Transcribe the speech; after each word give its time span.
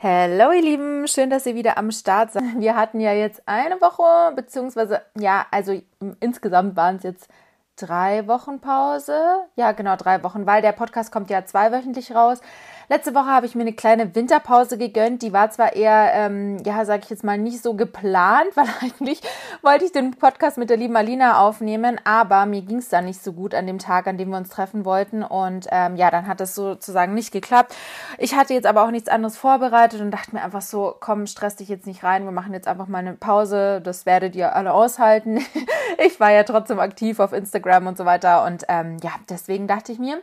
Hallo 0.00 0.52
ihr 0.52 0.62
Lieben, 0.62 1.08
schön, 1.08 1.28
dass 1.28 1.44
ihr 1.44 1.56
wieder 1.56 1.76
am 1.76 1.90
Start 1.90 2.30
seid. 2.30 2.44
Wir 2.58 2.76
hatten 2.76 3.00
ja 3.00 3.12
jetzt 3.12 3.42
eine 3.46 3.80
Woche, 3.80 4.32
beziehungsweise, 4.36 5.02
ja, 5.18 5.44
also 5.50 5.72
insgesamt 6.20 6.76
waren 6.76 6.98
es 6.98 7.02
jetzt 7.02 7.28
drei 7.74 8.28
Wochen 8.28 8.60
Pause. 8.60 9.20
Ja, 9.56 9.72
genau, 9.72 9.96
drei 9.96 10.22
Wochen, 10.22 10.46
weil 10.46 10.62
der 10.62 10.70
Podcast 10.70 11.10
kommt 11.10 11.30
ja 11.30 11.44
zweiwöchentlich 11.44 12.14
raus. 12.14 12.40
Letzte 12.90 13.14
Woche 13.14 13.26
habe 13.26 13.44
ich 13.44 13.54
mir 13.54 13.62
eine 13.62 13.74
kleine 13.74 14.14
Winterpause 14.14 14.78
gegönnt. 14.78 15.20
Die 15.20 15.34
war 15.34 15.50
zwar 15.50 15.76
eher, 15.76 16.10
ähm, 16.14 16.56
ja, 16.64 16.86
sage 16.86 17.02
ich 17.04 17.10
jetzt 17.10 17.22
mal, 17.22 17.36
nicht 17.36 17.62
so 17.62 17.74
geplant, 17.74 18.48
weil 18.54 18.64
eigentlich 18.80 19.20
wollte 19.60 19.84
ich 19.84 19.92
den 19.92 20.12
Podcast 20.12 20.56
mit 20.56 20.70
der 20.70 20.78
lieben 20.78 20.96
Alina 20.96 21.38
aufnehmen, 21.38 22.00
aber 22.04 22.46
mir 22.46 22.62
ging 22.62 22.78
es 22.78 22.88
dann 22.88 23.04
nicht 23.04 23.22
so 23.22 23.34
gut 23.34 23.54
an 23.54 23.66
dem 23.66 23.78
Tag, 23.78 24.06
an 24.06 24.16
dem 24.16 24.30
wir 24.30 24.38
uns 24.38 24.48
treffen 24.48 24.86
wollten. 24.86 25.22
Und 25.22 25.66
ähm, 25.70 25.96
ja, 25.96 26.10
dann 26.10 26.26
hat 26.26 26.40
es 26.40 26.54
sozusagen 26.54 27.12
nicht 27.12 27.30
geklappt. 27.30 27.74
Ich 28.16 28.34
hatte 28.34 28.54
jetzt 28.54 28.66
aber 28.66 28.84
auch 28.84 28.90
nichts 28.90 29.10
anderes 29.10 29.36
vorbereitet 29.36 30.00
und 30.00 30.10
dachte 30.10 30.34
mir 30.34 30.42
einfach 30.42 30.62
so, 30.62 30.96
komm, 30.98 31.26
stress 31.26 31.56
dich 31.56 31.68
jetzt 31.68 31.86
nicht 31.86 32.04
rein. 32.04 32.24
Wir 32.24 32.32
machen 32.32 32.54
jetzt 32.54 32.68
einfach 32.68 32.88
mal 32.88 32.98
eine 32.98 33.12
Pause. 33.12 33.82
Das 33.82 34.06
werdet 34.06 34.34
ihr 34.34 34.56
alle 34.56 34.72
aushalten. 34.72 35.44
ich 35.98 36.18
war 36.20 36.32
ja 36.32 36.42
trotzdem 36.42 36.78
aktiv 36.78 37.20
auf 37.20 37.34
Instagram 37.34 37.86
und 37.86 37.98
so 37.98 38.06
weiter. 38.06 38.46
Und 38.46 38.64
ähm, 38.68 38.96
ja, 39.02 39.10
deswegen 39.28 39.66
dachte 39.66 39.92
ich 39.92 39.98
mir, 39.98 40.22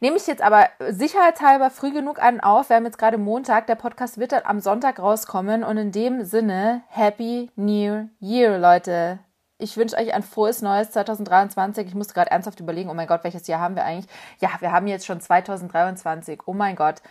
nehme 0.00 0.16
ich 0.16 0.26
jetzt 0.26 0.42
aber 0.42 0.68
sicherheitshalber 0.88 1.70
früh 1.70 1.92
genug 1.92 2.22
an 2.22 2.40
auf. 2.40 2.68
Wir 2.68 2.76
haben 2.76 2.84
jetzt 2.84 2.98
gerade 2.98 3.18
Montag. 3.18 3.66
Der 3.66 3.74
Podcast 3.74 4.18
wird 4.18 4.32
dann 4.32 4.42
am 4.44 4.60
Sonntag 4.60 4.98
rauskommen. 4.98 5.62
Und 5.62 5.76
in 5.76 5.92
dem 5.92 6.24
Sinne, 6.24 6.82
Happy 6.88 7.50
New 7.56 8.08
Year, 8.20 8.58
Leute. 8.58 9.20
Ich 9.58 9.76
wünsche 9.76 9.96
euch 9.96 10.14
ein 10.14 10.22
frohes 10.22 10.62
neues 10.62 10.90
2023. 10.92 11.86
Ich 11.86 11.94
musste 11.94 12.14
gerade 12.14 12.30
ernsthaft 12.30 12.60
überlegen, 12.60 12.88
oh 12.88 12.94
mein 12.94 13.06
Gott, 13.06 13.24
welches 13.24 13.46
Jahr 13.46 13.60
haben 13.60 13.76
wir 13.76 13.84
eigentlich? 13.84 14.10
Ja, 14.40 14.48
wir 14.60 14.72
haben 14.72 14.86
jetzt 14.86 15.04
schon 15.04 15.20
2023. 15.20 16.40
Oh 16.46 16.54
mein 16.54 16.76
Gott. 16.76 17.02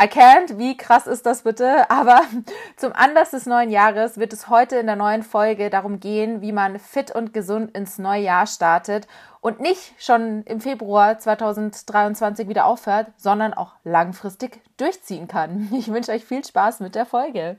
I 0.00 0.06
can't, 0.06 0.58
wie 0.58 0.76
krass 0.76 1.08
ist 1.08 1.26
das 1.26 1.42
bitte? 1.42 1.90
Aber 1.90 2.22
zum 2.76 2.92
Anlass 2.92 3.30
des 3.30 3.46
neuen 3.46 3.68
Jahres 3.68 4.16
wird 4.16 4.32
es 4.32 4.48
heute 4.48 4.76
in 4.76 4.86
der 4.86 4.94
neuen 4.94 5.24
Folge 5.24 5.70
darum 5.70 5.98
gehen, 5.98 6.40
wie 6.40 6.52
man 6.52 6.78
fit 6.78 7.10
und 7.10 7.34
gesund 7.34 7.76
ins 7.76 7.98
neue 7.98 8.22
Jahr 8.22 8.46
startet 8.46 9.08
und 9.40 9.60
nicht 9.60 9.92
schon 9.98 10.42
im 10.44 10.60
Februar 10.60 11.18
2023 11.18 12.48
wieder 12.48 12.66
aufhört, 12.66 13.08
sondern 13.16 13.54
auch 13.54 13.72
langfristig 13.84 14.60
durchziehen 14.76 15.28
kann. 15.28 15.68
Ich 15.78 15.88
wünsche 15.88 16.12
euch 16.12 16.24
viel 16.24 16.44
Spaß 16.44 16.80
mit 16.80 16.94
der 16.94 17.06
Folge. 17.06 17.56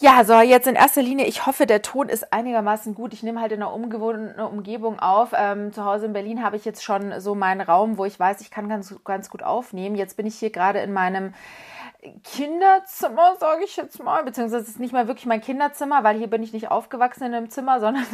Ja, 0.00 0.22
so 0.24 0.34
jetzt 0.40 0.68
in 0.68 0.76
erster 0.76 1.02
Linie, 1.02 1.26
ich 1.26 1.44
hoffe, 1.46 1.66
der 1.66 1.82
Ton 1.82 2.08
ist 2.08 2.32
einigermaßen 2.32 2.94
gut. 2.94 3.12
Ich 3.12 3.24
nehme 3.24 3.40
halt 3.40 3.50
in 3.50 3.60
einer 3.60 3.72
ungewohnten 3.72 4.38
Umgebung 4.38 5.00
auf. 5.00 5.30
Ähm, 5.36 5.72
zu 5.72 5.84
Hause 5.84 6.06
in 6.06 6.12
Berlin 6.12 6.44
habe 6.44 6.54
ich 6.54 6.64
jetzt 6.64 6.84
schon 6.84 7.20
so 7.20 7.34
meinen 7.34 7.60
Raum, 7.60 7.98
wo 7.98 8.04
ich 8.04 8.18
weiß, 8.18 8.40
ich 8.40 8.52
kann 8.52 8.68
ganz, 8.68 8.94
ganz 9.02 9.28
gut 9.28 9.42
aufnehmen. 9.42 9.96
Jetzt 9.96 10.16
bin 10.16 10.24
ich 10.24 10.36
hier 10.36 10.50
gerade 10.50 10.78
in 10.78 10.92
meinem 10.92 11.34
Kinderzimmer, 12.22 13.34
sage 13.40 13.64
ich 13.64 13.76
jetzt 13.76 14.00
mal, 14.00 14.22
beziehungsweise 14.22 14.62
es 14.62 14.68
ist 14.68 14.78
nicht 14.78 14.92
mal 14.92 15.08
wirklich 15.08 15.26
mein 15.26 15.40
Kinderzimmer, 15.40 16.04
weil 16.04 16.16
hier 16.16 16.28
bin 16.28 16.44
ich 16.44 16.52
nicht 16.52 16.70
aufgewachsen 16.70 17.24
in 17.24 17.34
einem 17.34 17.50
Zimmer, 17.50 17.80
sondern 17.80 18.06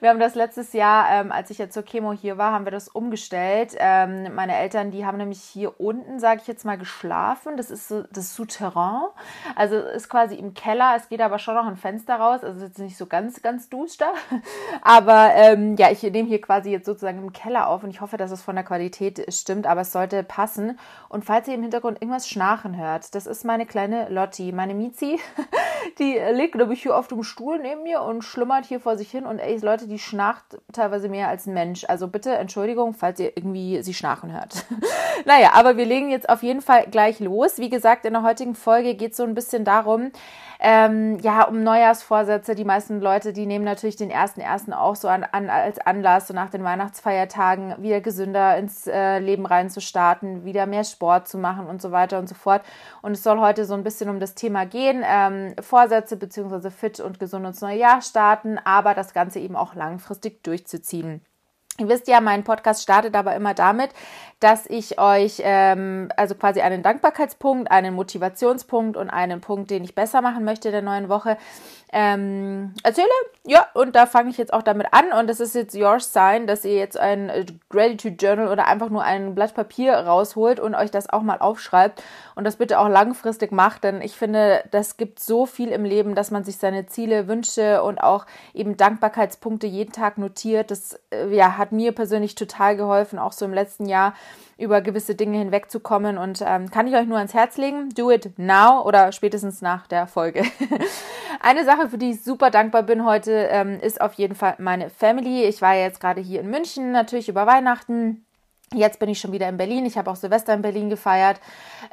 wir 0.00 0.08
haben 0.08 0.18
das 0.18 0.34
letztes 0.34 0.72
Jahr, 0.72 1.06
ähm, 1.10 1.30
als 1.30 1.50
ich 1.50 1.58
jetzt 1.58 1.74
zur 1.74 1.84
Chemo 1.84 2.12
hier 2.12 2.38
war, 2.38 2.52
haben 2.52 2.64
wir 2.64 2.72
das 2.72 2.88
umgestellt. 2.88 3.74
Ähm, 3.78 4.34
meine 4.34 4.56
Eltern, 4.56 4.90
die 4.90 5.04
haben 5.04 5.18
nämlich 5.18 5.42
hier 5.42 5.78
unten, 5.78 6.18
sage 6.18 6.40
ich 6.40 6.48
jetzt 6.48 6.64
mal, 6.64 6.78
geschlafen. 6.78 7.58
Das 7.58 7.70
ist 7.70 7.88
so 7.88 8.04
das 8.10 8.34
Souterrain, 8.34 9.08
also 9.54 9.76
ist 9.76 10.08
quasi 10.08 10.36
im 10.36 10.54
Keller. 10.54 10.94
Es 10.96 11.10
geht 11.10 11.20
aber 11.20 11.38
schon 11.38 11.56
noch 11.56 11.66
ein 11.66 11.76
Fenster 11.76 12.16
raus, 12.16 12.42
also 12.42 12.64
jetzt 12.64 12.78
nicht 12.78 12.96
so 12.96 13.04
ganz, 13.04 13.42
ganz 13.42 13.68
duster. 13.68 14.14
Aber 14.82 15.32
ähm, 15.34 15.76
ja, 15.76 15.90
ich 15.90 16.02
nehme 16.02 16.28
hier 16.28 16.40
quasi 16.40 16.70
jetzt 16.70 16.86
sozusagen 16.86 17.18
im 17.18 17.32
Keller 17.32 17.68
auf 17.68 17.82
und 17.82 17.90
ich 17.90 18.00
hoffe, 18.00 18.16
dass 18.16 18.30
es 18.30 18.42
von 18.42 18.54
der 18.54 18.64
Qualität 18.64 19.26
stimmt, 19.32 19.66
aber 19.66 19.82
es 19.82 19.92
sollte 19.92 20.22
passen. 20.22 20.78
Und 21.08 21.24
falls 21.24 21.48
ihr 21.48 21.54
im 21.54 21.62
Hintergrund 21.62 22.00
irgendwas 22.00 22.28
schnarchen 22.28 22.76
hört, 22.76 23.14
das 23.14 23.25
ist 23.26 23.44
meine 23.44 23.66
kleine 23.66 24.08
Lotti, 24.08 24.52
meine 24.52 24.74
Mizi. 24.74 25.18
Die 25.98 26.18
liegt, 26.32 26.52
glaube 26.52 26.74
ich, 26.74 26.82
hier 26.82 26.96
auf 26.96 27.08
dem 27.08 27.22
Stuhl 27.22 27.58
neben 27.58 27.82
mir 27.82 28.02
und 28.02 28.22
schlummert 28.22 28.66
hier 28.66 28.80
vor 28.80 28.96
sich 28.96 29.10
hin. 29.10 29.24
Und 29.24 29.38
ey, 29.38 29.56
Leute, 29.58 29.86
die 29.86 29.98
schnarcht 29.98 30.58
teilweise 30.72 31.08
mehr 31.08 31.28
als 31.28 31.46
ein 31.46 31.54
Mensch. 31.54 31.84
Also 31.88 32.08
bitte 32.08 32.34
Entschuldigung, 32.34 32.92
falls 32.92 33.20
ihr 33.20 33.36
irgendwie 33.36 33.82
sie 33.82 33.94
schnarchen 33.94 34.32
hört. 34.32 34.66
naja, 35.24 35.50
aber 35.54 35.76
wir 35.76 35.86
legen 35.86 36.10
jetzt 36.10 36.28
auf 36.28 36.42
jeden 36.42 36.60
Fall 36.60 36.86
gleich 36.90 37.20
los. 37.20 37.58
Wie 37.58 37.70
gesagt, 37.70 38.04
in 38.04 38.12
der 38.12 38.22
heutigen 38.22 38.54
Folge 38.54 38.94
geht 38.94 39.12
es 39.12 39.16
so 39.16 39.22
ein 39.22 39.34
bisschen 39.34 39.64
darum, 39.64 40.10
ähm, 40.58 41.18
ja, 41.20 41.44
um 41.44 41.62
Neujahrsvorsätze. 41.62 42.54
Die 42.54 42.64
meisten 42.64 43.00
Leute, 43.00 43.32
die 43.32 43.46
nehmen 43.46 43.64
natürlich 43.64 43.96
den 43.96 44.10
ersten 44.10 44.40
ersten 44.40 44.72
auch 44.72 44.96
so 44.96 45.08
an, 45.08 45.24
an, 45.24 45.50
als 45.50 45.78
Anlass, 45.78 46.28
so 46.28 46.34
nach 46.34 46.50
den 46.50 46.64
Weihnachtsfeiertagen 46.64 47.82
wieder 47.82 48.00
gesünder 48.00 48.56
ins 48.56 48.86
äh, 48.86 49.18
Leben 49.18 49.46
reinzustarten, 49.46 50.44
wieder 50.44 50.66
mehr 50.66 50.84
Sport 50.84 51.28
zu 51.28 51.38
machen 51.38 51.66
und 51.66 51.82
so 51.82 51.92
weiter 51.92 52.18
und 52.18 52.28
so 52.28 52.34
fort. 52.34 52.62
Und 53.02 53.15
es 53.16 53.22
soll 53.22 53.40
heute 53.40 53.64
so 53.64 53.74
ein 53.74 53.82
bisschen 53.82 54.10
um 54.10 54.20
das 54.20 54.34
Thema 54.34 54.66
gehen, 54.66 55.02
ähm, 55.04 55.54
Vorsätze 55.60 56.16
beziehungsweise 56.16 56.70
fit 56.70 57.00
und 57.00 57.18
gesund 57.18 57.46
ins 57.46 57.62
neue 57.62 57.78
Jahr 57.78 58.02
starten, 58.02 58.58
aber 58.64 58.94
das 58.94 59.14
Ganze 59.14 59.40
eben 59.40 59.56
auch 59.56 59.74
langfristig 59.74 60.44
durchzuziehen. 60.44 61.22
Ihr 61.78 61.88
wisst 61.88 62.08
ja, 62.08 62.20
mein 62.20 62.44
Podcast 62.44 62.82
startet 62.82 63.14
aber 63.16 63.34
immer 63.34 63.52
damit, 63.52 63.90
dass 64.40 64.66
ich 64.66 65.00
euch 65.00 65.40
ähm, 65.42 66.10
also 66.16 66.34
quasi 66.34 66.60
einen 66.60 66.82
Dankbarkeitspunkt, 66.82 67.70
einen 67.70 67.94
Motivationspunkt 67.94 68.96
und 68.96 69.08
einen 69.08 69.40
Punkt, 69.40 69.70
den 69.70 69.82
ich 69.82 69.94
besser 69.94 70.20
machen 70.20 70.44
möchte 70.44 70.70
der 70.70 70.82
neuen 70.82 71.08
Woche, 71.08 71.38
ähm, 71.92 72.74
erzähle. 72.82 73.08
Ja, 73.46 73.68
und 73.72 73.96
da 73.96 74.06
fange 74.06 74.28
ich 74.28 74.36
jetzt 74.36 74.52
auch 74.52 74.62
damit 74.62 74.88
an. 74.90 75.12
Und 75.18 75.28
das 75.28 75.40
ist 75.40 75.54
jetzt 75.54 75.74
your 75.74 76.00
sign, 76.00 76.46
dass 76.46 76.64
ihr 76.64 76.74
jetzt 76.74 76.98
ein 76.98 77.30
Gratitude 77.70 78.16
Journal 78.16 78.48
oder 78.48 78.66
einfach 78.66 78.90
nur 78.90 79.02
ein 79.02 79.34
Blatt 79.34 79.54
Papier 79.54 79.94
rausholt 79.94 80.60
und 80.60 80.74
euch 80.74 80.90
das 80.90 81.08
auch 81.08 81.22
mal 81.22 81.38
aufschreibt 81.38 82.02
und 82.34 82.44
das 82.44 82.56
bitte 82.56 82.80
auch 82.80 82.88
langfristig 82.88 83.52
macht. 83.52 83.84
Denn 83.84 84.02
ich 84.02 84.16
finde, 84.16 84.64
das 84.72 84.96
gibt 84.96 85.20
so 85.20 85.46
viel 85.46 85.68
im 85.68 85.84
Leben, 85.84 86.14
dass 86.14 86.30
man 86.30 86.44
sich 86.44 86.58
seine 86.58 86.86
Ziele, 86.86 87.28
Wünsche 87.28 87.82
und 87.82 88.02
auch 88.02 88.26
eben 88.52 88.76
Dankbarkeitspunkte 88.76 89.66
jeden 89.66 89.92
Tag 89.92 90.18
notiert. 90.18 90.70
Das 90.70 90.98
äh, 91.10 91.34
ja, 91.34 91.56
hat 91.56 91.72
mir 91.72 91.92
persönlich 91.92 92.34
total 92.34 92.76
geholfen, 92.76 93.18
auch 93.18 93.32
so 93.32 93.44
im 93.44 93.54
letzten 93.54 93.86
Jahr 93.86 94.12
über 94.58 94.80
gewisse 94.80 95.14
Dinge 95.14 95.38
hinwegzukommen 95.38 96.16
und 96.18 96.42
ähm, 96.44 96.70
kann 96.70 96.86
ich 96.86 96.94
euch 96.94 97.06
nur 97.06 97.18
ans 97.18 97.34
Herz 97.34 97.56
legen. 97.58 97.90
Do 97.90 98.10
it 98.10 98.38
now 98.38 98.82
oder 98.82 99.12
spätestens 99.12 99.60
nach 99.60 99.86
der 99.86 100.06
Folge. 100.06 100.42
Eine 101.40 101.64
Sache, 101.64 101.88
für 101.88 101.98
die 101.98 102.10
ich 102.10 102.24
super 102.24 102.50
dankbar 102.50 102.82
bin 102.82 103.04
heute, 103.04 103.32
ähm, 103.50 103.78
ist 103.80 104.00
auf 104.00 104.14
jeden 104.14 104.34
Fall 104.34 104.56
meine 104.58 104.90
Family. 104.90 105.44
Ich 105.44 105.60
war 105.62 105.74
ja 105.74 105.82
jetzt 105.82 106.00
gerade 106.00 106.20
hier 106.20 106.40
in 106.40 106.50
München, 106.50 106.92
natürlich 106.92 107.28
über 107.28 107.46
Weihnachten. 107.46 108.25
Jetzt 108.76 108.98
bin 108.98 109.08
ich 109.08 109.18
schon 109.18 109.32
wieder 109.32 109.48
in 109.48 109.56
Berlin. 109.56 109.86
Ich 109.86 109.96
habe 109.96 110.10
auch 110.10 110.16
Silvester 110.16 110.52
in 110.52 110.60
Berlin 110.60 110.90
gefeiert. 110.90 111.40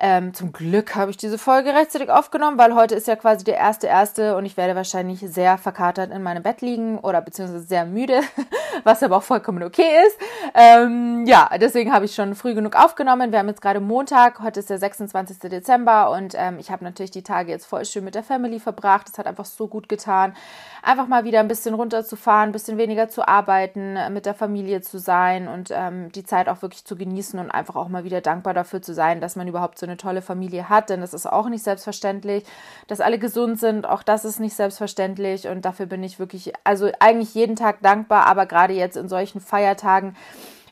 Ähm, 0.02 0.34
zum 0.34 0.52
Glück 0.52 0.96
habe 0.96 1.12
ich 1.12 1.18
diese 1.18 1.38
Folge 1.38 1.74
rechtzeitig 1.74 2.10
aufgenommen, 2.10 2.58
weil 2.58 2.76
heute 2.76 2.94
ist 2.94 3.08
ja 3.08 3.16
quasi 3.16 3.46
der 3.46 3.56
erste 3.56 3.88
erste 3.88 4.36
und 4.36 4.46
ich 4.46 4.58
werde 4.58 4.76
wahrscheinlich 4.76 5.22
sehr 5.22 5.58
verkatert 5.58 6.12
in 6.12 6.22
meinem 6.24 6.44
Bett 6.44 6.60
liegen 6.60 7.00
oder 7.00 7.22
beziehungsweise 7.22 7.64
sehr 7.64 7.86
müde, 7.86 8.20
was 8.84 9.02
aber 9.02 9.16
auch 9.16 9.24
vollkommen 9.24 9.64
okay 9.64 9.88
ist. 10.08 10.18
Ähm, 10.54 11.24
ja, 11.26 11.50
deswegen 11.58 11.94
habe 11.94 12.04
ich 12.04 12.16
schon 12.16 12.36
früh 12.36 12.54
genug 12.54 12.76
aufgenommen. 12.76 13.32
Wir 13.32 13.40
haben 13.40 13.48
jetzt 13.48 13.62
gerade 13.62 13.80
Montag, 13.80 14.42
heute 14.42 14.60
ist 14.60 14.70
der 14.70 14.78
26. 14.78 15.40
Dezember 15.40 16.12
und 16.12 16.34
ähm, 16.36 16.60
ich 16.60 16.70
habe 16.70 16.84
natürlich 16.84 17.12
die 17.12 17.24
Tage 17.24 17.50
jetzt 17.50 17.66
voll 17.66 17.86
schön 17.86 18.04
mit 18.04 18.16
der 18.16 18.24
Family 18.24 18.60
verbracht. 18.60 19.08
Das 19.08 19.18
hat 19.18 19.28
einfach 19.28 19.46
so 19.46 19.70
gut 19.70 19.88
getan, 19.88 20.36
einfach 20.82 21.08
mal 21.08 21.24
wieder 21.24 21.40
ein 21.40 21.48
bisschen 21.48 21.76
runterzufahren, 21.76 22.50
ein 22.50 22.52
bisschen 22.52 22.78
weniger 22.78 23.08
zu 23.08 23.26
arbeiten, 23.26 23.98
mit 24.12 24.26
der 24.26 24.34
Familie 24.34 24.82
zu 24.82 24.98
sein 24.98 25.48
und 25.48 25.70
ähm, 25.72 26.12
die 26.12 26.26
Zeit 26.26 26.50
auch 26.50 26.62
wirklich 26.62 26.73
zu 26.76 26.96
genießen 26.96 27.40
und 27.40 27.52
einfach 27.52 27.76
auch 27.76 27.88
mal 27.88 28.04
wieder 28.04 28.22
dankbar 28.22 28.54
dafür 28.54 28.82
zu 28.82 28.94
sein, 28.94 29.22
dass 29.22 29.36
man 29.36 29.48
überhaupt 29.48 29.78
so 29.78 29.86
eine 29.86 29.98
tolle 29.98 30.22
Familie 30.22 30.70
hat, 30.70 30.90
denn 30.90 31.02
das 31.02 31.14
ist 31.14 31.26
auch 31.26 31.50
nicht 31.50 31.64
selbstverständlich, 31.64 32.44
dass 32.88 33.02
alle 33.02 33.20
gesund 33.20 33.60
sind, 33.60 33.86
auch 33.86 34.04
das 34.04 34.26
ist 34.26 34.40
nicht 34.40 34.56
selbstverständlich 34.56 35.48
und 35.48 35.64
dafür 35.66 35.86
bin 35.86 36.04
ich 36.04 36.20
wirklich, 36.20 36.54
also 36.64 36.90
eigentlich 37.00 37.34
jeden 37.34 37.56
Tag 37.56 37.82
dankbar, 37.82 38.28
aber 38.28 38.46
gerade 38.46 38.74
jetzt 38.74 38.98
in 38.98 39.10
solchen 39.10 39.42
Feiertagen, 39.42 40.16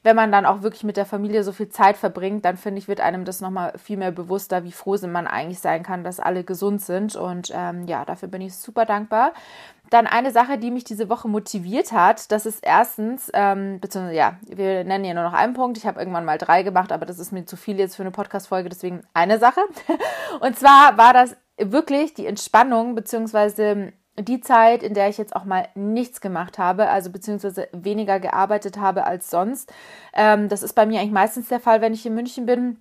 wenn 0.03 0.15
man 0.15 0.31
dann 0.31 0.45
auch 0.45 0.63
wirklich 0.63 0.83
mit 0.83 0.97
der 0.97 1.05
Familie 1.05 1.43
so 1.43 1.51
viel 1.51 1.69
Zeit 1.69 1.95
verbringt, 1.95 2.43
dann 2.43 2.57
finde 2.57 2.79
ich, 2.79 2.87
wird 2.87 3.01
einem 3.01 3.23
das 3.23 3.39
nochmal 3.39 3.73
viel 3.77 3.97
mehr 3.97 4.11
bewusster, 4.11 4.63
wie 4.63 4.71
froh 4.71 4.97
man 5.07 5.27
eigentlich 5.27 5.59
sein 5.59 5.83
kann, 5.83 6.03
dass 6.03 6.19
alle 6.19 6.43
gesund 6.43 6.81
sind. 6.81 7.15
Und 7.15 7.51
ähm, 7.53 7.87
ja, 7.87 8.03
dafür 8.03 8.27
bin 8.27 8.41
ich 8.41 8.55
super 8.55 8.85
dankbar. 8.85 9.31
Dann 9.91 10.07
eine 10.07 10.31
Sache, 10.31 10.57
die 10.57 10.71
mich 10.71 10.85
diese 10.85 11.09
Woche 11.09 11.27
motiviert 11.27 11.91
hat, 11.91 12.31
das 12.31 12.45
ist 12.45 12.65
erstens, 12.65 13.29
ähm, 13.33 13.81
beziehungsweise 13.81 14.17
ja, 14.17 14.37
wir 14.47 14.85
nennen 14.85 15.03
hier 15.03 15.13
nur 15.13 15.25
noch 15.25 15.33
einen 15.33 15.53
Punkt. 15.53 15.77
Ich 15.77 15.85
habe 15.85 15.99
irgendwann 15.99 16.23
mal 16.23 16.37
drei 16.37 16.63
gemacht, 16.63 16.93
aber 16.93 17.05
das 17.05 17.19
ist 17.19 17.33
mir 17.33 17.45
zu 17.45 17.57
viel 17.57 17.77
jetzt 17.77 17.97
für 17.97 18.03
eine 18.03 18.11
Podcast-Folge, 18.11 18.69
deswegen 18.69 19.03
eine 19.13 19.37
Sache. 19.37 19.59
Und 20.39 20.57
zwar 20.57 20.97
war 20.97 21.13
das 21.13 21.35
wirklich 21.57 22.13
die 22.13 22.25
Entspannung, 22.25 22.95
beziehungsweise 22.95 23.91
die 24.17 24.39
Zeit, 24.39 24.81
in 24.81 24.93
der 24.93 25.09
ich 25.09 25.17
jetzt 25.17 25.35
auch 25.35 25.43
mal 25.43 25.67
nichts 25.75 26.21
gemacht 26.21 26.57
habe, 26.57 26.87
also 26.87 27.11
beziehungsweise 27.11 27.67
weniger 27.73 28.21
gearbeitet 28.21 28.77
habe 28.77 29.05
als 29.05 29.29
sonst. 29.29 29.73
Ähm, 30.13 30.47
das 30.47 30.63
ist 30.63 30.73
bei 30.73 30.85
mir 30.85 31.01
eigentlich 31.01 31.11
meistens 31.11 31.49
der 31.49 31.59
Fall, 31.59 31.81
wenn 31.81 31.93
ich 31.93 32.05
in 32.05 32.15
München 32.15 32.45
bin 32.45 32.79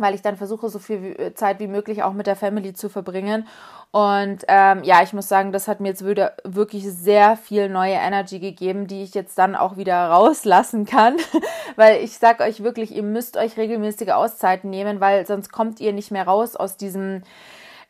weil 0.00 0.14
ich 0.14 0.22
dann 0.22 0.36
versuche, 0.36 0.68
so 0.68 0.78
viel 0.78 1.32
Zeit 1.34 1.60
wie 1.60 1.66
möglich 1.66 2.02
auch 2.02 2.12
mit 2.12 2.26
der 2.26 2.36
Family 2.36 2.72
zu 2.72 2.88
verbringen. 2.88 3.46
Und 3.90 4.44
ähm, 4.48 4.82
ja, 4.84 5.02
ich 5.02 5.12
muss 5.12 5.28
sagen, 5.28 5.52
das 5.52 5.68
hat 5.68 5.80
mir 5.80 5.88
jetzt 5.88 6.06
wieder 6.06 6.34
wirklich 6.44 6.84
sehr 6.84 7.36
viel 7.36 7.68
neue 7.68 7.94
Energy 7.94 8.38
gegeben, 8.38 8.86
die 8.86 9.02
ich 9.02 9.14
jetzt 9.14 9.38
dann 9.38 9.54
auch 9.54 9.76
wieder 9.76 10.08
rauslassen 10.08 10.84
kann. 10.84 11.16
weil 11.76 12.02
ich 12.02 12.18
sag 12.18 12.40
euch 12.40 12.62
wirklich, 12.62 12.94
ihr 12.94 13.02
müsst 13.02 13.36
euch 13.36 13.56
regelmäßige 13.56 14.10
Auszeiten 14.10 14.70
nehmen, 14.70 15.00
weil 15.00 15.26
sonst 15.26 15.50
kommt 15.50 15.80
ihr 15.80 15.92
nicht 15.92 16.10
mehr 16.10 16.26
raus 16.26 16.56
aus 16.56 16.76
diesem 16.76 17.22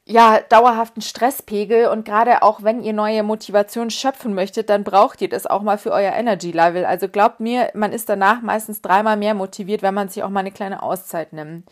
ja, 0.09 0.39
dauerhaften 0.49 1.03
Stresspegel 1.03 1.89
und 1.89 2.05
gerade 2.05 2.43
auch 2.43 2.63
wenn 2.63 2.81
ihr 2.81 2.93
neue 2.93 3.25
Motivation 3.25 3.91
schöpfen 3.91 4.35
möchtet, 4.35 4.71
dann 4.71 4.85
braucht 4.85 5.21
ihr 5.21 5.29
das 5.29 5.49
auch 5.49 5.63
mal 5.63 5.79
für 5.79 5.91
euer 5.91 6.13
Energy 6.13 6.53
Level. 6.53 6.85
Also 6.85 7.09
glaubt 7.09 7.41
mir, 7.41 7.71
man 7.75 7.93
ist 7.93 8.09
danach 8.09 8.41
meistens 8.41 8.81
dreimal 8.81 9.17
mehr 9.17 9.35
motiviert, 9.35 9.83
wenn 9.83 9.95
man 9.95 10.09
sich 10.09 10.23
auch 10.23 10.31
mal 10.31 10.41
eine 10.41 10.53
kleine 10.53 10.81
Auszeit 10.81 11.33
nimmt. 11.33 11.69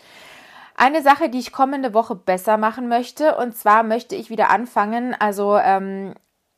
Eine 0.74 1.02
Sache, 1.02 1.28
die 1.28 1.38
ich 1.38 1.52
kommende 1.52 1.94
Woche 1.94 2.16
besser 2.16 2.56
machen 2.56 2.88
möchte, 2.88 3.36
und 3.36 3.56
zwar 3.56 3.84
möchte 3.84 4.16
ich 4.16 4.30
wieder 4.30 4.50
anfangen, 4.50 5.14
also 5.16 5.56
ähm, 5.56 6.14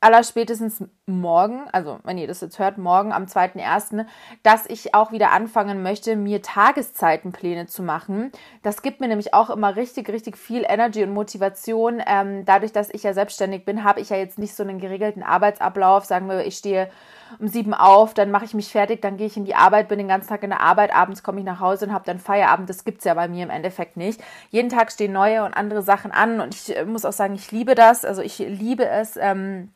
allerspätestens 0.06 0.84
morgen, 1.06 1.68
also 1.72 1.98
wenn 2.04 2.16
ihr 2.16 2.28
das 2.28 2.40
jetzt 2.40 2.60
hört, 2.60 2.78
morgen 2.78 3.12
am 3.12 3.24
2.1., 3.24 4.06
dass 4.44 4.64
ich 4.66 4.94
auch 4.94 5.10
wieder 5.10 5.32
anfangen 5.32 5.82
möchte, 5.82 6.14
mir 6.14 6.42
Tageszeitenpläne 6.42 7.66
zu 7.66 7.82
machen. 7.82 8.30
Das 8.62 8.82
gibt 8.82 9.00
mir 9.00 9.08
nämlich 9.08 9.34
auch 9.34 9.50
immer 9.50 9.74
richtig, 9.74 10.08
richtig 10.08 10.36
viel 10.36 10.64
Energy 10.64 11.02
und 11.02 11.12
Motivation. 11.12 12.00
Ähm, 12.06 12.44
dadurch, 12.44 12.70
dass 12.70 12.88
ich 12.90 13.02
ja 13.02 13.14
selbstständig 13.14 13.64
bin, 13.64 13.82
habe 13.82 14.00
ich 14.00 14.10
ja 14.10 14.16
jetzt 14.16 14.38
nicht 14.38 14.54
so 14.54 14.62
einen 14.62 14.78
geregelten 14.78 15.24
Arbeitsablauf. 15.24 16.04
Sagen 16.04 16.28
wir, 16.28 16.46
ich 16.46 16.56
stehe 16.56 16.88
um 17.40 17.48
sieben 17.48 17.74
auf, 17.74 18.14
dann 18.14 18.30
mache 18.30 18.44
ich 18.44 18.54
mich 18.54 18.70
fertig, 18.70 19.02
dann 19.02 19.16
gehe 19.16 19.26
ich 19.26 19.36
in 19.36 19.44
die 19.44 19.56
Arbeit, 19.56 19.88
bin 19.88 19.98
den 19.98 20.06
ganzen 20.06 20.28
Tag 20.28 20.44
in 20.44 20.50
der 20.50 20.60
Arbeit, 20.60 20.94
abends 20.94 21.24
komme 21.24 21.40
ich 21.40 21.44
nach 21.44 21.58
Hause 21.58 21.86
und 21.86 21.92
habe 21.92 22.04
dann 22.04 22.20
Feierabend. 22.20 22.70
Das 22.70 22.84
gibt's 22.84 23.04
ja 23.04 23.14
bei 23.14 23.26
mir 23.26 23.42
im 23.42 23.50
Endeffekt 23.50 23.96
nicht. 23.96 24.22
Jeden 24.50 24.68
Tag 24.68 24.92
stehen 24.92 25.12
neue 25.12 25.44
und 25.44 25.54
andere 25.54 25.82
Sachen 25.82 26.12
an 26.12 26.40
und 26.40 26.54
ich 26.54 26.76
äh, 26.76 26.84
muss 26.84 27.04
auch 27.04 27.12
sagen, 27.12 27.34
ich 27.34 27.50
liebe 27.50 27.74
das. 27.74 28.04
Also 28.04 28.22
ich 28.22 28.38
liebe 28.38 28.86
es. 28.86 29.16
Ähm, 29.16 29.72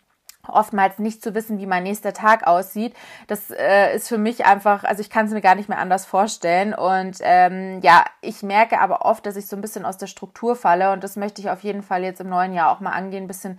oftmals 0.50 0.98
nicht 0.98 1.22
zu 1.22 1.34
wissen, 1.34 1.58
wie 1.58 1.66
mein 1.66 1.82
nächster 1.82 2.12
Tag 2.12 2.46
aussieht. 2.46 2.94
Das 3.26 3.50
äh, 3.50 3.94
ist 3.94 4.08
für 4.08 4.18
mich 4.18 4.44
einfach, 4.44 4.84
also 4.84 5.00
ich 5.00 5.10
kann 5.10 5.26
es 5.26 5.32
mir 5.32 5.40
gar 5.40 5.54
nicht 5.54 5.68
mehr 5.68 5.78
anders 5.78 6.06
vorstellen. 6.06 6.74
Und 6.74 7.18
ähm, 7.22 7.80
ja, 7.82 8.04
ich 8.20 8.42
merke 8.42 8.80
aber 8.80 9.04
oft, 9.04 9.24
dass 9.26 9.36
ich 9.36 9.46
so 9.46 9.56
ein 9.56 9.62
bisschen 9.62 9.84
aus 9.84 9.98
der 9.98 10.06
Struktur 10.06 10.56
falle 10.56 10.92
und 10.92 11.04
das 11.04 11.16
möchte 11.16 11.40
ich 11.40 11.50
auf 11.50 11.62
jeden 11.62 11.82
Fall 11.82 12.02
jetzt 12.02 12.20
im 12.20 12.28
neuen 12.28 12.52
Jahr 12.52 12.70
auch 12.70 12.80
mal 12.80 12.92
angehen, 12.92 13.24
ein 13.24 13.28
bisschen 13.28 13.58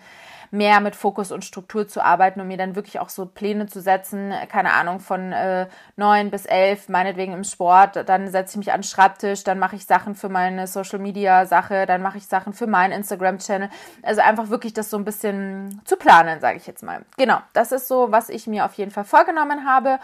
mehr 0.52 0.82
mit 0.82 0.96
Fokus 0.96 1.32
und 1.32 1.46
Struktur 1.46 1.88
zu 1.88 2.04
arbeiten 2.04 2.42
und 2.42 2.48
mir 2.48 2.58
dann 2.58 2.76
wirklich 2.76 3.00
auch 3.00 3.10
so 3.10 3.26
Pläne 3.26 3.68
zu 3.68 3.82
setzen, 3.82 4.34
keine 4.50 4.74
Ahnung, 4.74 5.00
von 5.00 5.32
äh, 5.32 5.68
neun 5.96 6.30
bis 6.30 6.46
elf, 6.46 6.90
meinetwegen 6.90 7.34
im 7.34 7.46
Sport, 7.46 8.08
dann 8.08 8.28
setze 8.28 8.54
ich 8.54 8.58
mich 8.58 8.72
an 8.74 8.82
den 8.82 8.84
Schreibtisch, 8.84 9.44
dann 9.44 9.60
mache 9.60 9.78
ich 9.78 9.86
Sachen 9.86 10.14
für 10.14 10.30
meine 10.30 10.68
Social 10.68 11.00
Media 11.00 11.46
Sache, 11.46 11.86
dann 11.86 12.02
mache 12.02 12.18
ich 12.18 12.28
Sachen 12.28 12.54
für 12.54 12.68
meinen 12.68 12.92
Instagram 12.92 13.40
Channel. 13.40 13.70
Also 14.04 14.22
einfach 14.22 14.50
wirklich 14.50 14.74
das 14.74 14.90
so 14.90 14.98
ein 14.98 15.06
bisschen 15.06 15.82
zu 15.86 15.96
planen, 15.96 16.42
sage 16.42 16.58
ich 16.58 16.68
jetzt 16.68 16.84
mal. 16.84 17.06
Genau, 17.18 17.38
das 17.54 17.72
ist 17.72 17.88
so, 17.88 18.12
was 18.12 18.30
ich 18.30 18.46
mir 18.46 18.66
auf 18.66 18.74
jeden 18.74 18.92
Fall 18.92 19.06
vorgenommen 19.06 19.66
habe. 19.66 20.00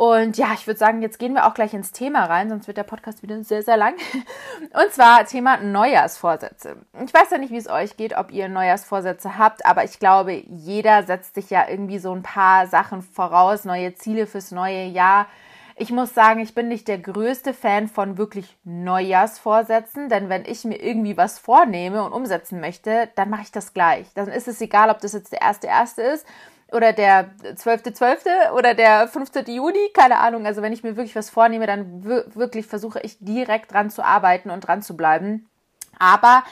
Und 0.00 0.38
ja, 0.38 0.54
ich 0.54 0.66
würde 0.66 0.78
sagen, 0.78 1.02
jetzt 1.02 1.18
gehen 1.18 1.34
wir 1.34 1.46
auch 1.46 1.52
gleich 1.52 1.74
ins 1.74 1.92
Thema 1.92 2.24
rein, 2.24 2.48
sonst 2.48 2.66
wird 2.66 2.78
der 2.78 2.84
Podcast 2.84 3.22
wieder 3.22 3.44
sehr, 3.44 3.62
sehr 3.62 3.76
lang. 3.76 3.96
Und 4.72 4.90
zwar 4.94 5.26
Thema 5.26 5.58
Neujahrsvorsätze. 5.58 6.78
Ich 7.04 7.12
weiß 7.12 7.28
ja 7.30 7.36
nicht, 7.36 7.52
wie 7.52 7.58
es 7.58 7.68
euch 7.68 7.98
geht, 7.98 8.16
ob 8.16 8.32
ihr 8.32 8.48
Neujahrsvorsätze 8.48 9.36
habt, 9.36 9.66
aber 9.66 9.84
ich 9.84 9.98
glaube, 9.98 10.32
jeder 10.32 11.02
setzt 11.02 11.34
sich 11.34 11.50
ja 11.50 11.68
irgendwie 11.68 11.98
so 11.98 12.14
ein 12.14 12.22
paar 12.22 12.66
Sachen 12.66 13.02
voraus, 13.02 13.66
neue 13.66 13.94
Ziele 13.94 14.26
fürs 14.26 14.52
neue 14.52 14.86
Jahr. 14.86 15.26
Ich 15.76 15.92
muss 15.92 16.14
sagen, 16.14 16.40
ich 16.40 16.54
bin 16.54 16.68
nicht 16.68 16.88
der 16.88 16.98
größte 16.98 17.52
Fan 17.52 17.86
von 17.86 18.16
wirklich 18.16 18.56
Neujahrsvorsätzen, 18.64 20.08
denn 20.08 20.30
wenn 20.30 20.46
ich 20.46 20.64
mir 20.64 20.82
irgendwie 20.82 21.18
was 21.18 21.38
vornehme 21.38 22.02
und 22.02 22.12
umsetzen 22.12 22.60
möchte, 22.60 23.10
dann 23.16 23.28
mache 23.28 23.42
ich 23.42 23.52
das 23.52 23.74
gleich. 23.74 24.06
Dann 24.14 24.28
ist 24.28 24.48
es 24.48 24.62
egal, 24.62 24.88
ob 24.88 25.00
das 25.00 25.12
jetzt 25.12 25.32
der 25.32 25.42
erste 25.42 25.66
erste 25.66 26.00
ist 26.00 26.26
oder 26.72 26.92
der 26.92 27.30
12.12. 27.42 27.96
.12. 27.96 28.52
oder 28.52 28.74
der 28.74 29.08
15. 29.08 29.46
Juni, 29.46 29.90
keine 29.92 30.18
Ahnung. 30.18 30.46
Also 30.46 30.62
wenn 30.62 30.72
ich 30.72 30.82
mir 30.82 30.96
wirklich 30.96 31.16
was 31.16 31.30
vornehme, 31.30 31.66
dann 31.66 32.04
wirklich 32.04 32.66
versuche 32.66 33.00
ich 33.00 33.18
direkt 33.20 33.72
dran 33.72 33.90
zu 33.90 34.02
arbeiten 34.02 34.50
und 34.50 34.60
dran 34.60 34.82
zu 34.82 34.96
bleiben. 34.96 35.49
Aber 36.00 36.42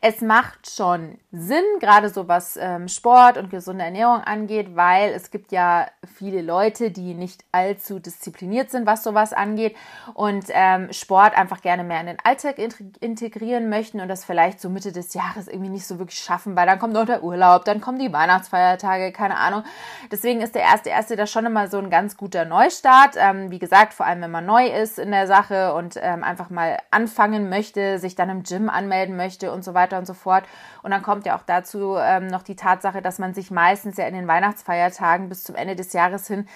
es 0.00 0.20
macht 0.20 0.70
schon 0.70 1.18
Sinn, 1.30 1.64
gerade 1.80 2.08
so 2.08 2.26
was 2.26 2.56
ähm, 2.56 2.88
Sport 2.88 3.36
und 3.36 3.50
gesunde 3.50 3.84
Ernährung 3.84 4.20
angeht, 4.22 4.76
weil 4.76 5.12
es 5.12 5.30
gibt 5.30 5.52
ja 5.52 5.86
viele 6.16 6.42
Leute, 6.42 6.90
die 6.90 7.14
nicht 7.14 7.44
allzu 7.52 7.98
diszipliniert 7.98 8.70
sind, 8.70 8.86
was 8.86 9.04
sowas 9.04 9.32
angeht 9.32 9.76
und 10.14 10.46
ähm, 10.50 10.92
Sport 10.92 11.36
einfach 11.36 11.60
gerne 11.60 11.84
mehr 11.84 12.00
in 12.00 12.06
den 12.06 12.16
Alltag 12.22 12.56
integrieren 13.00 13.68
möchten 13.68 14.00
und 14.00 14.08
das 14.08 14.24
vielleicht 14.24 14.60
so 14.60 14.70
Mitte 14.70 14.92
des 14.92 15.12
Jahres 15.12 15.48
irgendwie 15.48 15.70
nicht 15.70 15.86
so 15.86 15.98
wirklich 15.98 16.20
schaffen, 16.20 16.56
weil 16.56 16.66
dann 16.66 16.78
kommt 16.78 16.94
noch 16.94 17.06
der 17.06 17.22
Urlaub, 17.22 17.64
dann 17.64 17.80
kommen 17.80 17.98
die 17.98 18.12
Weihnachtsfeiertage, 18.12 19.12
keine 19.12 19.36
Ahnung. 19.36 19.64
Deswegen 20.10 20.40
ist 20.40 20.54
der 20.54 20.62
erste 20.62 20.90
erste 20.90 21.16
da 21.16 21.26
schon 21.26 21.46
immer 21.46 21.68
so 21.68 21.78
ein 21.78 21.90
ganz 21.90 22.16
guter 22.16 22.44
Neustart. 22.44 23.16
Ähm, 23.16 23.50
wie 23.50 23.58
gesagt, 23.58 23.92
vor 23.92 24.06
allem 24.06 24.22
wenn 24.22 24.30
man 24.30 24.46
neu 24.46 24.66
ist 24.66 24.98
in 24.98 25.10
der 25.10 25.26
Sache 25.26 25.74
und 25.74 25.98
ähm, 26.00 26.24
einfach 26.24 26.48
mal 26.48 26.78
anfangen 26.90 27.48
möchte, 27.48 27.98
sich 27.98 28.14
dann 28.14 28.30
im 28.30 28.42
Gym 28.44 28.70
anmelden 28.70 28.93
anmelden 28.94 29.16
möchte 29.16 29.52
und 29.52 29.64
so 29.64 29.74
weiter 29.74 29.98
und 29.98 30.06
so 30.06 30.14
fort. 30.14 30.44
Und 30.82 30.90
dann 30.90 31.02
kommt 31.02 31.26
ja 31.26 31.36
auch 31.36 31.42
dazu 31.46 31.96
ähm, 31.98 32.28
noch 32.28 32.42
die 32.42 32.56
Tatsache, 32.56 33.02
dass 33.02 33.18
man 33.18 33.34
sich 33.34 33.50
meistens 33.50 33.96
ja 33.96 34.06
in 34.06 34.14
den 34.14 34.28
Weihnachtsfeiertagen 34.28 35.28
bis 35.28 35.44
zum 35.44 35.54
Ende 35.56 35.76
des 35.76 35.92
Jahres 35.92 36.26
hin 36.26 36.46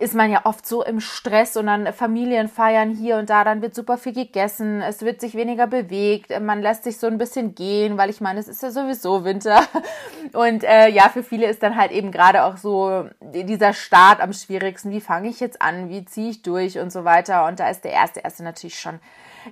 ist 0.00 0.14
man 0.14 0.30
ja 0.30 0.42
oft 0.44 0.64
so 0.64 0.84
im 0.84 1.00
Stress 1.00 1.56
und 1.56 1.66
dann 1.66 1.92
Familien 1.92 2.46
feiern 2.46 2.94
hier 2.94 3.16
und 3.16 3.30
da, 3.30 3.42
dann 3.42 3.62
wird 3.62 3.74
super 3.74 3.98
viel 3.98 4.12
gegessen, 4.12 4.80
es 4.80 5.02
wird 5.02 5.20
sich 5.20 5.34
weniger 5.34 5.66
bewegt, 5.66 6.30
man 6.40 6.62
lässt 6.62 6.84
sich 6.84 6.98
so 6.98 7.08
ein 7.08 7.18
bisschen 7.18 7.56
gehen, 7.56 7.98
weil 7.98 8.08
ich 8.08 8.20
meine, 8.20 8.38
es 8.38 8.46
ist 8.46 8.62
ja 8.62 8.70
sowieso 8.70 9.24
Winter. 9.24 9.60
Und 10.34 10.62
äh, 10.62 10.88
ja, 10.88 11.08
für 11.08 11.24
viele 11.24 11.46
ist 11.46 11.64
dann 11.64 11.74
halt 11.74 11.90
eben 11.90 12.12
gerade 12.12 12.44
auch 12.44 12.58
so 12.58 13.08
dieser 13.20 13.72
Start 13.72 14.20
am 14.20 14.32
schwierigsten. 14.32 14.92
Wie 14.92 15.00
fange 15.00 15.30
ich 15.30 15.40
jetzt 15.40 15.60
an? 15.60 15.88
Wie 15.88 16.04
ziehe 16.04 16.30
ich 16.30 16.42
durch 16.42 16.78
und 16.78 16.92
so 16.92 17.04
weiter? 17.04 17.46
Und 17.46 17.58
da 17.58 17.68
ist 17.68 17.82
der 17.82 17.92
erste 17.92 18.20
erste 18.20 18.44
natürlich 18.44 18.78
schon 18.78 19.00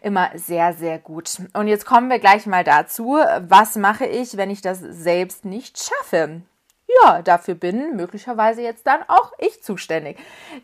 immer 0.00 0.30
sehr, 0.34 0.72
sehr 0.72 0.98
gut. 0.98 1.30
Und 1.52 1.68
jetzt 1.68 1.86
kommen 1.86 2.10
wir 2.10 2.18
gleich 2.18 2.46
mal 2.46 2.64
dazu, 2.64 3.18
was 3.40 3.76
mache 3.76 4.06
ich, 4.06 4.36
wenn 4.36 4.50
ich 4.50 4.62
das 4.62 4.80
selbst 4.80 5.44
nicht 5.44 5.82
schaffe? 5.82 6.42
Ja, 7.02 7.20
dafür 7.22 7.56
bin 7.56 7.96
möglicherweise 7.96 8.62
jetzt 8.62 8.86
dann 8.86 9.00
auch 9.08 9.32
ich 9.38 9.62
zuständig. 9.62 10.18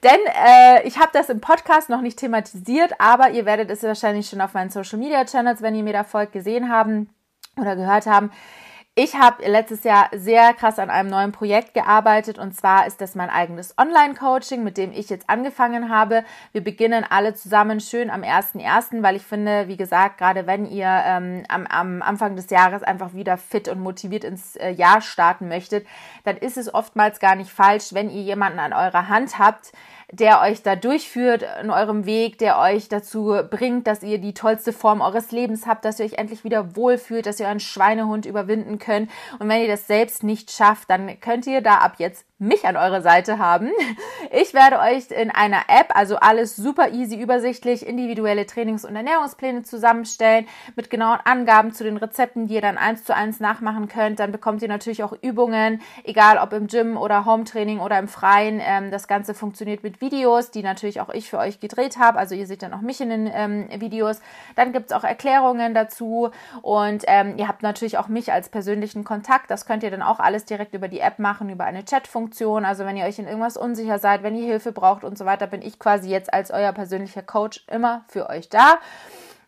Denn 0.05 0.19
äh, 0.47 0.87
ich 0.87 0.99
habe 0.99 1.11
das 1.13 1.29
im 1.29 1.41
Podcast 1.41 1.89
noch 1.89 2.01
nicht 2.01 2.19
thematisiert, 2.19 2.93
aber 2.99 3.31
ihr 3.31 3.45
werdet 3.45 3.71
es 3.71 3.83
wahrscheinlich 3.83 4.29
schon 4.29 4.41
auf 4.41 4.55
meinen 4.55 4.71
Social 4.71 4.99
Media 4.99 5.25
Channels, 5.25 5.63
wenn 5.63 5.75
ihr 5.75 5.83
mir 5.83 5.93
da 5.93 6.05
folgt, 6.05 6.33
gesehen 6.33 6.71
haben 6.71 7.11
oder 7.57 7.75
gehört 7.75 8.07
haben. 8.07 8.31
Ich 8.95 9.15
habe 9.15 9.49
letztes 9.49 9.85
Jahr 9.85 10.11
sehr 10.13 10.53
krass 10.53 10.79
an 10.79 10.91
einem 10.91 11.09
neuen 11.09 11.33
Projekt 11.33 11.73
gearbeitet 11.73 12.39
und 12.39 12.55
zwar 12.55 12.87
ist 12.87 13.01
das 13.01 13.15
mein 13.15 13.31
eigenes 13.31 13.75
Online-Coaching, 13.79 14.63
mit 14.63 14.77
dem 14.77 14.93
ich 14.93 15.09
jetzt 15.09 15.31
angefangen 15.31 15.89
habe. 15.89 16.25
Wir 16.53 16.63
beginnen 16.63 17.03
alle 17.09 17.33
zusammen 17.33 17.81
schön 17.81 18.11
am 18.11 18.21
1.1., 18.21 19.03
weil 19.03 19.17
ich 19.17 19.23
finde, 19.23 19.67
wie 19.67 19.79
gesagt, 19.79 20.19
gerade 20.19 20.47
wenn 20.47 20.67
ihr 20.67 20.89
ähm, 21.07 21.45
am, 21.49 21.67
am 21.69 22.03
Anfang 22.03 22.37
des 22.37 22.51
Jahres 22.51 22.83
einfach 22.83 23.15
wieder 23.15 23.39
fit 23.39 23.67
und 23.69 23.81
motiviert 23.81 24.25
ins 24.25 24.57
äh, 24.57 24.69
Jahr 24.69 25.01
starten 25.01 25.49
möchtet, 25.49 25.87
dann 26.25 26.37
ist 26.37 26.59
es 26.59 26.75
oftmals 26.75 27.19
gar 27.19 27.35
nicht 27.35 27.51
falsch, 27.51 27.95
wenn 27.95 28.11
ihr 28.11 28.21
jemanden 28.21 28.59
an 28.59 28.75
eurer 28.75 29.09
Hand 29.09 29.39
habt, 29.39 29.73
der 30.13 30.43
euch 30.43 30.63
da 30.63 30.77
durchführt 30.77 31.43
in 31.63 31.71
eurem 31.71 32.05
Weg, 32.05 32.37
der 32.37 32.59
euch 32.59 32.91
dazu 32.91 33.35
bringt, 33.51 33.87
dass 33.87 34.03
ihr 34.03 34.19
die 34.19 34.35
tollste 34.35 34.75
Form 34.75 35.01
eures 35.01 35.33
Lebens 35.33 35.67
habt, 35.67 35.87
dass 35.87 35.99
ihr 35.99 36.05
euch 36.05 36.19
endlich 36.19 36.45
wieder 36.45 36.77
wohlfühlt, 36.77 37.25
dass 37.25 37.41
ihr 37.41 37.47
euren 37.47 37.61
Schweinehund 37.61 38.27
überwinden 38.27 38.79
könnt. 38.79 39.11
Und 39.39 39.49
wenn 39.49 39.63
ihr 39.63 39.69
das 39.69 39.87
selbst 39.87 40.23
nicht 40.23 40.53
schafft, 40.53 40.91
dann 40.91 41.19
könnt 41.21 41.47
ihr 41.47 41.63
da 41.63 41.79
ab 41.79 41.95
jetzt 41.97 42.27
mich 42.43 42.67
an 42.67 42.77
eurer 42.77 43.01
Seite 43.01 43.39
haben. 43.39 43.71
Ich 44.31 44.53
werde 44.53 44.81
euch 44.81 45.11
in 45.11 45.31
einer 45.31 45.63
App, 45.69 45.95
also 45.95 46.17
alles 46.17 46.57
super 46.57 46.91
easy, 46.91 47.21
übersichtlich, 47.21 47.87
individuelle 47.87 48.47
Trainings- 48.47 48.85
und 48.85 48.97
Ernährungspläne 48.97 49.63
zusammenstellen 49.63 50.47
mit 50.75 50.91
genauen 50.91 51.21
Angaben 51.25 51.73
zu 51.73 51.85
den 51.85 51.97
Rezepten, 51.97 52.49
die 52.49 52.55
ihr 52.55 52.61
dann 52.61 52.79
eins 52.79 53.05
zu 53.05 53.15
eins 53.15 53.39
nachmachen 53.39 53.89
könnt. 53.89 54.19
Dann 54.19 54.33
bekommt 54.33 54.61
ihr 54.63 54.69
natürlich 54.69 55.05
auch 55.05 55.15
Übungen, 55.23 55.81
egal 56.03 56.39
ob 56.39 56.53
im 56.53 56.67
Gym 56.67 56.97
oder 56.97 57.25
Hometraining 57.25 57.79
oder 57.79 57.99
im 57.99 58.09
Freien. 58.09 58.61
Ähm, 58.61 58.91
das 58.91 59.07
Ganze 59.07 59.35
funktioniert 59.35 59.85
mit 59.85 60.01
Videos, 60.01 60.51
die 60.51 60.63
natürlich 60.63 61.01
auch 61.01 61.11
ich 61.11 61.31
für 61.31 61.39
euch 61.39 61.61
gedreht 61.61 61.97
habe. 61.99 62.19
Also 62.19 62.35
ihr 62.35 62.47
seht 62.49 62.63
dann 62.63 62.75
auch 62.75 62.81
mich 62.81 63.01
in 63.01 63.11
den 63.11 63.31
ähm, 63.33 63.69
Videos. 63.81 64.21
Dann 64.57 64.73
gibt 64.73 64.87
es 64.87 64.97
auch 64.97 65.05
Erklärungen 65.05 65.75
dazu 65.75 66.31
und 66.63 67.05
ähm, 67.07 67.35
ihr 67.37 67.47
habt 67.47 67.63
natürlich 67.63 67.99
auch 67.99 68.09
mich 68.09 68.33
als 68.33 68.49
persönlichen 68.49 69.05
Kontakt. 69.05 69.51
Das 69.51 69.65
könnt 69.65 69.85
ihr 69.85 69.91
dann 69.91 70.03
auch 70.03 70.19
alles 70.19 70.45
direkt 70.45 70.75
über 70.75 70.89
die 70.89 71.01
App 71.01 71.21
machen, 71.21 71.49
über 71.49 71.65
eine 71.65 71.85
Chatfunktion 71.85 72.32
Funktion. 72.33 72.65
Also 72.65 72.87
wenn 72.87 72.97
ihr 72.97 73.05
euch 73.05 73.19
in 73.19 73.27
irgendwas 73.27 73.59
unsicher 73.59 73.99
seid, 73.99 74.23
wenn 74.23 74.35
ihr 74.35 74.47
Hilfe 74.47 74.73
braucht 74.73 75.05
und 75.05 75.19
so 75.19 75.27
weiter, 75.27 75.47
bin 75.47 75.61
ich 75.61 75.79
quasi 75.79 76.09
jetzt 76.09 76.33
als 76.33 76.51
euer 76.51 76.73
persönlicher 76.73 77.23
Coach 77.23 77.65
immer 77.71 78.05
für 78.09 78.31
euch 78.31 78.49
da. 78.49 78.79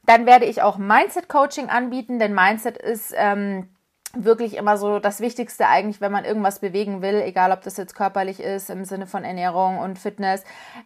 Dann 0.04 0.26
werde 0.26 0.44
ich 0.44 0.60
auch 0.60 0.76
Mindset 0.76 1.30
Coaching 1.30 1.70
anbieten, 1.70 2.18
denn 2.18 2.34
Mindset 2.34 2.76
ist 2.76 3.14
ähm, 3.16 3.68
wirklich 4.16 4.56
immer 4.56 4.76
so 4.76 4.98
das 4.98 5.20
Wichtigste 5.20 5.66
eigentlich, 5.66 6.00
wenn 6.00 6.12
man 6.12 6.24
irgendwas 6.24 6.58
bewegen 6.58 7.02
will, 7.02 7.22
egal 7.24 7.52
ob 7.52 7.62
das 7.62 7.76
jetzt 7.76 7.94
körperlich 7.94 8.40
ist 8.40 8.70
im 8.70 8.84
Sinne 8.84 9.06
von 9.06 9.24
Ernährung 9.24 9.78
und 9.78 9.98
Fitness. 9.98 10.44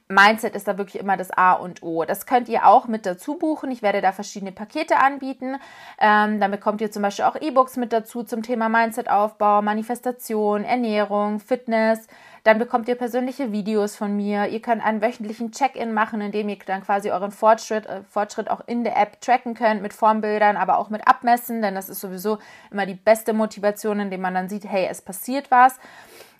Mindset 0.08 0.54
ist 0.54 0.68
da 0.68 0.78
wirklich 0.78 1.00
immer 1.02 1.16
das 1.16 1.30
A 1.30 1.52
und 1.52 1.82
O. 1.82 2.04
Das 2.04 2.26
könnt 2.26 2.48
ihr 2.48 2.66
auch 2.66 2.86
mit 2.86 3.06
dazu 3.06 3.34
buchen. 3.36 3.70
Ich 3.70 3.82
werde 3.82 4.00
da 4.00 4.12
verschiedene 4.12 4.52
Pakete 4.52 4.98
anbieten. 4.98 5.56
Ähm, 5.98 6.40
dann 6.40 6.50
bekommt 6.50 6.80
ihr 6.80 6.90
zum 6.90 7.02
Beispiel 7.02 7.24
auch 7.24 7.36
E-Books 7.36 7.76
mit 7.76 7.92
dazu 7.92 8.22
zum 8.22 8.42
Thema 8.42 8.68
Mindset-Aufbau, 8.68 9.62
Manifestation, 9.62 10.64
Ernährung, 10.64 11.40
Fitness. 11.40 12.06
Dann 12.44 12.58
bekommt 12.58 12.88
ihr 12.88 12.94
persönliche 12.94 13.52
Videos 13.52 13.96
von 13.96 14.16
mir. 14.16 14.48
Ihr 14.48 14.60
könnt 14.60 14.84
einen 14.84 15.02
wöchentlichen 15.02 15.52
Check-in 15.52 15.92
machen, 15.92 16.20
in 16.20 16.32
dem 16.32 16.48
ihr 16.48 16.58
dann 16.66 16.82
quasi 16.82 17.10
euren 17.10 17.30
Fortschritt, 17.30 17.86
äh, 17.86 18.02
Fortschritt 18.08 18.50
auch 18.50 18.62
in 18.66 18.84
der 18.84 18.96
App 18.96 19.20
tracken 19.20 19.54
könnt 19.54 19.82
mit 19.82 19.92
Formbildern, 19.92 20.56
aber 20.56 20.78
auch 20.78 20.90
mit 20.90 21.06
Abmessen, 21.06 21.62
denn 21.62 21.74
das 21.74 21.88
ist 21.88 22.00
sowieso 22.00 22.38
immer 22.70 22.86
die 22.86 22.94
beste 22.94 23.32
Motivation, 23.32 24.00
indem 24.00 24.20
man 24.20 24.34
dann 24.34 24.48
sieht, 24.48 24.64
hey, 24.64 24.86
es 24.90 25.02
passiert 25.02 25.50
was. 25.50 25.78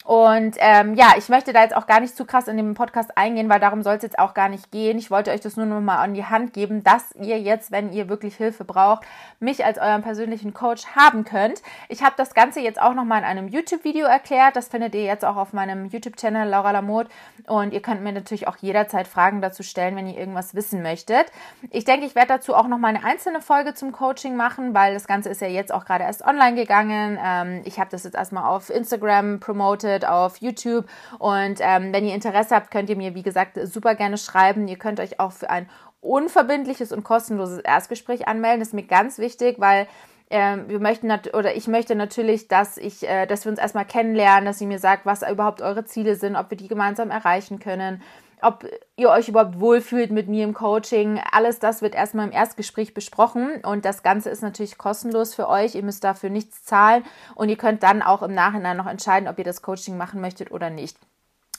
Und 0.09 0.57
ähm, 0.61 0.95
ja, 0.95 1.12
ich 1.19 1.29
möchte 1.29 1.53
da 1.53 1.61
jetzt 1.61 1.77
auch 1.77 1.87
gar 1.87 2.00
nicht 2.00 2.17
zu 2.17 2.25
krass 2.25 2.49
in 2.49 2.57
dem 2.57 2.73
Podcast 2.73 3.19
eingehen, 3.19 3.50
weil 3.50 3.61
darum 3.61 3.83
soll 3.83 3.97
es 3.97 4.03
jetzt 4.03 4.19
auch 4.19 4.33
gar 4.33 4.49
nicht 4.49 4.73
gehen. 4.73 4.97
Ich 4.97 5.11
wollte 5.11 5.31
euch 5.33 5.43
das 5.43 5.59
nur 5.59 5.67
noch 5.67 5.83
mal 5.83 5.99
an 5.99 6.15
die 6.15 6.25
Hand 6.25 6.55
geben, 6.55 6.83
dass 6.83 7.15
ihr 7.21 7.38
jetzt, 7.38 7.73
wenn 7.73 7.93
ihr 7.93 8.09
wirklich 8.09 8.35
Hilfe 8.35 8.65
braucht, 8.65 9.05
mich 9.38 9.67
als 9.67 9.77
euren 9.77 10.00
persönlichen 10.00 10.55
Coach 10.55 10.87
haben 10.97 11.25
könnt. 11.25 11.61
Ich 11.91 12.03
habe 12.03 12.15
das 12.17 12.33
Ganze 12.33 12.61
jetzt 12.61 12.81
auch 12.81 12.95
noch 12.95 13.05
mal 13.05 13.19
in 13.19 13.25
einem 13.25 13.49
YouTube-Video 13.49 14.07
erklärt. 14.07 14.57
Das 14.57 14.69
findet 14.69 14.95
ihr 14.95 15.05
jetzt 15.05 15.27
auch 15.27 15.37
auf 15.37 15.53
meinem 15.53 15.91
YouTube-Channel 15.91 16.49
Laura 16.49 16.71
Lamotte. 16.71 17.11
Und 17.47 17.75
ihr 17.75 17.83
könnt 17.83 18.03
mir 18.03 18.12
natürlich 18.12 18.49
auch 18.49 18.57
jederzeit 18.57 19.09
Fragen 19.09 19.43
dazu 19.43 19.62
stellen, 19.62 19.95
wenn 19.95 20.07
ihr 20.07 20.17
irgendwas 20.17 20.55
wissen 20.55 20.81
möchtet. 20.81 21.27
Ich 21.69 21.85
denke, 21.85 22.07
ich 22.07 22.15
werde 22.15 22.29
dazu 22.29 22.55
auch 22.55 22.67
noch 22.67 22.79
mal 22.79 22.88
eine 22.88 23.05
einzelne 23.05 23.43
Folge 23.43 23.75
zum 23.75 23.93
Coaching 23.93 24.37
machen, 24.37 24.73
weil 24.73 24.95
das 24.95 25.07
Ganze 25.07 25.29
ist 25.29 25.43
ja 25.43 25.49
jetzt 25.49 25.71
auch 25.71 25.85
gerade 25.85 26.05
erst 26.05 26.25
online 26.25 26.55
gegangen. 26.55 27.19
Ähm, 27.23 27.61
ich 27.67 27.79
habe 27.79 27.91
das 27.91 28.05
jetzt 28.05 28.17
erstmal 28.17 28.45
auf 28.45 28.71
Instagram 28.71 29.38
promoted 29.41 29.98
findet 29.99 30.09
auf 30.09 30.38
YouTube. 30.38 30.87
Und 31.19 31.59
ähm, 31.61 31.93
wenn 31.93 32.07
ihr 32.07 32.14
Interesse 32.14 32.55
habt, 32.55 32.71
könnt 32.71 32.90
ihr 32.90 32.97
mir, 32.97 33.14
wie 33.14 33.23
gesagt, 33.23 33.59
super 33.64 33.95
gerne 33.95 34.19
schreiben. 34.19 34.69
Ihr 34.69 34.78
könnt 34.78 35.00
euch 35.00 35.21
auch 35.21 35.33
für 35.33 35.50
ein 35.50 35.69
unverbindliches 36.00 36.93
und 36.93 37.02
kostenloses 37.05 37.59
Erstgespräch 37.59 38.28
anmelden. 38.28 38.61
Das 38.61 38.69
ist 38.69 38.75
mir 38.75 38.87
ganz 38.87 39.19
wichtig, 39.19 39.57
weil 39.59 39.87
ähm, 40.31 40.69
wir 40.69 40.78
möchten 40.78 41.11
oder 41.33 41.57
ich 41.57 41.67
möchte 41.69 41.95
natürlich, 41.95 42.49
dass 42.49 42.76
ich, 42.76 43.09
äh, 43.09 43.26
dass 43.26 43.45
wir 43.45 43.50
uns 43.50 43.59
erstmal 43.59 43.87
kennenlernen, 43.87 44.45
dass 44.45 44.61
ihr 44.61 44.67
mir 44.67 44.78
sagt, 44.78 45.07
was 45.07 45.28
überhaupt 45.28 45.62
eure 45.62 45.85
Ziele 45.85 46.14
sind, 46.14 46.37
ob 46.37 46.50
wir 46.50 46.57
die 46.57 46.69
gemeinsam 46.69 47.11
erreichen 47.11 47.59
können, 47.59 48.02
ob 48.42 48.66
ihr 48.97 49.11
euch 49.11 49.28
überhaupt 49.28 49.61
wohlfühlt 49.61 50.11
mit 50.11 50.28
mir 50.28 50.45
im 50.45 50.54
Coaching. 50.54 51.21
Alles 51.30 51.59
das 51.59 51.83
wird 51.83 51.95
erstmal 51.95 52.26
im 52.26 52.33
Erstgespräch 52.33 52.95
besprochen 52.95 53.62
und 53.64 53.85
das 53.85 54.02
Ganze 54.02 54.30
ist 54.30 54.42
natürlich 54.42 54.78
kostenlos 54.78 55.35
für 55.35 55.49
euch. 55.49 55.75
Ihr 55.75 55.83
müsst 55.83 56.04
dafür 56.04 56.30
nichts 56.30 56.64
zahlen 56.64 57.04
und 57.35 57.49
ihr 57.49 57.57
könnt 57.57 57.83
dann 57.83 58.02
auch 58.02 58.23
im 58.23 58.35
Nachhinein 58.35 58.76
noch 58.76 58.87
entscheiden, 58.87 59.28
ob 59.28 59.38
ihr 59.38 59.45
das 59.45 59.62
Coaching 59.62 59.97
machen 59.97 60.21
möchtet 60.21 60.50
oder 60.50 60.71
nicht. 60.71 60.99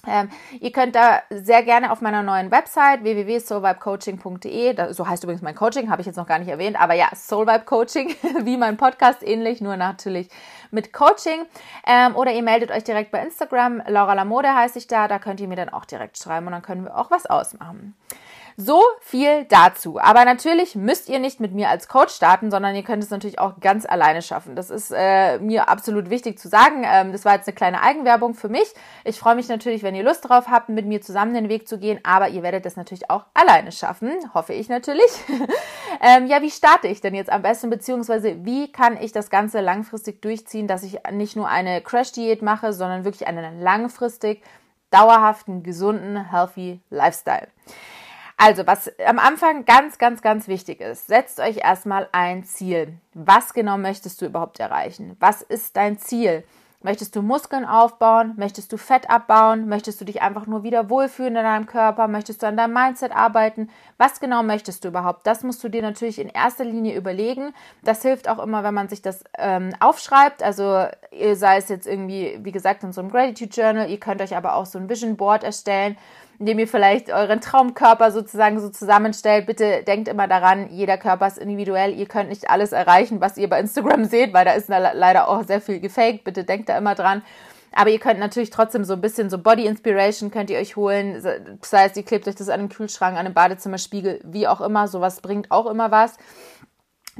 Ähm, 0.07 0.29
ihr 0.59 0.71
könnt 0.71 0.95
da 0.95 1.21
sehr 1.29 1.63
gerne 1.63 1.91
auf 1.91 1.99
meiner 1.99 2.23
neuen 2.23 2.51
Website 2.51 3.03
www.soulvibecoaching.de, 3.03 4.93
so 4.93 5.07
heißt 5.07 5.23
übrigens 5.23 5.41
mein 5.41 5.55
Coaching, 5.55 5.89
habe 5.89 6.01
ich 6.01 6.07
jetzt 6.07 6.15
noch 6.15 6.27
gar 6.27 6.39
nicht 6.39 6.47
erwähnt, 6.47 6.79
aber 6.79 6.93
ja, 6.93 7.09
Soulvibe 7.13 7.65
Coaching, 7.65 8.15
wie 8.43 8.55
mein 8.55 8.77
Podcast 8.77 9.21
ähnlich, 9.23 9.59
nur 9.59 9.75
natürlich 9.75 10.29
mit 10.71 10.93
Coaching. 10.93 11.45
Ähm, 11.85 12.15
oder 12.15 12.31
ihr 12.31 12.43
meldet 12.43 12.71
euch 12.71 12.83
direkt 12.83 13.11
bei 13.11 13.21
Instagram, 13.21 13.81
Laura 13.87 14.13
Lamode 14.13 14.53
heiße 14.53 14.79
ich 14.79 14.87
da, 14.87 15.07
da 15.07 15.19
könnt 15.19 15.41
ihr 15.41 15.47
mir 15.47 15.57
dann 15.57 15.69
auch 15.69 15.85
direkt 15.85 16.17
schreiben 16.17 16.45
und 16.47 16.53
dann 16.53 16.61
können 16.61 16.85
wir 16.85 16.97
auch 16.97 17.11
was 17.11 17.25
ausmachen. 17.25 17.95
So 18.61 18.83
viel 18.99 19.45
dazu. 19.45 20.01
Aber 20.01 20.25
natürlich 20.25 20.75
müsst 20.75 21.07
ihr 21.07 21.19
nicht 21.19 21.39
mit 21.39 21.53
mir 21.53 21.69
als 21.69 21.87
Coach 21.87 22.13
starten, 22.13 22.51
sondern 22.51 22.75
ihr 22.75 22.83
könnt 22.83 23.01
es 23.01 23.09
natürlich 23.09 23.39
auch 23.39 23.61
ganz 23.61 23.85
alleine 23.85 24.21
schaffen. 24.21 24.57
Das 24.57 24.69
ist 24.69 24.91
äh, 24.93 25.39
mir 25.39 25.69
absolut 25.69 26.09
wichtig 26.09 26.37
zu 26.37 26.49
sagen. 26.49 26.83
Ähm, 26.85 27.13
das 27.13 27.23
war 27.23 27.35
jetzt 27.35 27.47
eine 27.47 27.55
kleine 27.55 27.81
Eigenwerbung 27.81 28.33
für 28.33 28.49
mich. 28.49 28.67
Ich 29.05 29.17
freue 29.17 29.35
mich 29.35 29.47
natürlich, 29.47 29.81
wenn 29.81 29.95
ihr 29.95 30.03
Lust 30.03 30.27
drauf 30.27 30.49
habt, 30.49 30.67
mit 30.67 30.85
mir 30.85 30.99
zusammen 30.99 31.33
den 31.33 31.47
Weg 31.47 31.69
zu 31.69 31.79
gehen, 31.79 32.01
aber 32.03 32.27
ihr 32.27 32.43
werdet 32.43 32.65
das 32.65 32.75
natürlich 32.75 33.09
auch 33.09 33.27
alleine 33.33 33.71
schaffen. 33.71 34.11
Hoffe 34.33 34.51
ich 34.51 34.67
natürlich. 34.67 35.09
ähm, 36.01 36.27
ja, 36.27 36.41
wie 36.41 36.51
starte 36.51 36.89
ich 36.89 36.99
denn 36.99 37.15
jetzt 37.15 37.31
am 37.31 37.43
besten, 37.43 37.69
beziehungsweise 37.69 38.43
wie 38.43 38.73
kann 38.73 39.01
ich 39.01 39.13
das 39.13 39.29
Ganze 39.29 39.61
langfristig 39.61 40.21
durchziehen, 40.21 40.67
dass 40.67 40.83
ich 40.83 40.97
nicht 41.13 41.37
nur 41.37 41.47
eine 41.47 41.79
Crash-Diät 41.79 42.41
mache, 42.41 42.73
sondern 42.73 43.05
wirklich 43.05 43.25
einen 43.25 43.61
langfristig 43.61 44.43
dauerhaften, 44.91 45.63
gesunden, 45.63 46.29
healthy 46.29 46.81
Lifestyle. 46.89 47.47
Also, 48.41 48.65
was 48.65 48.89
am 49.05 49.19
Anfang 49.19 49.65
ganz, 49.65 49.97
ganz, 49.97 50.21
ganz 50.21 50.47
wichtig 50.47 50.79
ist, 50.79 51.07
setzt 51.07 51.41
euch 51.41 51.57
erstmal 51.57 52.07
ein 52.13 52.45
Ziel. 52.45 52.93
Was 53.13 53.53
genau 53.53 53.77
möchtest 53.77 54.21
du 54.21 54.27
überhaupt 54.27 54.61
erreichen? 54.61 55.17
Was 55.19 55.41
ist 55.41 55.75
dein 55.75 55.97
Ziel? 55.97 56.45
Möchtest 56.81 57.17
du 57.17 57.21
Muskeln 57.21 57.65
aufbauen? 57.65 58.35
Möchtest 58.37 58.71
du 58.71 58.77
Fett 58.77 59.09
abbauen? 59.09 59.67
Möchtest 59.67 59.99
du 59.99 60.05
dich 60.05 60.21
einfach 60.21 60.47
nur 60.47 60.63
wieder 60.63 60.89
wohlfühlen 60.89 61.35
in 61.35 61.43
deinem 61.43 61.65
Körper? 61.65 62.07
Möchtest 62.07 62.41
du 62.41 62.47
an 62.47 62.55
deinem 62.55 62.71
Mindset 62.71 63.11
arbeiten? 63.11 63.69
Was 63.97 64.21
genau 64.21 64.41
möchtest 64.41 64.85
du 64.85 64.87
überhaupt? 64.87 65.27
Das 65.27 65.43
musst 65.43 65.61
du 65.61 65.67
dir 65.67 65.81
natürlich 65.81 66.17
in 66.17 66.29
erster 66.29 66.63
Linie 66.63 66.95
überlegen. 66.95 67.53
Das 67.83 68.03
hilft 68.03 68.29
auch 68.29 68.39
immer, 68.39 68.63
wenn 68.63 68.73
man 68.73 68.87
sich 68.87 69.01
das 69.01 69.25
ähm, 69.37 69.71
aufschreibt. 69.81 70.43
Also 70.43 70.85
sei 71.33 71.57
es 71.57 71.67
jetzt 71.67 71.87
irgendwie, 71.87 72.39
wie 72.41 72.53
gesagt, 72.53 72.83
in 72.83 72.93
so 72.93 73.01
einem 73.01 73.11
Gratitude 73.11 73.51
Journal. 73.51 73.89
Ihr 73.89 73.99
könnt 73.99 74.21
euch 74.21 74.37
aber 74.37 74.53
auch 74.53 74.65
so 74.65 74.79
ein 74.79 74.87
Vision 74.87 75.17
Board 75.17 75.43
erstellen 75.43 75.97
indem 76.39 76.59
ihr 76.59 76.67
vielleicht 76.67 77.11
euren 77.11 77.41
Traumkörper 77.41 78.11
sozusagen 78.11 78.59
so 78.61 78.69
zusammenstellt. 78.69 79.45
Bitte 79.45 79.83
denkt 79.83 80.07
immer 80.07 80.27
daran, 80.27 80.69
jeder 80.71 80.97
Körper 80.97 81.27
ist 81.27 81.37
individuell. 81.37 81.93
Ihr 81.93 82.07
könnt 82.07 82.29
nicht 82.29 82.49
alles 82.49 82.71
erreichen, 82.71 83.19
was 83.19 83.37
ihr 83.37 83.49
bei 83.49 83.59
Instagram 83.59 84.05
seht, 84.09 84.33
weil 84.33 84.45
da 84.45 84.53
ist 84.53 84.69
leider 84.69 85.27
auch 85.27 85.43
sehr 85.43 85.61
viel 85.61 85.81
gefaked. 85.81 86.23
Bitte 86.23 86.45
denkt 86.45 86.69
da 86.69 86.77
immer 86.77 86.95
dran. 86.95 87.23
Aber 87.71 87.91
ihr 87.91 87.99
könnt 87.99 88.19
natürlich 88.19 88.49
trotzdem 88.49 88.83
so 88.83 88.93
ein 88.93 89.01
bisschen 89.01 89.29
so 89.29 89.37
Body 89.37 89.67
Inspiration 89.67 90.31
könnt 90.31 90.49
ihr 90.49 90.57
euch 90.57 90.75
holen. 90.75 91.21
Das 91.61 91.71
heißt, 91.71 91.97
ihr 91.97 92.03
klebt 92.03 92.27
euch 92.27 92.35
das 92.35 92.49
an 92.49 92.61
den 92.61 92.69
Kühlschrank, 92.69 93.15
an 93.15 93.25
den 93.25 93.35
Badezimmerspiegel, 93.35 94.21
wie 94.23 94.47
auch 94.47 94.61
immer. 94.61 94.87
Sowas 94.87 95.21
bringt 95.21 95.51
auch 95.51 95.67
immer 95.67 95.91
was 95.91 96.17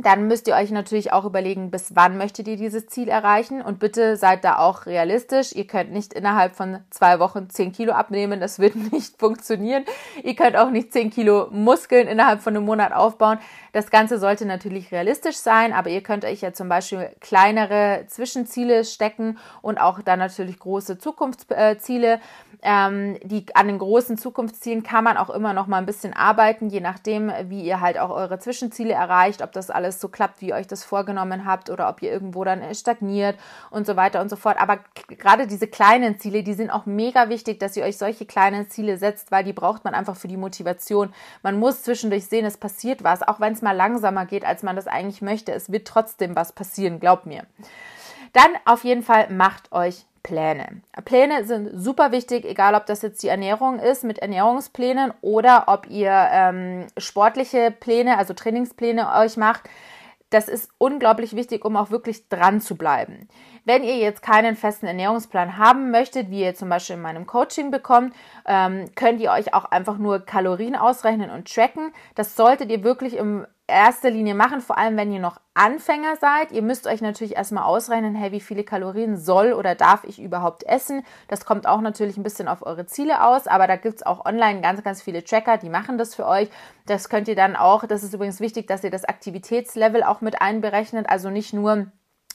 dann 0.02 0.28
müsst 0.28 0.48
ihr 0.48 0.56
euch 0.56 0.72
natürlich 0.72 1.12
auch 1.12 1.26
überlegen, 1.26 1.72
bis 1.72 1.96
wann 1.96 2.18
möchtet 2.18 2.48
ihr 2.48 2.58
dieses 2.58 2.88
Ziel 2.88 3.08
erreichen 3.08 3.62
und 3.62 3.80
bitte 3.80 4.18
seid 4.18 4.44
da 4.44 4.58
auch 4.58 4.86
realistisch. 4.86 5.54
Ihr 5.54 5.68
könnt 5.68 5.92
nicht 5.92 6.14
innerhalb 6.14 6.56
von 6.56 6.80
zwei 6.90 7.20
Wochen 7.20 7.50
10 7.50 7.72
Kilo 7.72 7.94
abnehmen, 7.94 8.40
das 8.40 8.60
wird 8.60 8.76
nicht 8.92 9.18
funktionieren. 9.20 9.86
Ihr 10.24 10.36
könnt 10.36 10.56
auch 10.56 10.70
nicht 10.70 10.94
10 10.94 11.10
Kilo 11.10 11.48
Muskeln 11.52 12.08
innerhalb 12.08 12.42
von 12.42 12.56
einem 12.56 12.66
Monat 12.66 12.94
aufbauen. 12.94 13.40
Das 13.72 13.92
Ganze 13.92 14.20
sollte 14.20 14.46
natürlich 14.46 14.92
realistisch 14.92 15.38
sein, 15.38 15.74
aber 15.74 15.90
ihr 15.90 16.02
könnt 16.02 16.26
euch 16.26 16.42
ja 16.42 16.54
zum 16.54 16.70
Beispiel 16.70 17.10
kleinere 17.20 18.06
Zwischenziele 18.08 18.84
stecken 18.84 19.38
und 19.62 19.80
auch 19.80 20.02
dann 20.02 20.20
natürlich 20.20 20.60
große 20.60 20.98
Zukunftsziele. 20.98 22.20
Ähm, 22.62 23.18
die, 23.24 23.46
an 23.54 23.68
den 23.68 23.80
großen 23.80 24.18
Zukunftszielen 24.18 24.84
kann 24.84 25.04
man 25.04 25.18
auch 25.18 25.30
immer 25.30 25.54
noch 25.54 25.68
mal 25.68 25.78
ein 25.78 25.86
bisschen 25.86 26.14
arbeiten, 26.14 26.70
je 26.70 26.82
nachdem, 26.82 27.32
wie 27.46 27.62
ihr 27.62 27.80
halt 27.80 27.98
auch 27.98 28.10
eure 28.10 28.40
Zwischenziele 28.40 28.94
erreicht, 28.94 29.42
ob 29.42 29.54
das 29.54 29.70
alles 29.70 29.89
so 29.92 30.08
klappt, 30.08 30.42
wie 30.42 30.50
ihr 30.50 30.56
euch 30.56 30.68
das 30.68 30.84
vorgenommen 30.84 31.46
habt 31.46 31.70
oder 31.70 31.90
ob 31.90 32.02
ihr 32.02 32.12
irgendwo 32.12 32.44
dann 32.44 32.74
stagniert 32.76 33.38
und 33.72 33.86
so 33.86 33.96
weiter 33.96 34.22
und 34.22 34.30
so 34.30 34.36
fort. 34.36 34.58
Aber 34.60 34.80
gerade 35.08 35.48
diese 35.48 35.68
kleinen 35.68 36.20
Ziele, 36.20 36.44
die 36.44 36.54
sind 36.54 36.70
auch 36.70 36.86
mega 36.86 37.30
wichtig, 37.30 37.60
dass 37.60 37.78
ihr 37.78 37.84
euch 37.84 37.98
solche 37.98 38.26
kleinen 38.26 38.70
Ziele 38.70 38.98
setzt, 38.98 39.32
weil 39.32 39.44
die 39.44 39.54
braucht 39.54 39.86
man 39.86 39.94
einfach 39.94 40.16
für 40.16 40.28
die 40.28 40.38
Motivation. 40.38 41.14
Man 41.44 41.60
muss 41.60 41.84
zwischendurch 41.84 42.26
sehen, 42.26 42.46
es 42.46 42.58
passiert 42.58 43.04
was, 43.04 43.22
auch 43.22 43.40
wenn 43.40 43.54
es 43.54 43.62
mal 43.62 43.76
langsamer 43.76 44.26
geht, 44.26 44.46
als 44.46 44.64
man 44.64 44.76
das 44.76 44.88
eigentlich 44.88 45.22
möchte. 45.22 45.52
Es 45.54 45.72
wird 45.72 45.88
trotzdem 45.88 46.36
was 46.36 46.52
passieren, 46.52 47.00
glaubt 47.00 47.26
mir. 47.26 47.46
Dann 48.34 48.52
auf 48.66 48.84
jeden 48.84 49.04
Fall 49.04 49.30
macht 49.32 49.72
euch 49.72 50.06
Pläne. 50.24 50.82
Pläne 51.06 51.46
sind 51.46 51.72
super 51.74 52.12
wichtig, 52.12 52.46
egal 52.46 52.76
ob 52.76 52.86
das 52.86 53.02
jetzt 53.02 53.24
die 53.24 53.28
Ernährung 53.28 53.80
ist 53.80 54.04
mit 54.04 54.20
Ernährungsplänen 54.20 55.14
oder 55.22 55.66
ob 55.68 55.90
ihr 55.90 56.12
ähm, 56.32 56.88
sportliche 56.98 57.72
Pläne, 57.72 58.18
also 58.18 58.34
Trainingspläne 58.34 59.14
euch 59.16 59.38
macht. 59.38 59.70
Das 60.30 60.48
ist 60.48 60.70
unglaublich 60.78 61.36
wichtig, 61.36 61.66
um 61.66 61.76
auch 61.76 61.90
wirklich 61.90 62.30
dran 62.30 62.62
zu 62.62 62.76
bleiben. 62.76 63.28
Wenn 63.70 63.84
ihr 63.84 63.98
jetzt 63.98 64.24
keinen 64.24 64.56
festen 64.56 64.88
Ernährungsplan 64.88 65.60
haben 65.60 65.92
möchtet, 65.92 66.32
wie 66.32 66.42
ihr 66.42 66.56
zum 66.56 66.70
Beispiel 66.70 66.96
in 66.96 67.04
meinem 67.04 67.28
Coaching 67.28 67.70
bekommt, 67.70 68.16
ähm, 68.48 68.86
könnt 68.96 69.22
ihr 69.22 69.30
euch 69.30 69.54
auch 69.54 69.66
einfach 69.66 70.00
nur 70.00 70.22
Kalorien 70.22 70.76
ausrechnen 70.76 71.30
und 71.30 71.54
tracken. 71.54 71.94
Das 72.16 72.36
solltet 72.36 72.72
ihr 72.72 72.84
wirklich 72.84 73.16
im 73.16 73.46
erster 73.68 74.10
Linie 74.10 74.34
machen, 74.34 74.62
vor 74.62 74.80
allem 74.80 74.98
wenn 74.98 75.12
ihr 75.12 75.20
noch 75.20 75.40
Anfänger 75.54 76.16
seid. 76.16 76.52
Ihr 76.52 76.64
müsst 76.64 76.88
euch 76.88 77.02
natürlich 77.02 77.36
erstmal 77.36 77.66
ausrechnen, 77.66 78.16
hey, 78.16 78.32
wie 78.32 78.40
viele 78.40 78.64
Kalorien 78.64 79.18
soll 79.18 79.54
oder 79.54 79.76
darf 79.76 80.04
ich 80.04 80.20
überhaupt 80.20 80.64
essen. 80.64 81.06
Das 81.28 81.46
kommt 81.46 81.68
auch 81.68 81.82
natürlich 81.82 82.18
ein 82.18 82.24
bisschen 82.24 82.48
auf 82.48 82.66
eure 82.66 82.88
Ziele 82.88 83.24
aus, 83.24 83.46
aber 83.46 83.68
da 83.68 83.76
gibt 83.76 83.98
es 83.98 84.04
auch 84.04 84.26
online 84.26 84.62
ganz, 84.62 84.84
ganz 84.84 85.04
viele 85.04 85.24
Tracker, 85.24 85.58
die 85.58 85.70
machen 85.70 86.00
das 86.00 86.16
für 86.16 86.26
euch. 86.26 86.50
Das 86.88 87.08
könnt 87.08 87.28
ihr 87.28 87.36
dann 87.36 87.56
auch, 87.56 87.86
das 87.86 88.02
ist 88.02 88.16
übrigens 88.16 88.40
wichtig, 88.40 88.66
dass 88.66 88.84
ihr 88.84 88.90
das 88.90 89.06
Aktivitätslevel 89.06 90.02
auch 90.02 90.22
mit 90.22 90.42
einberechnet, 90.42 91.08
also 91.08 91.30
nicht 91.30 91.54
nur 91.54 91.86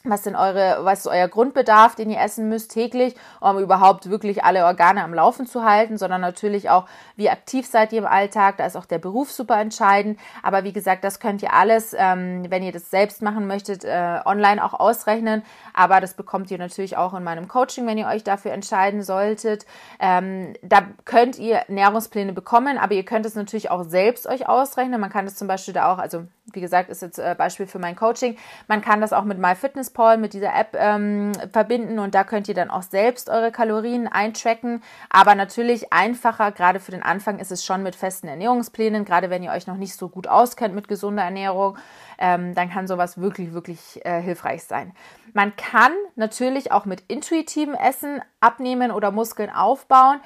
was 0.07 0.23
sind 0.23 0.37
eure, 0.37 0.85
was 0.85 1.01
ist 1.01 1.07
euer 1.07 1.29
Grundbedarf, 1.29 1.95
den 1.95 2.11
ihr 2.11 2.21
essen 2.21 2.51
müsst 2.51 2.73
täglich, 2.73 3.15
um 3.41 3.59
überhaupt 3.59 4.11
wirklich 4.11 4.45
alle 4.45 4.67
Organe 4.67 5.03
am 5.03 5.15
Laufen 5.15 5.47
zu 5.47 5.65
halten, 5.65 5.97
sondern 5.97 6.21
natürlich 6.21 6.69
auch, 6.69 6.87
wie 7.17 7.31
aktiv 7.31 7.67
seid 7.67 7.91
ihr 7.95 8.01
im 8.01 8.07
Alltag, 8.07 8.59
da 8.59 8.67
ist 8.67 8.77
auch 8.77 8.85
der 8.85 8.99
Beruf 8.99 9.33
super 9.33 9.59
entscheidend. 9.59 10.21
Aber 10.43 10.63
wie 10.63 10.75
gesagt, 10.75 11.05
das 11.05 11.21
könnt 11.21 11.43
ihr 11.43 11.55
alles, 11.55 11.97
ähm, 11.99 12.45
wenn 12.51 12.63
ihr 12.63 12.73
das 12.73 12.91
selbst 12.91 13.23
machen 13.23 13.47
möchtet, 13.47 13.85
äh, 13.85 14.21
online 14.27 14.63
auch 14.63 14.75
ausrechnen. 14.75 15.43
Aber 15.73 16.03
das 16.03 16.13
bekommt 16.13 16.51
ihr 16.51 16.59
natürlich 16.59 16.99
auch 16.99 17.15
in 17.15 17.25
meinem 17.25 17.49
Coaching, 17.49 17.87
wenn 17.87 17.97
ihr 17.97 18.07
euch 18.07 18.25
dafür 18.25 18.53
entscheiden 18.53 19.03
solltet. 19.03 19.65
Ähm, 20.01 20.53
da 20.61 20.83
könnt 21.07 21.39
ihr 21.39 21.57
Ernährungspläne 21.69 22.35
bekommen, 22.35 22.77
aber 22.77 22.93
ihr 22.93 23.07
könnt 23.07 23.25
es 23.25 23.37
natürlich 23.37 23.71
auch 23.71 23.85
selbst 23.85 24.27
euch 24.27 24.51
ausrechnen. 24.51 25.01
Man 25.01 25.11
kann 25.11 25.27
es 25.27 25.37
zum 25.37 25.49
Beispiel 25.49 25.73
da 25.73 25.91
auch, 25.91 25.99
also 25.99 26.25
wie 26.53 26.61
gesagt, 26.61 26.91
ist 26.91 27.03
jetzt 27.03 27.19
äh, 27.19 27.35
Beispiel 27.37 27.67
für 27.67 27.79
mein 27.79 27.97
Coaching. 27.97 28.37
Man 28.69 28.83
kann 28.83 29.01
das 29.01 29.13
auch 29.13 29.25
mit 29.25 29.39
MyFitnessPal, 29.39 30.19
mit 30.19 30.35
dieser 30.35 30.55
App 30.55 30.77
ähm, 30.79 31.33
verbinden 31.53 31.99
und 31.99 32.15
da 32.15 32.23
könnt 32.23 32.49
ihr 32.49 32.55
dann 32.55 32.71
auch 32.71 32.83
selbst 32.83 33.31
eure 33.31 33.51
Kalorien 33.51 34.09
eintracken. 34.09 34.83
Aber 35.09 35.35
natürlich 35.35 35.93
einfacher, 35.93 36.53
gerade 36.53 36.81
für 36.81 36.91
den 36.91 37.03
Anfang 37.03 37.39
ist 37.39 37.51
es 37.51 37.65
schon 37.65 37.83
mit 37.83 37.97
festen 37.97 38.29
Ernährungsplänen, 38.29 39.05
gerade 39.05 39.31
wenn 39.31 39.43
ihr 39.43 39.53
euch 39.53 39.67
noch 39.67 39.77
nicht 39.77 39.97
so 39.97 40.09
gut 40.09 40.27
auskennt 40.27 40.75
mit 40.75 40.87
gesunder 40.87 41.23
Ernährung, 41.23 41.79
ähm, 42.19 42.55
dann 42.55 42.71
kann 42.71 42.87
sowas 42.87 43.19
wirklich, 43.19 43.55
wirklich 43.55 44.05
äh, 44.05 44.21
hilfreich 44.21 44.65
sein. 44.65 44.93
Man 45.33 45.57
kann 45.57 45.93
natürlich 46.15 46.73
auch 46.73 46.85
mit 46.85 47.03
intuitivem 47.09 47.75
Essen 47.75 48.21
abnehmen 48.41 48.91
oder 48.91 49.11
Muskeln 49.11 49.51
aufbauen. 49.51 50.21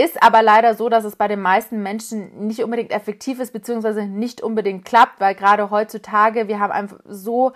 Ist 0.00 0.22
aber 0.22 0.40
leider 0.40 0.74
so, 0.74 0.88
dass 0.88 1.04
es 1.04 1.14
bei 1.14 1.28
den 1.28 1.42
meisten 1.42 1.82
Menschen 1.82 2.46
nicht 2.46 2.64
unbedingt 2.64 2.90
effektiv 2.90 3.38
ist, 3.38 3.52
beziehungsweise 3.52 4.06
nicht 4.06 4.40
unbedingt 4.40 4.86
klappt, 4.86 5.20
weil 5.20 5.34
gerade 5.34 5.68
heutzutage, 5.68 6.48
wir 6.48 6.58
haben 6.58 6.72
einfach 6.72 7.00
so, 7.06 7.52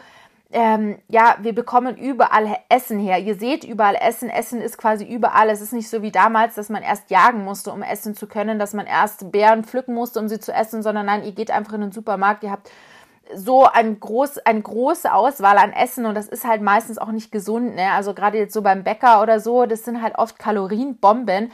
ähm, 0.53 0.99
ja, 1.09 1.37
wir 1.41 1.55
bekommen 1.55 1.97
überall 1.97 2.59
Essen 2.69 2.99
her. 2.99 3.19
Ihr 3.19 3.37
seht 3.37 3.65
überall 3.65 3.97
Essen. 3.99 4.29
Essen 4.29 4.61
ist 4.61 4.77
quasi 4.77 5.07
überall. 5.07 5.49
Es 5.49 5.63
ist 5.63 5.73
nicht 5.73 5.89
so 5.89 6.03
wie 6.03 6.13
damals, 6.13 6.55
dass 6.55 6.69
man 6.69 6.83
erst 6.83 7.11
jagen 7.11 7.45
musste, 7.45 7.73
um 7.73 7.81
essen 7.81 8.15
zu 8.15 8.27
können, 8.27 8.59
dass 8.59 8.75
man 8.75 8.87
erst 8.87 9.33
Beeren 9.33 9.65
pflücken 9.65 9.95
musste, 9.95 10.21
um 10.21 10.29
sie 10.29 10.39
zu 10.39 10.53
essen, 10.53 10.83
sondern 10.83 11.07
nein, 11.07 11.25
ihr 11.25 11.33
geht 11.33 11.51
einfach 11.51 11.73
in 11.73 11.81
den 11.81 11.93
Supermarkt, 11.93 12.45
ihr 12.45 12.51
habt 12.51 12.71
so 13.35 13.65
ein 13.65 13.99
groß, 13.99 14.41
eine 14.41 14.61
große 14.61 15.11
Auswahl 15.11 15.57
an 15.57 15.73
Essen 15.73 16.05
und 16.05 16.15
das 16.15 16.29
ist 16.29 16.45
halt 16.47 16.61
meistens 16.61 16.99
auch 16.99 17.11
nicht 17.11 17.33
gesund. 17.33 17.75
Ne? 17.75 17.91
Also 17.93 18.13
gerade 18.13 18.37
jetzt 18.37 18.53
so 18.53 18.61
beim 18.61 18.85
Bäcker 18.85 19.23
oder 19.23 19.41
so, 19.41 19.65
das 19.65 19.87
sind 19.87 20.03
halt 20.03 20.19
oft 20.19 20.39
Kalorienbomben 20.39 21.51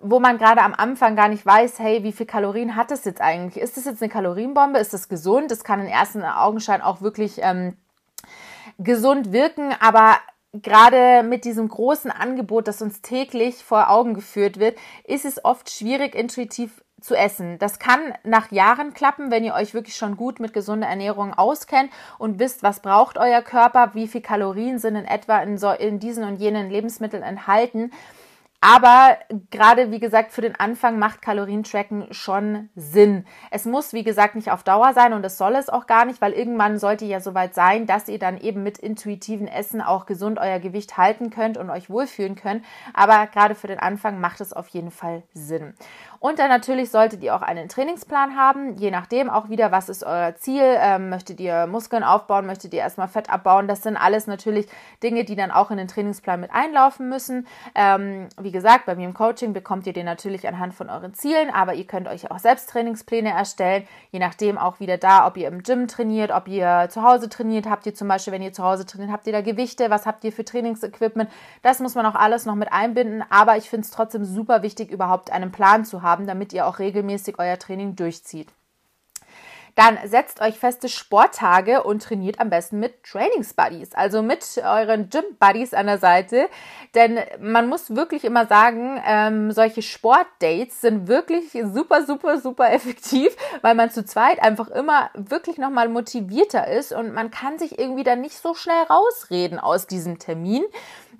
wo 0.00 0.20
man 0.20 0.38
gerade 0.38 0.62
am 0.62 0.74
Anfang 0.74 1.16
gar 1.16 1.28
nicht 1.28 1.44
weiß, 1.44 1.78
hey, 1.78 2.02
wie 2.02 2.12
viel 2.12 2.26
Kalorien 2.26 2.76
hat 2.76 2.90
es 2.90 3.04
jetzt 3.04 3.20
eigentlich? 3.20 3.62
Ist 3.62 3.76
das 3.76 3.84
jetzt 3.84 4.02
eine 4.02 4.10
Kalorienbombe? 4.10 4.78
Ist 4.78 4.94
das 4.94 5.08
gesund? 5.08 5.50
Das 5.50 5.64
kann 5.64 5.80
in 5.80 5.86
ersten 5.86 6.22
Augenschein 6.22 6.82
auch 6.82 7.00
wirklich 7.00 7.38
ähm, 7.42 7.76
gesund 8.78 9.32
wirken, 9.32 9.74
aber 9.80 10.16
gerade 10.52 11.22
mit 11.22 11.44
diesem 11.44 11.68
großen 11.68 12.10
Angebot, 12.10 12.68
das 12.68 12.80
uns 12.80 13.02
täglich 13.02 13.64
vor 13.64 13.90
Augen 13.90 14.14
geführt 14.14 14.58
wird, 14.58 14.78
ist 15.04 15.24
es 15.24 15.44
oft 15.44 15.70
schwierig, 15.70 16.14
intuitiv 16.14 16.82
zu 17.00 17.14
essen. 17.14 17.58
Das 17.58 17.78
kann 17.78 18.00
nach 18.24 18.50
Jahren 18.50 18.92
klappen, 18.92 19.30
wenn 19.30 19.44
ihr 19.44 19.54
euch 19.54 19.74
wirklich 19.74 19.96
schon 19.96 20.16
gut 20.16 20.40
mit 20.40 20.52
gesunder 20.52 20.88
Ernährung 20.88 21.32
auskennt 21.32 21.90
und 22.18 22.38
wisst, 22.38 22.62
was 22.62 22.80
braucht 22.80 23.18
euer 23.18 23.42
Körper, 23.42 23.94
wie 23.94 24.08
viel 24.08 24.20
Kalorien 24.20 24.78
sind 24.78 24.96
in 24.96 25.04
etwa 25.04 25.38
in, 25.38 25.58
so, 25.58 25.70
in 25.70 26.00
diesen 26.00 26.24
und 26.24 26.36
jenen 26.36 26.70
Lebensmitteln 26.70 27.22
enthalten. 27.22 27.92
Aber 28.60 29.16
gerade 29.50 29.92
wie 29.92 30.00
gesagt, 30.00 30.32
für 30.32 30.40
den 30.40 30.58
Anfang 30.58 30.98
macht 30.98 31.22
Kalorientracken 31.22 32.12
schon 32.12 32.70
Sinn. 32.74 33.24
Es 33.52 33.66
muss, 33.66 33.92
wie 33.92 34.02
gesagt, 34.02 34.34
nicht 34.34 34.50
auf 34.50 34.64
Dauer 34.64 34.94
sein 34.94 35.12
und 35.12 35.24
es 35.24 35.38
soll 35.38 35.54
es 35.54 35.68
auch 35.68 35.86
gar 35.86 36.04
nicht, 36.04 36.20
weil 36.20 36.32
irgendwann 36.32 36.78
sollte 36.78 37.04
ja 37.04 37.20
soweit 37.20 37.54
sein, 37.54 37.86
dass 37.86 38.08
ihr 38.08 38.18
dann 38.18 38.36
eben 38.36 38.64
mit 38.64 38.78
intuitiven 38.78 39.46
Essen 39.46 39.80
auch 39.80 40.06
gesund 40.06 40.40
euer 40.40 40.58
Gewicht 40.58 40.96
halten 40.96 41.30
könnt 41.30 41.56
und 41.56 41.70
euch 41.70 41.88
wohlfühlen 41.88 42.34
könnt. 42.34 42.64
Aber 42.94 43.28
gerade 43.28 43.54
für 43.54 43.68
den 43.68 43.78
Anfang 43.78 44.20
macht 44.20 44.40
es 44.40 44.52
auf 44.52 44.66
jeden 44.68 44.90
Fall 44.90 45.22
Sinn. 45.34 45.74
Und 46.20 46.40
dann 46.40 46.48
natürlich 46.48 46.90
solltet 46.90 47.22
ihr 47.22 47.36
auch 47.36 47.42
einen 47.42 47.68
Trainingsplan 47.68 48.36
haben, 48.36 48.74
je 48.74 48.90
nachdem 48.90 49.30
auch 49.30 49.50
wieder, 49.50 49.70
was 49.70 49.88
ist 49.88 50.02
euer 50.02 50.34
Ziel. 50.34 50.64
Ähm, 50.64 51.10
möchtet 51.10 51.38
ihr 51.38 51.68
Muskeln 51.68 52.02
aufbauen, 52.02 52.46
möchtet 52.46 52.74
ihr 52.74 52.80
erstmal 52.80 53.06
Fett 53.06 53.30
abbauen? 53.30 53.68
Das 53.68 53.82
sind 53.82 53.96
alles 53.96 54.26
natürlich 54.26 54.66
Dinge, 55.00 55.24
die 55.24 55.36
dann 55.36 55.52
auch 55.52 55.70
in 55.70 55.76
den 55.76 55.86
Trainingsplan 55.86 56.40
mit 56.40 56.50
einlaufen 56.52 57.08
müssen. 57.08 57.46
Ähm, 57.76 58.28
wie 58.48 58.52
gesagt, 58.52 58.86
bei 58.86 58.94
mir 58.94 59.04
im 59.04 59.12
Coaching 59.12 59.52
bekommt 59.52 59.86
ihr 59.86 59.92
den 59.92 60.06
natürlich 60.06 60.48
anhand 60.48 60.72
von 60.72 60.88
euren 60.88 61.12
Zielen, 61.12 61.50
aber 61.50 61.74
ihr 61.74 61.86
könnt 61.86 62.08
euch 62.08 62.30
auch 62.30 62.38
selbst 62.38 62.70
Trainingspläne 62.70 63.28
erstellen, 63.28 63.86
je 64.10 64.18
nachdem 64.18 64.56
auch 64.56 64.80
wieder 64.80 64.96
da, 64.96 65.26
ob 65.26 65.36
ihr 65.36 65.48
im 65.48 65.62
Gym 65.62 65.86
trainiert, 65.86 66.30
ob 66.30 66.48
ihr 66.48 66.88
zu 66.88 67.02
Hause 67.02 67.28
trainiert, 67.28 67.68
habt 67.68 67.84
ihr 67.84 67.94
zum 67.94 68.08
Beispiel, 68.08 68.32
wenn 68.32 68.40
ihr 68.40 68.54
zu 68.54 68.64
Hause 68.64 68.86
trainiert, 68.86 69.12
habt 69.12 69.26
ihr 69.26 69.34
da 69.34 69.42
Gewichte, 69.42 69.90
was 69.90 70.06
habt 70.06 70.24
ihr 70.24 70.32
für 70.32 70.46
Trainingsequipment? 70.46 71.28
Das 71.60 71.80
muss 71.80 71.94
man 71.94 72.06
auch 72.06 72.14
alles 72.14 72.46
noch 72.46 72.54
mit 72.54 72.72
einbinden, 72.72 73.22
aber 73.28 73.58
ich 73.58 73.68
finde 73.68 73.84
es 73.84 73.90
trotzdem 73.90 74.24
super 74.24 74.62
wichtig, 74.62 74.90
überhaupt 74.90 75.30
einen 75.30 75.52
Plan 75.52 75.84
zu 75.84 76.00
haben 76.00 76.26
damit 76.26 76.54
ihr 76.54 76.66
auch 76.66 76.78
regelmäßig 76.78 77.38
euer 77.38 77.58
Training 77.58 77.96
durchzieht. 77.96 78.48
Dann 79.78 79.96
setzt 80.04 80.40
euch 80.40 80.58
feste 80.58 80.88
Sporttage 80.88 81.84
und 81.84 82.02
trainiert 82.02 82.40
am 82.40 82.50
besten 82.50 82.80
mit 82.80 83.04
Trainingsbuddies, 83.04 83.94
also 83.94 84.22
mit 84.22 84.44
euren 84.56 85.08
Gym-Buddies 85.08 85.72
an 85.72 85.86
der 85.86 85.98
Seite. 85.98 86.48
Denn 86.96 87.20
man 87.38 87.68
muss 87.68 87.94
wirklich 87.94 88.24
immer 88.24 88.46
sagen, 88.46 89.00
ähm, 89.06 89.52
solche 89.52 89.82
Sportdates 89.82 90.80
sind 90.80 91.06
wirklich 91.06 91.52
super, 91.72 92.04
super, 92.04 92.40
super 92.40 92.72
effektiv, 92.72 93.36
weil 93.62 93.76
man 93.76 93.92
zu 93.92 94.04
zweit 94.04 94.42
einfach 94.42 94.66
immer 94.66 95.10
wirklich 95.14 95.58
nochmal 95.58 95.88
motivierter 95.88 96.66
ist 96.66 96.92
und 96.92 97.14
man 97.14 97.30
kann 97.30 97.60
sich 97.60 97.78
irgendwie 97.78 98.02
dann 98.02 98.20
nicht 98.20 98.36
so 98.36 98.54
schnell 98.54 98.82
rausreden 98.90 99.60
aus 99.60 99.86
diesem 99.86 100.18
Termin 100.18 100.64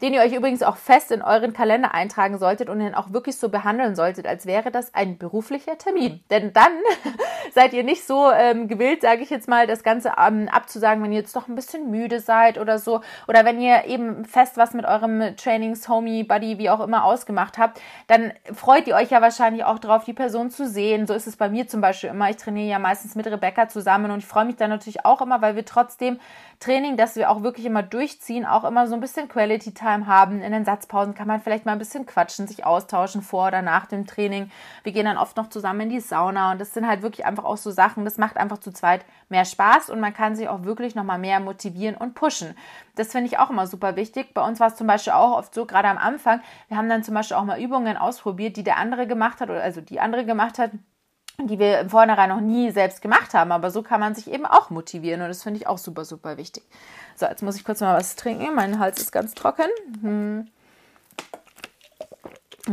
den 0.01 0.15
ihr 0.15 0.21
euch 0.21 0.33
übrigens 0.33 0.63
auch 0.63 0.77
fest 0.77 1.11
in 1.11 1.23
euren 1.23 1.53
Kalender 1.53 1.95
eintragen 1.95 2.39
solltet 2.39 2.69
und 2.69 2.79
den 2.79 2.95
auch 2.95 3.13
wirklich 3.13 3.37
so 3.37 3.49
behandeln 3.49 3.97
solltet, 3.97 4.27
als 4.27 4.47
wäre 4.47 4.71
das 4.71 4.95
ein 4.95 5.19
beruflicher 5.19 5.77
Termin. 5.77 6.21
Denn 6.31 6.53
dann 6.53 6.73
seid 7.55 7.73
ihr 7.73 7.83
nicht 7.83 8.07
so 8.07 8.31
ähm, 8.31 8.69
gewillt, 8.69 9.03
sage 9.03 9.23
ich 9.23 9.31
jetzt 9.31 9.49
mal, 9.49 9.67
das 9.67 9.83
Ganze 9.83 10.13
ähm, 10.19 10.49
abzusagen, 10.49 11.03
wenn 11.03 11.13
ihr 11.13 11.19
jetzt 11.19 11.35
doch 11.35 11.49
ein 11.49 11.55
bisschen 11.55 11.91
müde 11.91 12.21
seid 12.21 12.59
oder 12.59 12.79
so. 12.79 13.01
Oder 13.27 13.45
wenn 13.45 13.61
ihr 13.61 13.87
eben 13.87 14.25
fest 14.25 14.57
was 14.57 14.73
mit 14.73 14.85
eurem 14.85 15.37
Trainings, 15.37 15.89
Homie, 15.89 16.23
Buddy, 16.23 16.59
wie 16.59 16.71
auch 16.71 16.81
immer 16.81 17.05
ausgemacht 17.05 17.59
habt, 17.59 17.81
dann 18.07 18.33
freut 18.53 18.87
ihr 18.87 18.95
euch 18.95 19.11
ja 19.11 19.21
wahrscheinlich 19.21 19.65
auch 19.65 19.79
drauf, 19.79 20.05
die 20.05 20.13
Person 20.13 20.51
zu 20.51 20.69
sehen. 20.69 21.07
So 21.07 21.15
ist 21.15 21.27
es 21.27 21.37
bei 21.37 21.49
mir 21.49 21.67
zum 21.67 21.81
Beispiel 21.81 22.11
immer. 22.11 22.31
Ich 22.31 22.37
trainiere 22.37 22.69
ja 22.69 22.79
meistens 22.79 23.15
mit 23.17 23.27
Rebecca 23.27 23.69
zusammen 23.69 24.11
und 24.11 24.19
ich 24.19 24.27
freue 24.27 24.45
mich 24.45 24.57
dann 24.57 24.71
natürlich 24.71 25.05
auch 25.05 25.21
immer, 25.21 25.43
weil 25.43 25.57
wir 25.57 25.65
trotzdem 25.65 26.21
Training, 26.61 26.97
das 26.97 27.17
wir 27.17 27.31
auch 27.31 27.43
wirklich 27.43 27.67
immer 27.67 27.83
durchziehen, 27.83 28.45
auch 28.45 28.65
immer 28.65 28.89
so 28.89 28.95
ein 28.95 29.01
bisschen 29.01 29.29
Quality 29.29 29.75
Time 29.75 29.88
haben. 29.88 30.42
In 30.42 30.53
den 30.53 30.64
Satzpausen 30.64 31.14
kann 31.14 31.27
man 31.27 31.40
vielleicht 31.40 31.66
mal 31.66 31.72
ein 31.72 31.79
bisschen 31.79 32.07
quatschen, 32.07 32.46
sich 32.46 32.64
austauschen 32.64 33.22
vor 33.22 33.48
oder 33.48 33.62
nach 33.62 33.87
dem 33.87 34.07
Training. 34.07 34.51
Wir 34.83 34.92
gehen 34.92 35.07
dann 35.07 35.18
oft 35.18 35.37
noch 35.37 35.48
zusammen 35.48 35.83
in 35.83 35.88
die 35.90 36.01
Sauna 36.01 36.53
und 36.53 36.61
das 36.61 36.74
sind 36.74 36.87
halt 36.87 37.03
wirklich 37.03 37.27
einfach 37.27 37.44
auch 37.44 37.57
so 37.57 37.70
Sachen, 37.70 38.05
das 38.05 38.18
macht 38.18 38.37
einfach 38.37 38.59
zu 38.59 38.72
zweit 38.72 39.05
mehr 39.29 39.44
Spaß 39.44 39.90
und 39.90 40.01
man 40.01 40.14
kann 40.14 40.37
sich 40.37 40.48
auch 40.48 40.64
wirklich 40.64 40.94
nochmal 40.94 41.18
mehr 41.18 41.40
motivieren 41.40 41.96
und 41.96 42.14
pushen. 42.14 42.57
Das 42.94 43.12
finde 43.12 43.27
ich 43.27 43.38
auch 43.38 43.51
immer 43.51 43.66
super 43.66 43.96
wichtig. 43.96 44.35
Bei 44.35 44.46
uns 44.46 44.61
war 44.61 44.68
es 44.68 44.77
zum 44.77 44.87
Beispiel 44.87 45.12
auch 45.12 45.37
oft 45.37 45.55
so, 45.55 45.66
gerade 45.66 45.88
am 45.88 45.98
Anfang, 45.98 46.40
wir 46.68 46.77
haben 46.77 46.88
dann 46.88 47.03
zum 47.03 47.14
Beispiel 47.14 47.37
auch 47.37 47.44
mal 47.44 47.61
Übungen 47.61 47.96
ausprobiert, 47.96 48.57
die 48.57 48.64
der 48.64 48.77
andere 48.77 49.07
gemacht 49.07 49.40
hat 49.40 49.51
oder 49.51 49.62
also 49.62 49.81
die 49.81 50.01
andere 50.01 50.24
gemacht 50.24 50.59
hat 50.59 50.70
die 51.40 51.59
wir 51.59 51.81
im 51.81 51.90
Vornherein 51.90 52.31
noch 52.31 52.40
nie 52.40 52.70
selbst 52.70 53.01
gemacht 53.01 53.35
haben. 53.35 53.53
Aber 53.53 53.70
so 53.70 53.83
kann 53.83 54.01
man 54.01 54.14
sich 54.14 54.31
eben 54.31 54.46
auch 54.46 54.70
motivieren 54.70 55.22
und 55.22 55.29
das 55.29 55.42
finde 55.42 55.61
ich 55.61 55.66
auch 55.66 55.79
super, 55.79 56.05
super 56.05 56.37
wichtig. 56.37 56.64
So, 57.16 57.27
jetzt 57.27 57.42
muss 57.42 57.57
ich 57.57 57.64
kurz 57.64 57.81
mal 57.81 57.96
was 57.96 58.16
trinken. 58.16 58.55
Mein 58.55 58.79
Hals 58.79 59.01
ist 59.01 59.12
ganz 59.12 59.35
trocken. 59.35 59.68
Hm. 60.03 60.48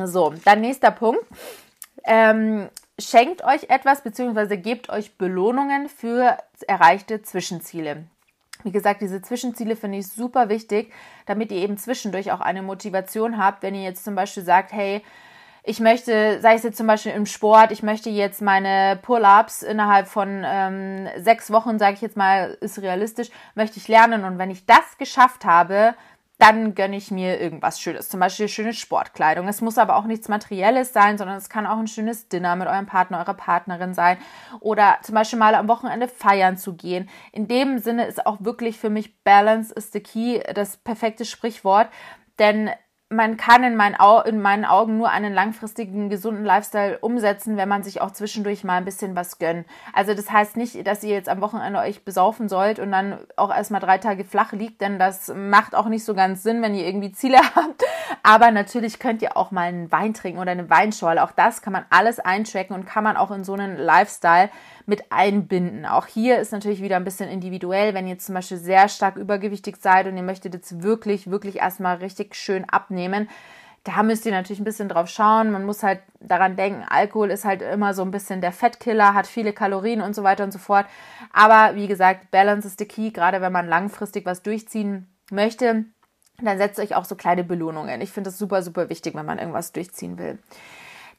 So, 0.06 0.34
dann 0.44 0.62
nächster 0.62 0.92
Punkt. 0.92 1.24
Ähm, 2.04 2.70
schenkt 3.00 3.44
euch 3.44 3.70
etwas 3.70 4.02
bzw. 4.02 4.58
gebt 4.58 4.90
euch 4.90 5.18
Belohnungen 5.18 5.90
für 5.90 6.38
erreichte 6.68 7.22
Zwischenziele. 7.22 8.06
Wie 8.64 8.72
gesagt, 8.72 9.02
diese 9.02 9.22
Zwischenziele 9.22 9.76
finde 9.76 10.00
ich 10.00 10.08
super 10.08 10.50
wichtig, 10.50 10.92
damit 11.28 11.52
ihr 11.52 11.60
eben 11.60 11.78
zwischendurch 11.78 12.32
auch 12.32 12.42
eine 12.42 12.64
Motivation 12.64 13.38
habt, 13.38 13.62
wenn 13.62 13.76
ihr 13.76 13.84
jetzt 13.84 14.04
zum 14.04 14.16
Beispiel 14.16 14.44
sagt, 14.44 14.74
hey, 14.74 15.04
ich 15.66 15.80
möchte, 15.80 16.40
sei 16.42 16.54
es 16.54 16.64
jetzt 16.64 16.78
zum 16.78 16.88
Beispiel 16.88 17.12
im 17.12 17.26
Sport, 17.26 17.72
ich 17.72 17.82
möchte 17.82 18.10
jetzt 18.10 18.42
meine 18.42 19.00
Pull-ups 19.02 19.64
innerhalb 19.64 20.08
von 20.08 20.44
ähm, 20.46 21.08
sechs 21.18 21.52
Wochen, 21.52 21.80
sage 21.80 21.96
ich 21.96 22.02
jetzt 22.02 22.18
mal, 22.18 22.58
ist 22.62 22.82
realistisch, 22.82 23.30
möchte 23.56 23.80
ich 23.80 23.88
lernen. 23.88 24.24
Und 24.26 24.38
wenn 24.38 24.52
ich 24.52 24.66
das 24.66 24.98
geschafft 25.00 25.44
habe, 25.44 25.96
dann 26.38 26.76
gönne 26.76 26.98
ich 26.98 27.12
mir 27.12 27.40
irgendwas 27.40 27.80
Schönes, 27.80 28.10
zum 28.10 28.20
Beispiel 28.20 28.48
schöne 28.48 28.74
Sportkleidung. 28.74 29.48
Es 29.48 29.62
muss 29.62 29.78
aber 29.78 29.96
auch 29.96 30.06
nichts 30.06 30.28
Materielles 30.28 30.92
sein, 30.94 31.18
sondern 31.18 31.38
es 31.38 31.50
kann 31.50 31.66
auch 31.66 31.78
ein 31.78 31.88
schönes 31.88 32.28
Dinner 32.28 32.56
mit 32.56 32.68
eurem 32.68 32.86
Partner, 32.86 33.20
eurer 33.20 33.34
Partnerin 33.34 33.94
sein 33.94 34.18
oder 34.60 34.98
zum 35.02 35.16
Beispiel 35.16 35.40
mal 35.40 35.56
am 35.56 35.70
Wochenende 35.70 36.08
feiern 36.08 36.58
zu 36.58 36.76
gehen. 36.76 37.10
In 37.32 37.48
dem 37.48 37.80
Sinne 37.80 38.06
ist 38.06 38.26
auch 38.26 38.38
wirklich 38.42 38.78
für 38.78 38.90
mich 38.90 39.24
Balance 39.24 39.74
is 39.74 39.92
the 39.94 40.02
key 40.02 40.42
das 40.54 40.78
perfekte 40.78 41.24
Sprichwort, 41.24 41.88
denn 42.38 42.70
man 43.10 43.38
kann 43.38 43.64
in 43.64 43.76
meinen, 43.76 43.96
Au 44.00 44.22
in 44.22 44.42
meinen 44.42 44.66
Augen 44.66 44.98
nur 44.98 45.12
einen 45.12 45.32
langfristigen, 45.32 46.10
gesunden 46.10 46.44
Lifestyle 46.44 46.98
umsetzen, 47.00 47.56
wenn 47.56 47.70
man 47.70 47.84
sich 47.84 48.02
auch 48.02 48.12
zwischendurch 48.12 48.64
mal 48.64 48.78
ein 48.78 48.86
bisschen 48.86 49.16
was 49.16 49.38
gönnt. 49.38 49.68
Also 49.94 50.16
das 50.16 50.32
heißt 50.32 50.58
nicht, 50.58 50.88
dass 50.88 51.04
ihr 51.04 51.14
jetzt 51.14 51.30
am 51.30 51.40
Wochenende 51.40 51.80
euch 51.80 52.04
besaufen 52.04 52.50
sollt 52.50 52.80
und 52.80 52.92
dann 52.92 53.20
auch 53.36 53.56
erstmal 53.56 53.80
drei 53.80 54.00
Tage 54.00 54.26
flach 54.26 54.54
liegt, 54.54 54.82
denn 54.82 54.98
das 54.98 55.32
macht 55.36 55.76
auch 55.76 55.86
nicht 55.86 56.04
so 56.04 56.16
ganz 56.16 56.42
Sinn, 56.42 56.64
wenn 56.64 56.74
ihr 56.74 56.88
irgendwie 56.88 57.12
Ziele 57.12 57.38
habt. 57.56 57.84
Aber 58.24 58.50
natürlich 58.50 58.98
könnt 58.98 59.22
ihr 59.22 59.38
auch 59.38 59.52
mal 59.52 59.68
einen 59.68 59.92
Wein 59.92 60.16
trinken 60.16 60.40
oder 60.40 60.52
eine 60.52 60.70
Weinschorle. 60.72 61.24
Auch 61.24 61.32
das 61.32 61.62
kann 61.62 61.74
man 61.74 61.86
alles 61.92 62.20
einchecken 62.20 62.76
und 62.76 62.88
kann 62.88 63.04
man 63.04 63.18
auch 63.18 63.30
in 63.30 63.44
so 63.44 63.54
einen 63.54 63.78
Lifestyle 63.78 64.50
mit 64.86 65.12
einbinden. 65.12 65.86
Auch 65.86 66.06
hier 66.08 66.40
ist 66.40 66.52
natürlich 66.52 66.82
wieder 66.82 66.96
ein 66.96 67.04
bisschen 67.04 67.30
individuell, 67.30 67.94
wenn 67.94 68.08
ihr 68.08 68.20
zum 68.20 68.36
Beispiel 68.36 68.58
sehr 68.58 68.88
stark 68.88 69.18
übergewichtig 69.18 69.78
seid 69.78 70.08
und 70.08 70.16
ihr 70.18 70.24
möchtet 70.24 70.54
jetzt 70.54 70.84
wirklich, 70.84 71.30
wirklich 71.30 71.58
erstmal 71.58 71.98
richtig 71.98 72.36
schön 72.36 72.66
abnehmen. 72.66 73.30
Da 73.84 74.02
müsst 74.02 74.26
ihr 74.26 74.32
natürlich 74.32 74.60
ein 74.60 74.66
bisschen 74.66 74.90
drauf 74.90 75.10
schauen. 75.10 75.52
Man 75.52 75.66
muss 75.66 75.84
halt 75.84 76.02
daran 76.20 76.56
denken, 76.56 76.84
Alkohol 76.90 77.30
ist 77.30 77.46
halt 77.46 77.62
immer 77.62 77.94
so 77.94 78.02
ein 78.02 78.10
bisschen 78.10 78.42
der 78.42 78.52
Fettkiller, 78.52 79.14
hat 79.14 79.28
viele 79.28 79.54
Kalorien 79.54 80.02
und 80.02 80.16
so 80.16 80.24
weiter 80.24 80.44
und 80.44 80.52
so 80.52 80.58
fort. 80.58 80.88
Aber 81.32 81.76
wie 81.76 81.88
gesagt, 81.88 82.32
Balance 82.32 82.68
ist 82.68 82.80
the 82.80 82.86
key, 82.86 83.12
gerade 83.12 83.42
wenn 83.42 83.52
man 83.52 83.68
langfristig 83.68 84.26
was 84.26 84.42
durchziehen 84.42 85.08
möchte. 85.30 85.86
Dann 86.42 86.58
setzt 86.58 86.80
euch 86.80 86.96
auch 86.96 87.06
so 87.06 87.16
kleine 87.16 87.44
Belohnungen. 87.44 88.02
Ich 88.02 88.12
finde 88.12 88.30
das 88.30 88.40
super, 88.40 88.64
super 88.64 88.90
wichtig, 88.90 89.14
wenn 89.14 89.26
man 89.26 89.38
irgendwas 89.38 89.72
durchziehen 89.72 90.18
will. 90.18 90.40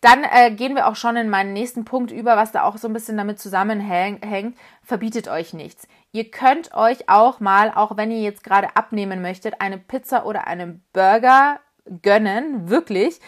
Dann 0.00 0.24
äh, 0.24 0.50
gehen 0.50 0.74
wir 0.74 0.86
auch 0.86 0.96
schon 0.96 1.16
in 1.16 1.30
meinen 1.30 1.52
nächsten 1.52 1.84
Punkt 1.84 2.10
über, 2.10 2.36
was 2.36 2.52
da 2.52 2.62
auch 2.62 2.76
so 2.76 2.88
ein 2.88 2.92
bisschen 2.92 3.16
damit 3.16 3.38
zusammenhängt. 3.38 4.56
Verbietet 4.82 5.28
euch 5.28 5.52
nichts. 5.52 5.88
Ihr 6.12 6.30
könnt 6.30 6.74
euch 6.74 7.08
auch 7.08 7.40
mal, 7.40 7.72
auch 7.74 7.96
wenn 7.96 8.10
ihr 8.10 8.20
jetzt 8.20 8.44
gerade 8.44 8.76
abnehmen 8.76 9.22
möchtet, 9.22 9.60
eine 9.60 9.78
Pizza 9.78 10.26
oder 10.26 10.46
einen 10.46 10.84
Burger 10.92 11.60
gönnen, 12.02 12.68
wirklich 12.68 13.20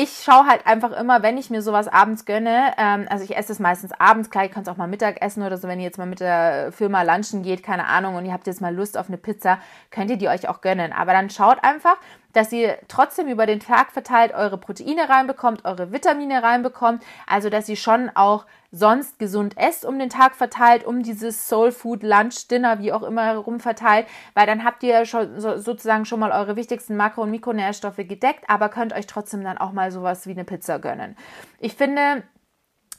ich 0.00 0.22
schaue 0.22 0.46
halt 0.46 0.64
einfach 0.64 0.92
immer, 0.92 1.24
wenn 1.24 1.38
ich 1.38 1.50
mir 1.50 1.60
sowas 1.60 1.88
abends 1.88 2.24
gönne, 2.24 2.72
ähm, 2.78 3.06
also 3.10 3.24
ich 3.24 3.36
esse 3.36 3.50
es 3.50 3.58
meistens 3.58 3.90
abends, 3.98 4.30
klar, 4.30 4.44
ihr 4.44 4.50
könnt 4.50 4.68
es 4.68 4.72
auch 4.72 4.76
mal 4.76 4.86
Mittag 4.86 5.20
essen 5.20 5.42
oder 5.42 5.56
so, 5.56 5.66
wenn 5.66 5.80
ihr 5.80 5.86
jetzt 5.86 5.98
mal 5.98 6.06
mit 6.06 6.20
der 6.20 6.70
Firma 6.70 7.02
lunchen 7.02 7.42
geht, 7.42 7.64
keine 7.64 7.86
Ahnung, 7.86 8.14
und 8.14 8.24
ihr 8.24 8.32
habt 8.32 8.46
jetzt 8.46 8.60
mal 8.60 8.72
Lust 8.72 8.96
auf 8.96 9.08
eine 9.08 9.18
Pizza, 9.18 9.58
könnt 9.90 10.10
ihr 10.10 10.16
die 10.16 10.28
euch 10.28 10.48
auch 10.48 10.60
gönnen. 10.60 10.92
Aber 10.92 11.12
dann 11.12 11.30
schaut 11.30 11.64
einfach, 11.64 11.96
dass 12.38 12.52
ihr 12.52 12.78
trotzdem 12.86 13.26
über 13.26 13.46
den 13.46 13.58
Tag 13.58 13.90
verteilt 13.90 14.32
eure 14.32 14.58
Proteine 14.58 15.08
reinbekommt, 15.08 15.64
eure 15.64 15.90
Vitamine 15.90 16.40
reinbekommt, 16.40 17.02
also 17.26 17.50
dass 17.50 17.68
ihr 17.68 17.74
schon 17.74 18.12
auch 18.14 18.46
sonst 18.70 19.18
gesund 19.18 19.56
esst 19.58 19.84
um 19.84 19.98
den 19.98 20.08
Tag 20.08 20.36
verteilt, 20.36 20.84
um 20.84 21.02
dieses 21.02 21.48
Soul 21.48 21.72
Food 21.72 22.04
Lunch 22.04 22.46
Dinner 22.48 22.78
wie 22.78 22.92
auch 22.92 23.02
immer 23.02 23.24
herum 23.24 23.58
verteilt, 23.58 24.06
weil 24.34 24.46
dann 24.46 24.62
habt 24.62 24.84
ihr 24.84 25.04
schon 25.04 25.40
so, 25.40 25.58
sozusagen 25.58 26.04
schon 26.04 26.20
mal 26.20 26.30
eure 26.30 26.54
wichtigsten 26.54 26.96
Makro- 26.96 27.22
und 27.22 27.32
Mikronährstoffe 27.32 27.96
gedeckt, 27.96 28.44
aber 28.46 28.68
könnt 28.68 28.92
euch 28.92 29.08
trotzdem 29.08 29.42
dann 29.42 29.58
auch 29.58 29.72
mal 29.72 29.90
sowas 29.90 30.28
wie 30.28 30.32
eine 30.32 30.44
Pizza 30.44 30.78
gönnen. 30.78 31.16
Ich 31.58 31.74
finde, 31.74 32.22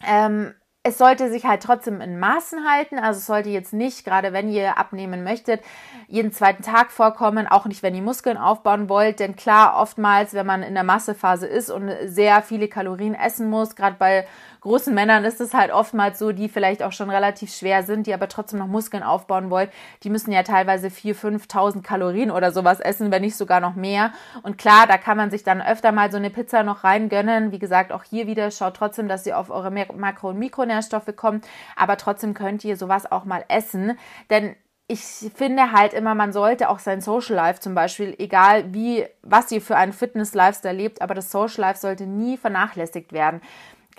ähm, 0.06 0.54
es 0.84 0.98
sollte 0.98 1.30
sich 1.30 1.46
halt 1.46 1.62
trotzdem 1.62 2.00
in 2.00 2.20
Maßen 2.20 2.66
halten. 2.70 3.00
Also 3.00 3.20
es 3.20 3.26
sollte 3.26 3.50
jetzt 3.50 3.74
nicht, 3.74 4.06
gerade 4.06 4.32
wenn 4.32 4.50
ihr 4.50 4.78
abnehmen 4.78 5.24
möchtet, 5.24 5.62
jeden 6.08 6.32
zweiten 6.32 6.64
Tag 6.64 6.92
vorkommen, 6.92 7.48
auch 7.48 7.66
nicht, 7.66 7.84
wenn 7.84 7.96
ihr 7.96 8.02
Muskeln 8.02 8.38
aufbauen 8.38 8.88
wollt. 8.88 9.20
Denn 9.20 9.36
klar, 9.36 9.78
oftmals, 9.78 10.34
wenn 10.34 10.46
man 10.46 10.64
in 10.64 10.76
der 10.76 10.86
Massephase 10.86 11.48
ist 11.48 11.70
und 11.70 11.92
sehr 12.06 12.42
viele 12.42 12.70
Kalorien 12.70 13.14
essen 13.14 13.50
muss, 13.50 13.76
gerade 13.76 13.98
bei 14.00 14.26
großen 14.62 14.94
Männern 14.94 15.24
ist 15.26 15.42
es 15.42 15.54
halt 15.54 15.72
oftmals 15.72 16.20
so, 16.20 16.32
die 16.32 16.50
vielleicht 16.50 16.84
auch 16.84 16.92
schon 16.92 17.10
relativ 17.10 17.54
schwer 17.54 17.84
sind, 17.84 18.08
die 18.08 18.14
aber 18.14 18.28
trotzdem 18.28 18.60
noch 18.60 18.68
Muskeln 18.68 19.04
aufbauen 19.04 19.50
wollen. 19.50 19.70
Die 20.04 20.10
müssen 20.10 20.32
ja 20.32 20.44
teilweise 20.44 20.88
4.000, 20.88 21.48
5.000 21.48 21.82
Kalorien 21.82 22.32
oder 22.32 22.52
sowas 22.52 22.80
essen, 22.80 23.12
wenn 23.12 23.22
nicht 23.22 23.36
sogar 23.36 23.60
noch 23.60 23.76
mehr. 23.76 24.12
Und 24.44 24.58
klar, 24.58 24.86
da 24.88 24.98
kann 24.98 25.18
man 25.18 25.32
sich 25.32 25.44
dann 25.44 25.62
öfter 25.62 25.92
mal 25.92 26.12
so 26.12 26.18
eine 26.18 26.30
Pizza 26.30 26.64
noch 26.64 26.84
reingönnen. 26.84 27.52
Wie 27.52 27.60
gesagt, 27.60 27.92
auch 27.92 28.04
hier 28.04 28.28
wieder 28.28 28.52
schaut 28.52 28.76
trotzdem, 28.76 29.08
dass 29.08 29.26
ihr 29.26 29.38
auf 29.38 29.50
eure 29.50 29.72
Makro- 29.72 30.30
und 30.30 30.40
Mikronährstoffe 30.40 31.16
kommt. 31.16 31.48
Aber 31.76 31.98
trotzdem 31.98 32.34
könnt 32.34 32.64
ihr 32.64 32.78
sowas 32.78 33.12
auch 33.12 33.26
mal 33.26 33.46
essen. 33.48 33.98
Denn 34.30 34.56
ich 34.92 35.02
finde 35.36 35.72
halt 35.72 35.94
immer, 35.94 36.16
man 36.16 36.34
sollte 36.34 36.68
auch 36.68 36.80
sein 36.80 37.00
Social 37.00 37.36
Life 37.36 37.60
zum 37.60 37.76
Beispiel, 37.76 38.16
egal 38.18 38.74
wie, 38.74 39.06
was 39.22 39.52
ihr 39.52 39.62
für 39.62 39.78
einen 39.78 39.94
Fitness-Lifestyle 39.94 40.76
lebt, 40.76 41.04
aber 41.04 41.14
das 41.14 41.32
Social 41.32 41.62
Life 41.62 41.80
sollte 41.80 42.08
nie 42.08 42.38
vernachlässigt 42.38 43.14
werden 43.14 43.40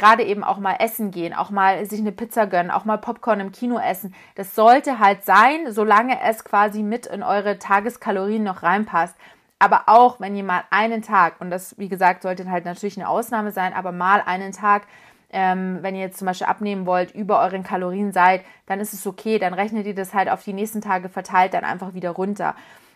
gerade 0.01 0.25
eben 0.25 0.43
auch 0.43 0.59
mal 0.59 0.77
essen 0.81 1.11
gehen, 1.11 1.35
auch 1.35 1.51
mal 1.51 1.85
sich 1.87 2.01
eine 2.01 2.11
Pizza 2.11 2.47
gönnen, 2.47 2.71
auch 2.71 2.85
mal 2.85 2.97
Popcorn 2.97 3.39
im 3.39 3.53
Kino 3.53 3.79
essen. 3.79 4.15
Das 4.35 4.55
sollte 4.55 4.99
halt 4.99 5.25
sein, 5.25 5.71
solange 5.71 6.21
es 6.23 6.43
quasi 6.43 6.83
mit 6.83 7.07
in 7.07 7.23
eure 7.23 7.59
Tageskalorien 7.59 8.43
noch 8.43 8.63
reinpasst. 8.63 9.15
Aber 9.59 9.83
auch 9.87 10.19
wenn 10.19 10.35
ihr 10.35 10.43
mal 10.43 10.65
einen 10.71 11.03
Tag, 11.03 11.35
und 11.41 11.51
das 11.51 11.79
wie 11.79 11.91
gesagt 11.91 12.23
sollte 12.23 12.51
halt 12.51 12.65
natürlich 12.65 12.97
eine 12.97 13.09
Ausnahme 13.09 13.53
sein, 13.53 13.75
aber 13.75 13.93
mal 13.93 14.23
einen 14.25 14.53
Tag, 14.53 14.87
ähm, 15.33 15.79
wenn 15.83 15.95
ihr 15.95 16.01
jetzt 16.01 16.19
zum 16.19 16.27
Beispiel 16.27 16.47
abnehmen 16.47 16.87
wollt, 16.87 17.15
über 17.15 17.41
euren 17.41 17.63
Kalorien 17.63 18.11
seid, 18.11 18.43
dann 18.67 18.81
ist 18.81 18.95
es 18.95 19.07
okay, 19.07 19.39
dann 19.39 19.55
rechnet 19.55 19.87
ihr 19.87 19.95
das 19.95 20.15
halt 20.15 20.31
auf 20.31 20.43
die 20.43 20.55
nächsten 20.55 20.81
Tage 20.81 21.11
verteilt 21.11 21.53
dann 21.53 21.65
einfach 21.65 21.93
wieder 21.93 22.11
runter. 22.11 22.55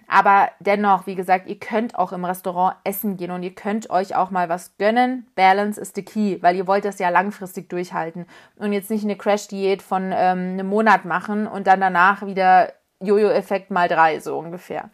Aber 0.08 0.50
dennoch, 0.60 1.06
wie 1.06 1.14
gesagt, 1.14 1.46
ihr 1.46 1.58
könnt 1.58 1.96
auch 1.98 2.12
im 2.12 2.24
Restaurant 2.24 2.76
essen 2.84 3.16
gehen 3.16 3.30
und 3.30 3.42
ihr 3.42 3.54
könnt 3.54 3.90
euch 3.90 4.14
auch 4.14 4.30
mal 4.30 4.48
was 4.48 4.76
gönnen. 4.78 5.26
Balance 5.34 5.80
is 5.80 5.92
the 5.94 6.04
key, 6.04 6.38
weil 6.40 6.56
ihr 6.56 6.66
wollt 6.66 6.84
das 6.84 6.98
ja 6.98 7.08
langfristig 7.08 7.68
durchhalten 7.68 8.26
und 8.56 8.72
jetzt 8.72 8.90
nicht 8.90 9.04
eine 9.04 9.16
Crash-Diät 9.16 9.82
von 9.82 10.12
ähm, 10.12 10.54
einem 10.54 10.66
Monat 10.66 11.04
machen 11.04 11.46
und 11.46 11.66
dann 11.66 11.80
danach 11.80 12.26
wieder 12.26 12.72
Jojo-Effekt 13.00 13.70
mal 13.70 13.88
drei, 13.88 14.20
so 14.20 14.38
ungefähr. 14.38 14.90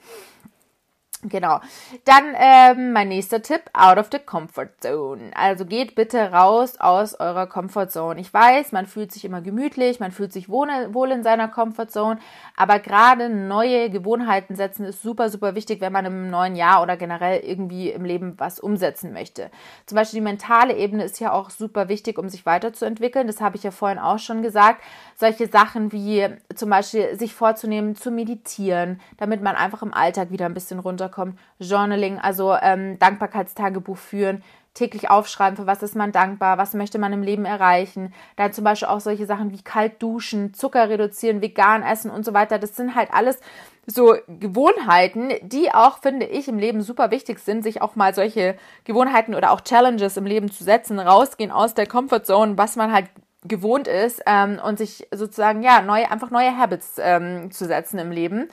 Genau. 1.23 1.61
Dann 2.07 2.35
ähm, 2.35 2.93
mein 2.93 3.09
nächster 3.09 3.43
Tipp, 3.43 3.61
out 3.75 3.99
of 3.99 4.09
the 4.11 4.19
comfort 4.19 4.71
zone. 4.81 5.31
Also 5.35 5.67
geht 5.67 5.95
bitte 5.95 6.33
raus 6.33 6.81
aus 6.81 7.19
eurer 7.21 7.47
Comfort 7.47 7.89
Zone. 7.89 8.19
Ich 8.19 8.33
weiß, 8.33 8.73
man 8.73 8.87
fühlt 8.87 9.13
sich 9.13 9.27
immer 9.27 9.43
gemütlich, 9.43 10.01
man 10.01 10.13
fühlt 10.13 10.33
sich 10.33 10.49
wohl, 10.49 11.11
in 11.11 11.23
seiner 11.23 11.49
Comfort 11.49 11.89
Zone, 11.89 12.21
aber 12.57 12.79
gerade 12.79 13.29
neue 13.29 13.91
Gewohnheiten 13.91 14.57
setzen 14.57 14.87
ist 14.87 15.03
super, 15.03 15.29
super 15.29 15.55
wichtig, 15.55 15.83
wenn 15.83 15.93
man 15.93 16.07
im 16.07 16.31
neuen 16.31 16.57
Jahr 16.57 16.83
oder 16.83 16.97
generell 16.97 17.41
irgendwie 17.41 17.91
im 17.91 18.05
Leben 18.07 18.35
was 18.39 18.59
umsetzen 18.59 19.13
möchte. 19.13 19.51
Zum 19.85 19.97
Beispiel 19.97 20.21
die 20.21 20.25
mentale 20.25 20.75
Ebene 20.75 21.05
ist 21.05 21.21
ja 21.21 21.33
auch 21.33 21.51
super 21.51 21.89
wichtig, 21.91 22.19
um 22.19 22.31
sich 22.31 22.47
weiterzuentwickeln. 22.47 23.27
Das 23.27 23.43
habe 23.43 23.57
ich 23.57 23.63
ja 23.63 23.73
vorhin 23.73 23.99
auch 23.99 24.19
schon 24.19 24.41
gesagt. 24.41 24.83
Solche 25.17 25.49
Sachen 25.49 25.93
wie 25.93 26.29
zum 26.55 26.71
Beispiel 26.71 27.15
sich 27.19 27.35
vorzunehmen, 27.35 27.95
zu 27.95 28.11
meditieren, 28.11 29.01
damit 29.19 29.43
man 29.43 29.55
einfach 29.55 29.83
im 29.83 29.93
Alltag 29.93 30.31
wieder 30.31 30.47
ein 30.47 30.55
bisschen 30.55 30.79
runter 30.79 31.10
runterkommt. 31.11 31.39
Journaling, 31.59 32.19
also 32.19 32.55
ähm, 32.55 32.99
Dankbarkeitstagebuch 32.99 33.97
führen, 33.97 34.43
täglich 34.73 35.11
aufschreiben, 35.11 35.57
für 35.57 35.67
was 35.67 35.83
ist 35.83 35.97
man 35.97 36.13
dankbar, 36.13 36.57
was 36.57 36.75
möchte 36.75 36.99
man 36.99 37.13
im 37.13 37.23
Leben 37.23 37.45
erreichen. 37.45 38.15
Da 38.37 38.53
zum 38.53 38.65
Beispiel 38.65 38.89
auch 38.89 39.01
solche 39.01 39.27
Sachen 39.27 39.51
wie 39.51 39.63
kalt 39.63 40.01
duschen, 40.01 40.55
Zucker 40.55 40.89
reduzieren, 40.89 41.43
vegan 41.43 41.83
essen 41.83 42.11
und 42.11 42.25
so 42.25 42.35
weiter. 42.35 42.59
Das 42.59 42.77
sind 42.77 42.95
halt 42.95 43.13
alles 43.13 43.41
so 43.87 44.15
Gewohnheiten, 44.29 45.33
die 45.43 45.75
auch, 45.75 45.99
finde 45.99 46.27
ich, 46.27 46.47
im 46.47 46.59
Leben 46.59 46.83
super 46.83 47.11
wichtig 47.11 47.41
sind, 47.41 47.65
sich 47.65 47.83
auch 47.83 47.97
mal 47.97 48.15
solche 48.15 48.57
Gewohnheiten 48.85 49.35
oder 49.35 49.51
auch 49.51 49.61
Challenges 49.61 50.17
im 50.17 50.27
Leben 50.27 50.53
zu 50.53 50.63
setzen, 50.63 51.01
rausgehen 51.01 51.51
aus 51.51 51.75
der 51.75 51.87
Comfortzone, 51.87 52.57
was 52.57 52.77
man 52.77 52.93
halt 52.93 53.07
gewohnt 53.43 53.89
ist 53.89 54.23
ähm, 54.27 54.61
und 54.65 54.79
sich 54.79 55.09
sozusagen 55.13 55.63
ja 55.63 55.81
neue 55.81 56.11
einfach 56.11 56.31
neue 56.31 56.57
Habits 56.57 56.97
ähm, 56.99 57.51
zu 57.51 57.67
setzen 57.67 57.99
im 57.99 58.13
Leben. 58.13 58.51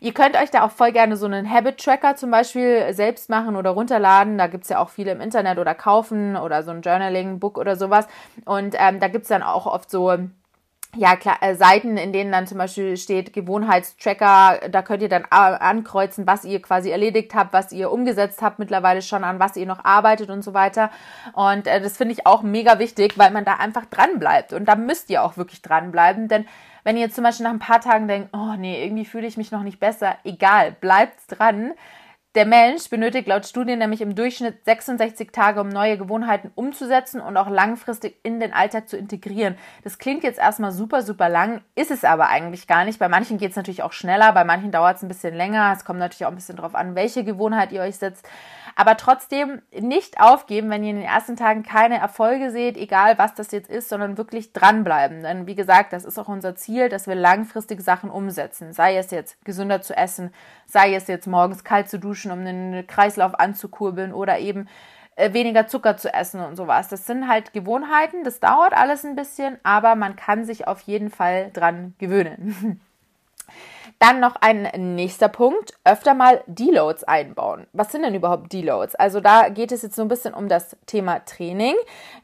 Ihr 0.00 0.12
könnt 0.12 0.36
euch 0.36 0.50
da 0.50 0.64
auch 0.64 0.70
voll 0.70 0.92
gerne 0.92 1.16
so 1.16 1.26
einen 1.26 1.50
Habit-Tracker 1.50 2.16
zum 2.16 2.30
Beispiel 2.30 2.92
selbst 2.92 3.30
machen 3.30 3.56
oder 3.56 3.70
runterladen. 3.70 4.38
Da 4.38 4.46
gibt's 4.46 4.68
ja 4.68 4.78
auch 4.78 4.90
viele 4.90 5.12
im 5.12 5.20
Internet 5.20 5.58
oder 5.58 5.74
kaufen 5.74 6.36
oder 6.36 6.62
so 6.62 6.70
ein 6.70 6.82
Journaling-Book 6.82 7.58
oder 7.58 7.76
sowas. 7.76 8.06
Und 8.44 8.74
ähm, 8.78 9.00
da 9.00 9.08
gibt's 9.08 9.28
dann 9.28 9.42
auch 9.42 9.66
oft 9.66 9.90
so 9.90 10.16
ja, 10.96 11.16
klar, 11.16 11.36
äh, 11.40 11.54
Seiten, 11.54 11.96
in 11.96 12.12
denen 12.12 12.32
dann 12.32 12.46
zum 12.46 12.58
Beispiel 12.58 12.96
steht 12.96 13.32
Gewohnheitstracker, 13.32 14.68
da 14.70 14.82
könnt 14.82 15.02
ihr 15.02 15.08
dann 15.08 15.24
ankreuzen, 15.24 16.26
was 16.26 16.44
ihr 16.44 16.60
quasi 16.62 16.90
erledigt 16.90 17.34
habt, 17.34 17.52
was 17.52 17.72
ihr 17.72 17.90
umgesetzt 17.90 18.42
habt 18.42 18.58
mittlerweile 18.58 19.02
schon, 19.02 19.24
an 19.24 19.38
was 19.38 19.56
ihr 19.56 19.66
noch 19.66 19.84
arbeitet 19.84 20.30
und 20.30 20.42
so 20.42 20.54
weiter. 20.54 20.90
Und 21.32 21.66
äh, 21.66 21.80
das 21.80 21.96
finde 21.96 22.14
ich 22.14 22.26
auch 22.26 22.42
mega 22.42 22.78
wichtig, 22.78 23.18
weil 23.18 23.30
man 23.30 23.44
da 23.44 23.54
einfach 23.54 23.86
dran 23.86 24.18
bleibt. 24.18 24.52
Und 24.52 24.66
da 24.66 24.76
müsst 24.76 25.10
ihr 25.10 25.22
auch 25.22 25.36
wirklich 25.36 25.62
dranbleiben, 25.62 26.28
denn 26.28 26.46
wenn 26.84 26.96
ihr 26.96 27.10
zum 27.10 27.24
Beispiel 27.24 27.44
nach 27.44 27.52
ein 27.52 27.58
paar 27.58 27.80
Tagen 27.80 28.06
denkt, 28.06 28.28
oh 28.32 28.54
nee, 28.56 28.84
irgendwie 28.84 29.04
fühle 29.04 29.26
ich 29.26 29.36
mich 29.36 29.50
noch 29.50 29.64
nicht 29.64 29.80
besser, 29.80 30.16
egal, 30.22 30.70
bleibt 30.70 31.18
dran. 31.28 31.72
Der 32.36 32.44
Mensch 32.44 32.90
benötigt 32.90 33.28
laut 33.28 33.46
Studien 33.46 33.78
nämlich 33.78 34.02
im 34.02 34.14
Durchschnitt 34.14 34.62
66 34.66 35.32
Tage, 35.32 35.58
um 35.58 35.70
neue 35.70 35.96
Gewohnheiten 35.96 36.50
umzusetzen 36.54 37.18
und 37.18 37.38
auch 37.38 37.48
langfristig 37.48 38.18
in 38.24 38.40
den 38.40 38.52
Alltag 38.52 38.90
zu 38.90 38.98
integrieren. 38.98 39.56
Das 39.84 39.96
klingt 39.96 40.22
jetzt 40.22 40.38
erstmal 40.38 40.70
super, 40.70 41.00
super 41.00 41.30
lang, 41.30 41.62
ist 41.76 41.90
es 41.90 42.04
aber 42.04 42.28
eigentlich 42.28 42.66
gar 42.66 42.84
nicht. 42.84 42.98
Bei 42.98 43.08
manchen 43.08 43.38
geht 43.38 43.52
es 43.52 43.56
natürlich 43.56 43.82
auch 43.82 43.94
schneller, 43.94 44.34
bei 44.34 44.44
manchen 44.44 44.70
dauert 44.70 44.98
es 44.98 45.02
ein 45.02 45.08
bisschen 45.08 45.34
länger. 45.34 45.72
Es 45.74 45.86
kommt 45.86 45.98
natürlich 45.98 46.26
auch 46.26 46.30
ein 46.30 46.36
bisschen 46.36 46.58
drauf 46.58 46.74
an, 46.74 46.94
welche 46.94 47.24
Gewohnheit 47.24 47.72
ihr 47.72 47.80
euch 47.80 47.96
setzt. 47.96 48.28
Aber 48.78 48.98
trotzdem 48.98 49.62
nicht 49.72 50.20
aufgeben, 50.20 50.68
wenn 50.68 50.84
ihr 50.84 50.90
in 50.90 50.96
den 50.96 51.04
ersten 51.06 51.34
Tagen 51.34 51.62
keine 51.62 51.98
Erfolge 51.98 52.50
seht, 52.50 52.76
egal 52.76 53.16
was 53.16 53.32
das 53.32 53.50
jetzt 53.50 53.70
ist, 53.70 53.88
sondern 53.88 54.18
wirklich 54.18 54.52
dranbleiben. 54.52 55.22
Denn 55.22 55.46
wie 55.46 55.54
gesagt, 55.54 55.94
das 55.94 56.04
ist 56.04 56.18
auch 56.18 56.28
unser 56.28 56.56
Ziel, 56.56 56.90
dass 56.90 57.06
wir 57.06 57.14
langfristig 57.14 57.80
Sachen 57.80 58.10
umsetzen. 58.10 58.74
Sei 58.74 58.98
es 58.98 59.10
jetzt 59.10 59.42
gesünder 59.46 59.80
zu 59.80 59.96
essen, 59.96 60.30
sei 60.66 60.94
es 60.94 61.06
jetzt 61.06 61.26
morgens 61.26 61.64
kalt 61.64 61.88
zu 61.88 61.98
duschen, 61.98 62.30
um 62.30 62.44
den 62.44 62.86
Kreislauf 62.86 63.34
anzukurbeln 63.40 64.12
oder 64.12 64.38
eben 64.38 64.68
äh, 65.16 65.32
weniger 65.32 65.66
Zucker 65.66 65.96
zu 65.96 66.12
essen 66.12 66.40
und 66.40 66.56
sowas. 66.56 66.88
Das 66.88 67.06
sind 67.06 67.28
halt 67.28 67.54
Gewohnheiten, 67.54 68.24
das 68.24 68.40
dauert 68.40 68.74
alles 68.74 69.06
ein 69.06 69.16
bisschen, 69.16 69.56
aber 69.62 69.94
man 69.94 70.16
kann 70.16 70.44
sich 70.44 70.68
auf 70.68 70.82
jeden 70.82 71.08
Fall 71.08 71.50
dran 71.54 71.94
gewöhnen. 71.96 72.82
Dann 73.98 74.20
noch 74.20 74.36
ein 74.36 74.94
nächster 74.94 75.28
Punkt, 75.28 75.72
öfter 75.84 76.12
mal 76.12 76.42
Deloads 76.46 77.04
einbauen. 77.04 77.66
Was 77.72 77.92
sind 77.92 78.02
denn 78.02 78.14
überhaupt 78.14 78.52
Deloads? 78.52 78.94
Also 78.94 79.20
da 79.20 79.48
geht 79.48 79.72
es 79.72 79.80
jetzt 79.80 79.96
so 79.96 80.02
ein 80.02 80.08
bisschen 80.08 80.34
um 80.34 80.48
das 80.48 80.76
Thema 80.84 81.20
Training. 81.20 81.74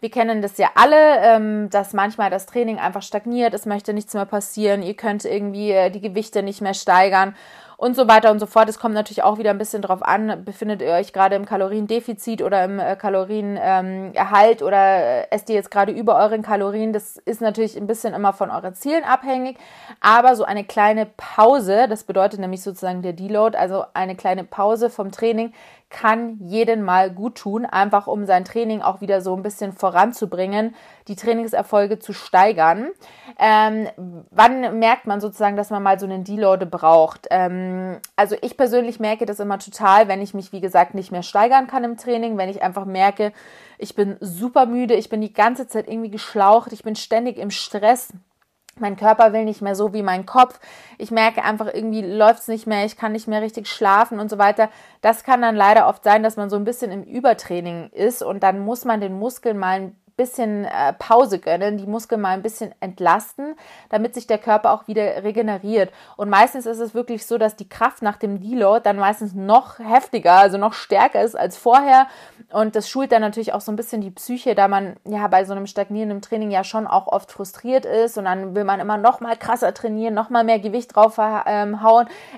Wir 0.01 0.11
kennen 0.11 0.43
das 0.43 0.59
ja 0.59 0.69
alle, 0.75 1.19
ähm, 1.23 1.71
dass 1.71 1.95
manchmal 1.95 2.29
das 2.29 2.45
Training 2.45 2.79
einfach 2.79 3.01
stagniert, 3.01 3.55
es 3.55 3.65
möchte 3.65 3.95
nichts 3.95 4.13
mehr 4.13 4.27
passieren, 4.27 4.83
ihr 4.83 4.95
könnt 4.95 5.25
irgendwie 5.25 5.71
äh, 5.71 5.91
die 5.91 6.03
Gewichte 6.03 6.43
nicht 6.43 6.61
mehr 6.61 6.75
steigern 6.75 7.35
und 7.83 7.97
so 7.97 8.07
weiter 8.07 8.31
und 8.31 8.39
so 8.39 8.47
fort. 8.47 8.69
Es 8.69 8.79
kommt 8.79 8.95
natürlich 8.95 9.25
auch 9.25 9.39
wieder 9.39 9.51
ein 9.51 9.59
bisschen 9.59 9.83
drauf 9.83 10.05
an, 10.05 10.45
befindet 10.45 10.83
ihr 10.83 10.93
euch 10.93 11.13
gerade 11.13 11.35
im 11.35 11.45
Kaloriendefizit 11.45 12.41
oder 12.41 12.65
im 12.65 12.79
äh, 12.79 12.95
Kalorienerhalt 12.95 14.61
ähm, 14.61 14.67
oder 14.69 14.79
äh, 14.79 15.27
esst 15.31 15.49
ihr 15.49 15.57
jetzt 15.57 15.73
gerade 15.73 15.91
über 15.91 16.15
euren 16.17 16.43
Kalorien. 16.43 16.93
Das 16.93 17.17
ist 17.17 17.41
natürlich 17.41 17.77
ein 17.77 17.89
bisschen 17.89 18.15
immer 18.15 18.33
von 18.35 18.53
euren 18.53 18.77
Zielen 18.77 19.03
abhängig, 19.03 19.59
aber 20.01 20.37
so 20.37 20.45
eine 20.45 20.63
kleine 20.63 21.07
Pause, 21.17 21.89
das 21.89 22.05
bedeutet 22.05 22.39
nämlich 22.39 22.63
sozusagen 22.63 23.03
der 23.03 23.15
Deload, 23.15 23.59
also 23.59 23.85
eine 23.95 24.15
kleine 24.15 24.45
Pause 24.45 24.89
vom 24.89 25.11
Training 25.11 25.53
kann 25.93 26.39
jeden 26.41 26.83
mal 26.83 27.11
gut 27.11 27.37
tun, 27.37 27.65
einfach 27.67 28.09
um 28.09 28.25
sein 28.27 28.45
Training 28.45 28.83
auch 28.83 29.01
wieder 29.01 29.21
so 29.21 29.37
ein 29.37 29.43
bisschen 29.43 29.73
voranzubringen, 29.73 30.75
die 31.07 31.15
Trainingserfolge 31.15 31.99
zu 31.99 32.13
steigern. 32.13 32.89
Ähm, 33.39 33.89
wann 34.31 34.79
merkt 34.79 35.07
man 35.07 35.21
sozusagen, 35.21 35.57
dass 35.57 35.71
man 35.71 35.83
mal 35.83 36.01
so 36.01 36.07
einen 36.07 36.25
Deload 36.25 36.65
braucht? 36.67 37.29
Ähm, 37.31 37.99
also 38.17 38.35
ich 38.41 38.57
persönlich 38.57 38.99
merke 38.99 39.27
das 39.27 39.39
immer 39.39 39.59
total, 39.59 40.09
wenn 40.09 40.23
ich 40.23 40.35
mich, 40.35 40.53
wie 40.53 40.61
gesagt, 40.61 40.95
nicht 40.95 41.13
mehr 41.13 41.23
steigern 41.23 41.67
kann 41.67 41.85
im 41.85 41.97
Training, 41.97 42.37
wenn 42.39 42.49
ich 42.49 42.63
einfach 42.63 42.87
merke, 42.87 43.33
ich 43.79 43.95
bin 43.95 44.17
super 44.21 44.67
müde, 44.67 44.95
ich 44.95 45.11
bin 45.11 45.21
die 45.21 45.33
ganze 45.33 45.69
Zeit 45.69 45.89
irgendwie 45.89 46.11
geschlaucht, 46.11 46.73
ich 46.73 46.83
bin 46.83 46.97
ständig 46.97 47.37
im 47.37 47.51
Stress 47.51 48.13
mein 48.79 48.97
Körper 48.97 49.33
will 49.33 49.45
nicht 49.45 49.63
mehr 49.63 49.75
so 49.75 49.93
wie 49.93 50.03
mein 50.03 50.27
Kopf. 50.27 50.59
Ich 50.99 51.11
merke 51.11 51.45
einfach, 51.45 51.67
irgendwie 51.73 52.03
läuft's 52.03 52.49
nicht 52.49 52.67
mehr, 52.67 52.85
ich 52.85 52.97
kann 52.97 53.13
nicht 53.13 53.29
mehr 53.29 53.43
richtig 53.43 53.69
schlafen 53.69 54.19
und 54.19 54.31
so 54.31 54.39
weiter. 54.39 54.71
Das 55.01 55.25
kann 55.25 55.43
dann 55.43 55.57
leider 55.57 55.89
oft 55.89 56.05
sein, 56.05 56.23
dass 56.23 56.37
man 56.37 56.51
so 56.51 56.57
ein 56.57 56.65
bisschen 56.65 56.91
im 56.91 57.03
Übertraining 57.03 57.91
ist 57.91 58.23
und 58.23 58.43
dann 58.43 58.61
muss 58.61 58.85
man 58.85 59.01
den 59.01 59.19
Muskeln 59.19 59.59
mal 59.59 59.81
ein 59.81 59.97
bisschen 60.23 60.65
äh, 60.65 60.93
Pause 60.93 61.41
gönnen, 61.41 61.79
die 61.79 61.87
Muskeln 61.87 62.21
mal 62.21 62.31
ein 62.31 62.43
bisschen 62.43 62.73
entlasten, 62.79 63.57
damit 63.91 64.15
sich 64.15 64.29
der 64.29 64.39
Körper 64.39 64.73
auch 64.73 64.87
wieder 64.87 65.25
regeneriert. 65.25 65.93
Und 66.17 66.31
meistens 66.31 66.65
ist 66.65 66.79
es 66.79 66.95
wirklich 66.95 67.27
so, 67.27 67.39
dass 67.39 67.57
die 67.57 67.69
Kraft 67.69 68.03
nach 68.03 68.17
dem 68.17 68.41
Deload 68.41 68.83
dann 68.85 68.99
meistens 68.99 69.35
noch 69.35 69.81
heftiger, 69.81 70.35
also 70.35 70.59
noch 70.59 70.75
stärker 70.75 71.23
ist 71.23 71.37
als 71.37 71.57
vorher. 71.57 72.07
Und 72.53 72.77
das 72.77 72.89
schult 72.89 73.11
dann 73.11 73.23
natürlich 73.23 73.53
auch 73.53 73.61
so 73.61 73.73
ein 73.73 73.77
bisschen 73.77 74.01
die 74.01 74.13
Psyche, 74.13 74.55
da 74.55 74.69
man 74.69 74.97
ja 75.05 75.27
bei 75.27 75.45
so 75.45 75.53
einem 75.55 75.67
stagnierenden 75.67 76.23
Training 76.23 76.53
ja 76.53 76.63
schon 76.63 76.87
auch 76.87 77.09
oft 77.09 77.33
frustriert 77.33 77.85
ist 77.85 78.17
und 78.17 78.27
dann 78.27 78.55
will 78.55 78.65
man 78.65 78.79
immer 78.79 78.99
noch 78.99 79.21
mal 79.21 79.37
krasser 79.37 79.75
trainieren, 79.75 80.15
noch 80.15 80.31
mal 80.31 80.45
mehr 80.45 80.61
Gewicht 80.61 80.95
draufhauen. 80.95 81.43
Ähm, 81.47 81.79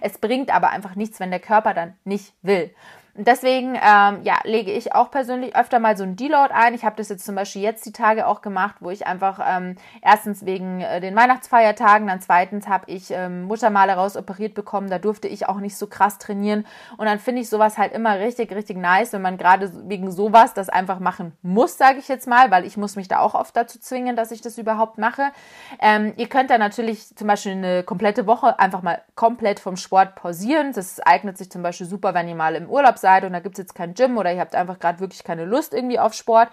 es 0.00 0.16
bringt 0.18 0.54
aber 0.54 0.70
einfach 0.70 0.94
nichts, 0.94 1.20
wenn 1.20 1.30
der 1.30 1.40
Körper 1.40 1.74
dann 1.74 1.94
nicht 2.04 2.32
will. 2.40 2.70
Und 3.16 3.28
deswegen 3.28 3.76
ähm, 3.76 4.22
ja, 4.24 4.38
lege 4.42 4.72
ich 4.72 4.92
auch 4.92 5.08
persönlich 5.08 5.54
öfter 5.54 5.78
mal 5.78 5.96
so 5.96 6.02
ein 6.02 6.16
Deload 6.16 6.52
ein. 6.52 6.74
Ich 6.74 6.84
habe 6.84 6.96
das 6.96 7.08
jetzt 7.08 7.24
zum 7.24 7.36
Beispiel 7.36 7.62
jetzt 7.62 7.86
die 7.86 7.92
Tage 7.92 8.26
auch 8.26 8.42
gemacht, 8.42 8.76
wo 8.80 8.90
ich 8.90 9.06
einfach 9.06 9.38
ähm, 9.46 9.76
erstens 10.02 10.44
wegen 10.44 10.80
äh, 10.80 11.00
den 11.00 11.14
Weihnachtsfeiertagen, 11.14 12.08
dann 12.08 12.20
zweitens 12.20 12.66
habe 12.66 12.90
ich 12.90 13.12
ähm, 13.12 13.44
Muttermale 13.44 13.92
rausoperiert 13.92 14.54
bekommen. 14.54 14.90
Da 14.90 14.98
durfte 14.98 15.28
ich 15.28 15.48
auch 15.48 15.60
nicht 15.60 15.76
so 15.76 15.86
krass 15.86 16.18
trainieren. 16.18 16.66
Und 16.96 17.06
dann 17.06 17.20
finde 17.20 17.42
ich 17.42 17.48
sowas 17.48 17.78
halt 17.78 17.92
immer 17.92 18.18
richtig, 18.18 18.50
richtig 18.52 18.78
nice, 18.78 19.12
wenn 19.12 19.22
man 19.22 19.38
gerade 19.38 19.70
wegen 19.88 20.10
sowas 20.10 20.52
das 20.52 20.68
einfach 20.68 20.98
machen 20.98 21.36
muss, 21.42 21.78
sage 21.78 22.00
ich 22.00 22.08
jetzt 22.08 22.26
mal, 22.26 22.50
weil 22.50 22.64
ich 22.64 22.76
muss 22.76 22.96
mich 22.96 23.06
da 23.06 23.20
auch 23.20 23.34
oft 23.34 23.56
dazu 23.56 23.78
zwingen, 23.78 24.16
dass 24.16 24.32
ich 24.32 24.40
das 24.40 24.58
überhaupt 24.58 24.98
mache. 24.98 25.30
Ähm, 25.80 26.14
ihr 26.16 26.28
könnt 26.28 26.50
da 26.50 26.58
natürlich 26.58 27.14
zum 27.14 27.28
Beispiel 27.28 27.52
eine 27.52 27.84
komplette 27.84 28.26
Woche 28.26 28.58
einfach 28.58 28.82
mal 28.82 29.02
komplett 29.14 29.60
vom 29.60 29.76
Sport 29.76 30.16
pausieren. 30.16 30.72
Das 30.72 30.98
eignet 30.98 31.38
sich 31.38 31.48
zum 31.48 31.62
Beispiel 31.62 31.86
super, 31.86 32.12
wenn 32.12 32.26
ihr 32.26 32.34
mal 32.34 32.56
im 32.56 32.68
Urlaub 32.68 32.98
seid 33.04 33.24
und 33.24 33.34
da 33.34 33.40
gibt 33.40 33.56
es 33.56 33.58
jetzt 33.58 33.74
kein 33.74 33.92
Gym 33.92 34.16
oder 34.16 34.32
ihr 34.32 34.40
habt 34.40 34.54
einfach 34.54 34.78
gerade 34.78 34.98
wirklich 35.00 35.24
keine 35.24 35.44
Lust 35.44 35.74
irgendwie 35.74 35.98
auf 35.98 36.14
Sport, 36.14 36.48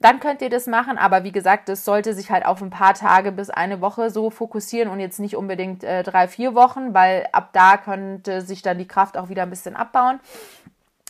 dann 0.00 0.20
könnt 0.20 0.42
ihr 0.42 0.50
das 0.50 0.66
machen. 0.66 0.98
Aber 0.98 1.24
wie 1.24 1.32
gesagt, 1.32 1.70
das 1.70 1.86
sollte 1.86 2.12
sich 2.12 2.30
halt 2.30 2.44
auf 2.44 2.60
ein 2.60 2.68
paar 2.68 2.92
Tage 2.92 3.32
bis 3.32 3.48
eine 3.48 3.80
Woche 3.80 4.10
so 4.10 4.28
fokussieren 4.28 4.90
und 4.90 5.00
jetzt 5.00 5.18
nicht 5.18 5.34
unbedingt 5.34 5.82
äh, 5.82 6.02
drei, 6.02 6.28
vier 6.28 6.54
Wochen, 6.54 6.92
weil 6.92 7.26
ab 7.32 7.48
da 7.54 7.78
könnte 7.78 8.42
sich 8.42 8.60
dann 8.60 8.76
die 8.76 8.86
Kraft 8.86 9.16
auch 9.16 9.30
wieder 9.30 9.44
ein 9.44 9.50
bisschen 9.50 9.76
abbauen. 9.76 10.20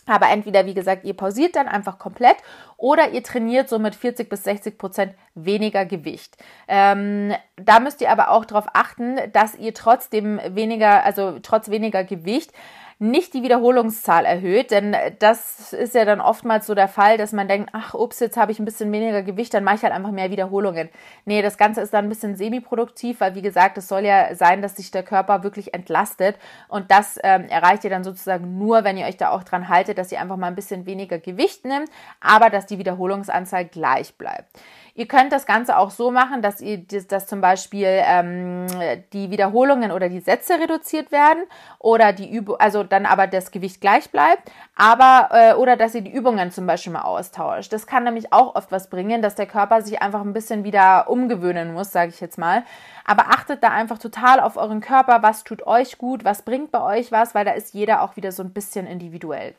Aber 0.07 0.29
entweder, 0.29 0.67
wie 0.67 0.75
gesagt, 0.75 1.05
ihr 1.05 1.15
pausiert 1.15 1.57
dann 1.57 1.67
einfach 1.67 1.99
komplett 1.99 2.37
oder 2.77 3.11
ihr 3.11 3.23
trainiert 3.23 3.69
so 3.69 3.79
mit 3.79 3.95
40 3.95 4.29
bis 4.29 4.45
60 4.45 4.77
Prozent 4.77 5.15
weniger 5.35 5.87
Gewicht. 5.87 6.37
Ähm, 6.69 7.33
da 7.57 7.81
müsst 7.81 8.03
ihr 8.03 8.11
aber 8.11 8.31
auch 8.31 8.45
darauf 8.45 8.67
achten, 8.75 9.19
dass 9.33 9.55
ihr 9.55 9.73
trotzdem 9.73 10.41
weniger, 10.49 11.05
also 11.05 11.39
trotz 11.41 11.71
weniger 11.71 12.05
Gewicht, 12.05 12.53
nicht 13.11 13.35
die 13.35 13.43
Wiederholungszahl 13.43 14.25
erhöht, 14.25 14.71
denn 14.71 14.97
das 15.19 15.73
ist 15.73 15.95
ja 15.95 16.05
dann 16.05 16.21
oftmals 16.21 16.67
so 16.67 16.75
der 16.75 16.89
Fall, 16.89 17.19
dass 17.19 17.33
man 17.33 17.49
denkt, 17.49 17.71
ach, 17.73 17.93
ups, 17.93 18.21
jetzt 18.21 18.37
habe 18.37 18.51
ich 18.51 18.59
ein 18.59 18.65
bisschen 18.65 18.91
weniger 18.93 19.23
Gewicht, 19.23 19.53
dann 19.53 19.63
mache 19.63 19.77
ich 19.77 19.83
halt 19.83 19.93
einfach 19.93 20.11
mehr 20.11 20.31
Wiederholungen. 20.31 20.89
Nee, 21.27 21.43
das 21.43 21.59
Ganze 21.59 21.83
ist 21.83 21.93
dann 21.93 22.07
ein 22.07 22.09
bisschen 22.09 22.35
semiproduktiv, 22.35 23.21
weil 23.21 23.35
wie 23.35 23.43
gesagt, 23.43 23.77
es 23.77 23.89
soll 23.89 24.05
ja 24.05 24.35
sein, 24.35 24.63
dass 24.63 24.77
sich 24.77 24.91
der 24.91 25.03
Körper 25.03 25.43
wirklich 25.43 25.75
entlastet 25.75 26.37
und 26.69 26.91
das 26.91 27.19
ähm, 27.23 27.45
erreicht 27.49 27.85
ihr 27.85 27.91
dann 27.91 28.05
sozusagen 28.05 28.59
nur, 28.59 28.85
wenn 28.85 28.97
ihr 28.97 29.07
euch 29.07 29.19
da 29.19 29.31
auch 29.31 29.45
dran 29.45 29.69
haltet, 29.69 29.99
dass 29.99 30.11
ihr 30.11 30.21
einfach 30.21 30.37
mal 30.37 30.47
ein 30.47 30.55
bisschen 30.55 30.87
weniger 30.87 31.19
Gewicht 31.19 31.65
nimmt, 31.67 31.91
aber 32.21 32.49
dass 32.49 32.67
die 32.67 32.79
Wiederholungsanzahl 32.79 33.67
gleich 33.67 34.15
bleibt. 34.15 34.49
Ihr 34.97 35.09
könnt 35.09 35.33
das 35.33 35.45
Ganze 35.45 35.77
auch 35.77 35.91
so 35.91 36.13
machen, 36.13 36.41
dass 36.41 36.61
ihr 36.61 36.79
dass 36.79 37.27
zum 37.27 37.41
Beispiel 37.41 37.89
ähm, 37.89 38.69
die 39.13 39.29
Wiederholungen 39.33 39.91
oder 39.91 40.09
die 40.09 40.21
Sätze 40.21 40.55
reduziert 40.55 41.11
werden 41.11 41.43
oder 41.81 42.13
die 42.13 42.31
Übung, 42.31 42.57
also 42.61 42.85
dann 42.85 43.05
aber 43.05 43.27
das 43.27 43.51
Gewicht 43.51 43.81
gleich 43.81 44.09
bleibt, 44.11 44.53
aber 44.77 45.31
äh, 45.33 45.55
oder 45.55 45.77
dass 45.77 45.97
ihr 45.97 46.03
die 46.03 46.13
Übungen 46.13 46.53
zum 46.53 46.69
Beispiel 46.69 46.93
mal 46.93 47.03
austauscht. 47.03 47.73
Das 47.73 47.89
kann 47.89 48.05
nämlich 48.05 48.33
auch 48.33 48.55
oft 48.55 48.71
was 48.71 48.89
bringen, 48.89 49.21
dass 49.21 49.35
der 49.35 49.47
Körper 49.47 49.83
sich 49.83 50.01
einfach 50.01 50.21
ein 50.21 50.33
bisschen 50.33 50.63
wieder 50.63 51.11
umgewöhnen 51.11 51.75
muss, 51.75 51.91
sage 51.91 52.11
ich 52.11 52.21
jetzt 52.21 52.39
mal. 52.39 52.63
Aber 53.05 53.31
achtet 53.31 53.65
da 53.65 53.71
einfach 53.71 53.99
total 53.99 54.39
auf 54.39 54.57
euren 54.57 54.81
Körper, 54.81 55.25
was 55.25 55.43
tut 55.43 55.67
euch 55.67 55.99
gut, 55.99 56.25
was 56.25 56.43
bringt 56.43 56.71
bei 56.71 56.81
euch 56.81 57.11
was, 57.11 57.35
weil 57.35 57.45
da 57.45 57.51
ist 57.51 57.75
jeder 57.75 58.01
auch 58.01 58.15
wieder 58.15 58.31
so 58.31 58.45
ein 58.45 58.53
bisschen 58.53 58.87
individuell. 58.87 59.55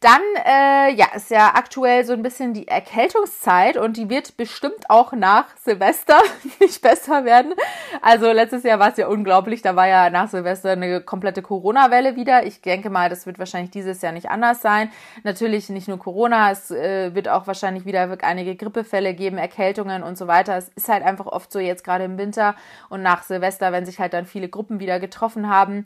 Dann, 0.00 0.22
äh, 0.46 0.94
ja, 0.94 1.08
ist 1.14 1.30
ja 1.30 1.52
aktuell 1.54 2.06
so 2.06 2.14
ein 2.14 2.22
bisschen 2.22 2.54
die 2.54 2.66
Erkältungszeit 2.66 3.76
und 3.76 3.98
die 3.98 4.08
wird 4.08 4.38
bestimmt 4.38 4.88
auch 4.88 5.12
nach 5.12 5.54
Silvester 5.58 6.18
nicht 6.58 6.80
besser 6.80 7.26
werden. 7.26 7.52
Also 8.00 8.32
letztes 8.32 8.62
Jahr 8.62 8.78
war 8.78 8.92
es 8.92 8.96
ja 8.96 9.08
unglaublich, 9.08 9.60
da 9.60 9.76
war 9.76 9.86
ja 9.86 10.08
nach 10.08 10.30
Silvester 10.30 10.70
eine 10.70 11.02
komplette 11.02 11.42
Corona-Welle 11.42 12.16
wieder. 12.16 12.46
Ich 12.46 12.62
denke 12.62 12.88
mal, 12.88 13.10
das 13.10 13.26
wird 13.26 13.38
wahrscheinlich 13.38 13.72
dieses 13.72 14.00
Jahr 14.00 14.12
nicht 14.12 14.30
anders 14.30 14.62
sein. 14.62 14.90
Natürlich 15.22 15.68
nicht 15.68 15.86
nur 15.86 15.98
Corona, 15.98 16.50
es 16.50 16.70
äh, 16.70 17.14
wird 17.14 17.28
auch 17.28 17.46
wahrscheinlich 17.46 17.84
wieder 17.84 18.08
einige 18.22 18.56
Grippefälle 18.56 19.12
geben, 19.12 19.36
Erkältungen 19.36 20.02
und 20.02 20.16
so 20.16 20.26
weiter. 20.26 20.56
Es 20.56 20.70
ist 20.70 20.88
halt 20.88 21.02
einfach 21.02 21.26
oft 21.26 21.52
so 21.52 21.58
jetzt 21.58 21.84
gerade 21.84 22.04
im 22.04 22.16
Winter 22.16 22.54
und 22.88 23.02
nach 23.02 23.22
Silvester, 23.22 23.70
wenn 23.70 23.84
sich 23.84 23.98
halt 23.98 24.14
dann 24.14 24.24
viele 24.24 24.48
Gruppen 24.48 24.80
wieder 24.80 24.98
getroffen 24.98 25.50
haben. 25.50 25.84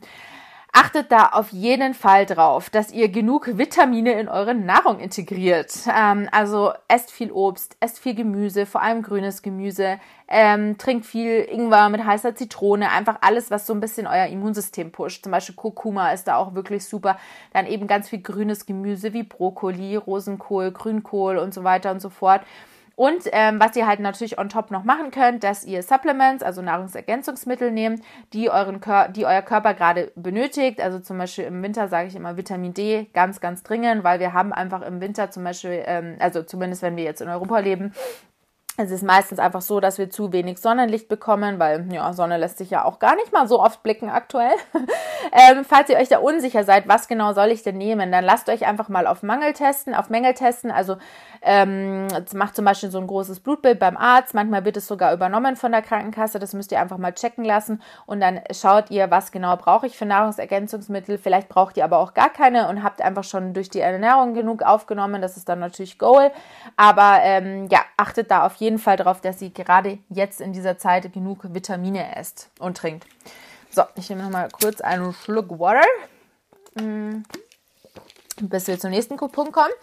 Achtet 0.77 1.09
da 1.09 1.27
auf 1.27 1.53
jeden 1.53 1.93
Fall 1.93 2.25
drauf, 2.25 2.69
dass 2.69 2.91
ihr 2.91 3.07
genug 3.07 3.57
Vitamine 3.57 4.19
in 4.19 4.27
eure 4.27 4.53
Nahrung 4.53 4.99
integriert. 4.99 5.71
Ähm, 5.87 6.27
also 6.33 6.73
esst 6.89 7.11
viel 7.11 7.31
Obst, 7.31 7.77
esst 7.79 7.97
viel 7.97 8.13
Gemüse, 8.13 8.65
vor 8.65 8.81
allem 8.81 9.01
grünes 9.01 9.41
Gemüse, 9.41 10.01
ähm, 10.27 10.77
trinkt 10.77 11.05
viel 11.05 11.47
Ingwer 11.49 11.87
mit 11.87 12.03
heißer 12.03 12.35
Zitrone, 12.35 12.91
einfach 12.91 13.19
alles, 13.21 13.51
was 13.51 13.65
so 13.65 13.73
ein 13.73 13.79
bisschen 13.79 14.05
euer 14.05 14.25
Immunsystem 14.25 14.91
pusht. 14.91 15.23
Zum 15.23 15.31
Beispiel 15.31 15.55
Kurkuma 15.55 16.11
ist 16.11 16.25
da 16.25 16.35
auch 16.35 16.55
wirklich 16.55 16.83
super. 16.83 17.17
Dann 17.53 17.67
eben 17.67 17.87
ganz 17.87 18.09
viel 18.09 18.19
grünes 18.19 18.65
Gemüse 18.65 19.13
wie 19.13 19.23
Brokkoli, 19.23 19.95
Rosenkohl, 19.95 20.73
Grünkohl 20.73 21.37
und 21.37 21.53
so 21.53 21.63
weiter 21.63 21.91
und 21.91 22.01
so 22.01 22.09
fort. 22.09 22.41
Und 22.95 23.23
ähm, 23.33 23.59
was 23.59 23.75
ihr 23.75 23.85
halt 23.87 23.99
natürlich 23.99 24.39
on 24.39 24.47
top 24.47 24.71
noch 24.71 24.83
machen 24.83 25.11
könnt, 25.11 25.43
dass 25.43 25.65
ihr 25.65 25.83
Supplements, 25.83 26.43
also 26.43 26.61
Nahrungsergänzungsmittel 26.61 27.71
nehmt, 27.71 28.01
die, 28.31 28.49
euren 28.49 28.79
Kör 28.79 29.09
die 29.09 29.25
euer 29.25 29.41
Körper 29.41 29.73
gerade 29.73 30.11
benötigt. 30.15 30.79
Also 30.79 30.99
zum 30.99 31.17
Beispiel 31.17 31.45
im 31.45 31.61
Winter 31.61 31.89
sage 31.89 32.07
ich 32.07 32.15
immer 32.15 32.37
Vitamin 32.37 32.73
D, 32.73 33.07
ganz, 33.13 33.41
ganz 33.41 33.63
dringend, 33.63 34.03
weil 34.03 34.19
wir 34.19 34.33
haben 34.33 34.53
einfach 34.53 34.81
im 34.81 35.01
Winter 35.01 35.29
zum 35.29 35.43
Beispiel, 35.43 35.83
ähm, 35.85 36.15
also 36.19 36.43
zumindest 36.43 36.81
wenn 36.81 36.95
wir 36.95 37.03
jetzt 37.03 37.21
in 37.21 37.27
Europa 37.27 37.59
leben, 37.59 37.93
es 38.77 38.91
ist 38.91 39.03
meistens 39.03 39.39
einfach 39.39 39.61
so, 39.61 39.79
dass 39.79 39.97
wir 39.97 40.09
zu 40.09 40.33
wenig 40.33 40.59
Sonnenlicht 40.59 41.07
bekommen, 41.07 41.59
weil 41.59 41.91
ja, 41.93 42.11
Sonne 42.11 42.37
lässt 42.37 42.57
sich 42.57 42.69
ja 42.69 42.83
auch 42.83 42.99
gar 42.99 43.15
nicht 43.15 43.31
mal 43.31 43.47
so 43.47 43.61
oft 43.61 43.83
blicken 43.83 44.09
aktuell. 44.09 44.51
ähm, 45.31 45.63
falls 45.63 45.89
ihr 45.89 45.97
euch 45.97 46.09
da 46.09 46.19
unsicher 46.19 46.65
seid, 46.65 46.85
was 46.87 47.07
genau 47.07 47.31
soll 47.31 47.51
ich 47.51 47.63
denn 47.63 47.77
nehmen, 47.77 48.11
dann 48.11 48.25
lasst 48.25 48.49
euch 48.49 48.65
einfach 48.65 48.89
mal 48.89 49.07
auf 49.07 49.23
Mangel 49.23 49.53
testen, 49.53 49.95
auf 49.95 50.09
Mängel 50.09 50.33
testen. 50.33 50.71
Also 50.71 50.97
ähm, 51.41 52.07
macht 52.33 52.55
zum 52.55 52.65
Beispiel 52.65 52.89
so 52.91 52.97
ein 52.97 53.07
großes 53.07 53.39
Blutbild 53.39 53.79
beim 53.79 53.95
Arzt. 53.95 54.33
Manchmal 54.33 54.65
wird 54.65 54.75
es 54.75 54.87
sogar 54.87 55.13
übernommen 55.13 55.55
von 55.55 55.71
der 55.71 55.81
Krankenkasse. 55.81 56.39
Das 56.39 56.53
müsst 56.53 56.71
ihr 56.73 56.81
einfach 56.81 56.97
mal 56.97 57.13
checken 57.13 57.45
lassen 57.45 57.81
und 58.05 58.19
dann 58.19 58.41
schaut 58.51 58.91
ihr, 58.91 59.09
was 59.09 59.31
genau 59.31 59.55
brauche 59.55 59.87
ich 59.87 59.97
für 59.97 60.05
Nahrungsergänzungsmittel. 60.05 61.17
Vielleicht 61.17 61.47
braucht 61.47 61.77
ihr 61.77 61.85
aber 61.85 61.99
auch 61.99 62.13
gar 62.13 62.29
keine 62.29 62.67
und 62.67 62.83
habt 62.83 63.01
einfach 63.01 63.23
schon 63.23 63.53
durch 63.53 63.69
die 63.69 63.79
Ernährung 63.79 64.33
genug 64.33 64.63
aufgenommen. 64.63 65.21
Das 65.21 65.37
ist 65.37 65.47
dann 65.47 65.59
natürlich 65.59 65.97
Goal. 65.97 66.31
Aber 66.75 67.19
ähm, 67.21 67.67
ja, 67.69 67.79
achtet 67.95 68.31
da 68.31 68.45
auf 68.45 68.55
jeden 68.55 68.64
jeden 68.65 68.79
Fall 68.79 68.97
darauf, 68.97 69.21
dass 69.21 69.37
sie 69.37 69.53
gerade 69.53 69.99
jetzt 70.09 70.41
in 70.41 70.51
dieser 70.51 70.77
Zeit 70.79 71.13
genug 71.13 71.53
Vitamine 71.53 72.15
esst 72.15 72.49
und 72.59 72.75
trinkt. 72.77 73.05
So, 73.69 73.83
ich 73.95 74.09
nehme 74.09 74.23
noch 74.23 74.31
mal 74.31 74.49
kurz 74.49 74.81
einen 74.81 75.13
Schluck 75.13 75.59
Water, 75.59 75.85
mm. 76.73 77.23
bis 78.41 78.67
wir 78.67 78.79
zum 78.79 78.89
nächsten 78.89 79.17
Punkt 79.17 79.53
kommen. 79.53 79.73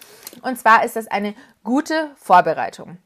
Und 0.43 0.59
zwar 0.59 0.85
ist 0.85 0.97
das 0.97 1.07
eine 1.07 1.35
gute 1.63 2.11
Vorbereitung. 2.17 2.99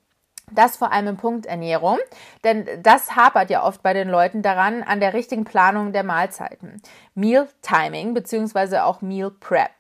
Das 0.51 0.77
vor 0.79 0.93
allem 0.93 1.09
im 1.09 1.17
Punkt 1.17 1.45
Ernährung, 1.45 1.99
denn 2.45 2.67
das 2.83 3.17
hapert 3.17 3.51
ja 3.51 3.65
oft 3.65 3.83
bei 3.83 3.93
den 3.93 4.09
Leuten 4.09 4.43
daran, 4.43 4.83
an 4.83 5.01
der 5.01 5.13
richtigen 5.13 5.45
Planung 5.45 5.93
der 5.93 6.05
Mahlzeiten. 6.05 6.81
Meal 7.15 7.49
Timing 7.63 8.15
bzw. 8.15 8.79
auch 8.79 9.03
Meal 9.03 9.31
Prep. 9.31 9.73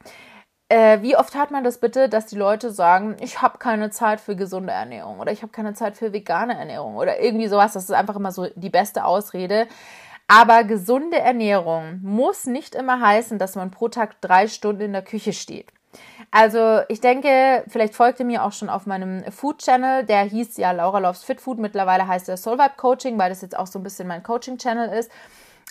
Äh, 0.68 1.00
wie 1.02 1.16
oft 1.16 1.37
hat 1.37 1.52
man 1.52 1.62
das 1.62 1.79
bitte, 1.79 2.09
dass 2.09 2.26
die 2.26 2.37
Leute 2.37 2.72
sagen, 2.72 3.16
ich 3.20 3.40
habe 3.40 3.59
keine 3.59 3.90
Zeit 3.90 4.20
für 4.20 4.35
gesunde 4.35 4.72
Ernährung 4.72 5.20
oder 5.20 5.31
ich 5.31 5.42
habe 5.42 5.52
keine 5.52 5.74
Zeit 5.74 5.96
für 5.96 6.12
vegane 6.12 6.59
Ernährung 6.59 6.96
oder 6.96 7.20
irgendwie 7.20 7.46
sowas. 7.46 7.74
Das 7.74 7.85
ist 7.85 7.92
einfach 7.92 8.16
immer 8.16 8.33
so 8.33 8.48
die 8.57 8.70
beste 8.70 9.05
Ausrede. 9.05 9.68
Aber 10.26 10.64
gesunde 10.64 11.18
Ernährung 11.20 12.00
muss 12.02 12.46
nicht 12.46 12.74
immer 12.74 13.00
heißen, 13.00 13.38
dass 13.38 13.55
man 13.55 13.70
pro 13.70 13.88
Tag 13.88 14.20
drei 14.20 14.48
Stunden 14.48 14.83
in 14.83 14.92
der 14.92 15.02
Küche 15.02 15.33
steht. 15.33 15.72
Also 16.33 16.81
ich 16.88 17.00
denke, 17.00 17.62
vielleicht 17.68 17.94
folgt 17.94 18.18
ihr 18.18 18.26
mir 18.26 18.44
auch 18.44 18.52
schon 18.52 18.68
auf 18.68 18.87
meinem 18.87 19.22
Food 19.31 19.59
Channel, 19.59 20.05
der 20.05 20.22
hieß 20.22 20.57
ja 20.57 20.72
Laura 20.72 20.98
Loves 20.98 21.22
Fit 21.22 21.40
Food. 21.40 21.59
Mittlerweile 21.59 22.09
heißt 22.09 22.29
er 22.29 22.37
Soul 22.37 22.59
Vibe 22.59 22.74
Coaching, 22.76 23.16
weil 23.18 23.29
das 23.29 23.40
jetzt 23.40 23.57
auch 23.57 23.68
so 23.68 23.79
ein 23.79 23.85
bisschen 23.85 24.09
mein 24.09 24.24
Coaching 24.24 24.59
Channel 24.59 24.92
ist 24.98 25.12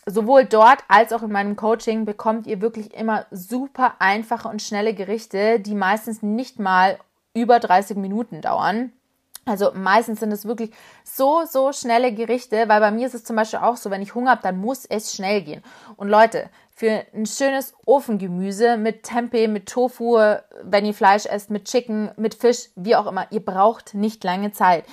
sowohl 0.05 0.45
dort 0.45 0.83
als 0.87 1.13
auch 1.13 1.23
in 1.23 1.31
meinem 1.31 1.55
Coaching 1.55 2.05
bekommt 2.05 2.47
ihr 2.47 2.61
wirklich 2.61 2.93
immer 2.93 3.25
super 3.31 3.95
einfache 3.99 4.47
und 4.47 4.61
schnelle 4.61 4.93
Gerichte, 4.93 5.59
die 5.59 5.75
meistens 5.75 6.21
nicht 6.21 6.59
mal 6.59 6.97
über 7.33 7.59
30 7.59 7.97
Minuten 7.97 8.41
dauern. 8.41 8.91
Also 9.47 9.71
meistens 9.75 10.21
sind 10.21 10.31
es 10.31 10.45
wirklich 10.45 10.71
so, 11.03 11.43
so 11.47 11.71
schnelle 11.71 12.11
Gerichte, 12.13 12.67
weil 12.67 12.79
bei 12.79 12.89
mir 12.89 13.05
ist 13.05 13.13
es 13.13 13.23
zum 13.23 13.35
Beispiel 13.35 13.59
auch 13.59 13.77
so, 13.77 13.91
wenn 13.91 14.01
ich 14.01 14.15
Hunger 14.15 14.31
habe, 14.31 14.41
dann 14.41 14.57
muss 14.57 14.85
es 14.85 15.13
schnell 15.13 15.43
gehen. 15.43 15.61
Und 15.97 16.09
Leute, 16.09 16.49
für 16.71 17.05
ein 17.13 17.27
schönes 17.27 17.73
Ofengemüse 17.85 18.75
mit 18.77 19.03
Tempeh, 19.03 19.47
mit 19.47 19.67
Tofu, 19.67 20.17
wenn 20.63 20.85
ihr 20.85 20.95
Fleisch 20.95 21.25
esst, 21.27 21.51
mit 21.51 21.65
Chicken, 21.65 22.11
mit 22.17 22.33
Fisch, 22.33 22.69
wie 22.75 22.95
auch 22.95 23.05
immer, 23.05 23.27
ihr 23.31 23.39
braucht 23.39 23.93
nicht 23.93 24.23
lange 24.23 24.51
Zeit. 24.51 24.83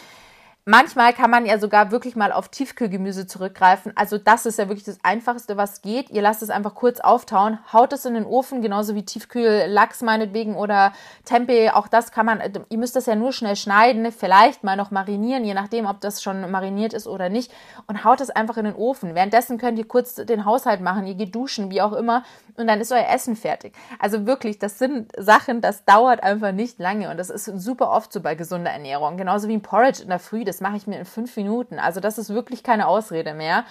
Manchmal 0.65 1.13
kann 1.13 1.29
man 1.29 1.45
ja 1.45 1.59
sogar 1.59 1.91
wirklich 1.91 2.15
mal 2.15 2.31
auf 2.31 2.49
Tiefkühlgemüse 2.49 3.27
zurückgreifen. 3.27 3.91
Also 3.97 4.17
das 4.17 4.47
ist 4.47 4.61
ja 4.61 4.69
wirklich 4.69 4.85
das 4.85 5.01
Einfachste, 5.03 5.57
was 5.57 5.83
geht. 5.83 6.09
Ihr 6.11 6.23
lasst 6.23 6.41
es 6.41 6.51
einfach 6.51 6.77
kurz 6.77 7.01
auftauen, 7.01 7.59
haut 7.73 7.93
es 7.93 8.05
in 8.05 8.15
den 8.15 8.25
Ofen, 8.25 8.63
genauso 8.63 8.95
wie 8.95 9.05
Tiefkühllachs 9.05 10.03
meinetwegen 10.03 10.55
oder 10.55 10.93
Tempeh. 11.25 11.71
Auch 11.71 11.89
das 11.89 12.13
kann 12.13 12.27
man, 12.27 12.41
ihr 12.69 12.79
müsst 12.79 12.95
das 12.95 13.07
ja 13.07 13.17
nur 13.17 13.33
schnell 13.33 13.57
schneiden, 13.57 14.13
vielleicht 14.13 14.63
mal 14.63 14.77
noch 14.77 14.93
marinieren, 14.93 15.45
je 15.45 15.55
nachdem, 15.55 15.85
ob 15.85 16.01
das 16.01 16.23
schon 16.23 16.49
mariniert 16.49 16.93
ist 16.93 17.09
oder 17.09 17.29
nicht. 17.29 17.53
Und 17.89 18.05
haut 18.05 18.21
es 18.21 18.31
einfach 18.31 18.57
in 18.57 18.67
den 18.67 18.77
Ofen. 18.77 19.17
Währenddessen 19.17 19.59
könnt 19.59 19.81
ihr 19.81 19.89
kurz 19.89 20.15
den 20.15 20.45
Haushalt 20.45 20.81
machen, 20.81 21.09
ihr 21.09 21.15
geht 21.15 21.35
duschen, 21.35 21.73
wie 21.73 21.83
auch 21.83 21.93
immer. 21.93 22.23
Und 22.57 22.69
dann 22.69 22.81
ist 22.81 22.93
euer 22.93 23.09
Essen 23.09 23.35
fertig. 23.35 23.75
Also 23.99 24.27
wirklich, 24.27 24.61
das 24.61 24.79
sind 24.79 25.11
Sachen, 25.19 25.61
das 25.61 25.85
dauert 25.87 26.23
einfach 26.23 26.53
nicht 26.53 26.79
lange. 26.79 27.11
Und 27.11 27.17
das 27.17 27.31
ist 27.31 27.47
super 27.47 27.91
oft 27.91 28.13
so 28.13 28.21
bei 28.21 28.37
gesunder 28.37 28.71
Ernährung. 28.71 29.17
Genauso 29.17 29.49
wie 29.49 29.55
ein 29.55 29.63
Porridge 29.63 30.03
in 30.03 30.09
der 30.09 30.21
Früh 30.21 30.45
das 30.53 30.61
mache 30.61 30.77
ich 30.77 30.87
mir 30.87 30.99
in 30.99 31.07
fünf 31.07 31.35
Minuten. 31.39 31.79
Also 31.79 31.99
das 32.01 32.19
ist 32.19 32.29
wirklich 32.29 32.63
keine 32.63 32.87
Ausrede 32.87 33.33
mehr. 33.33 33.65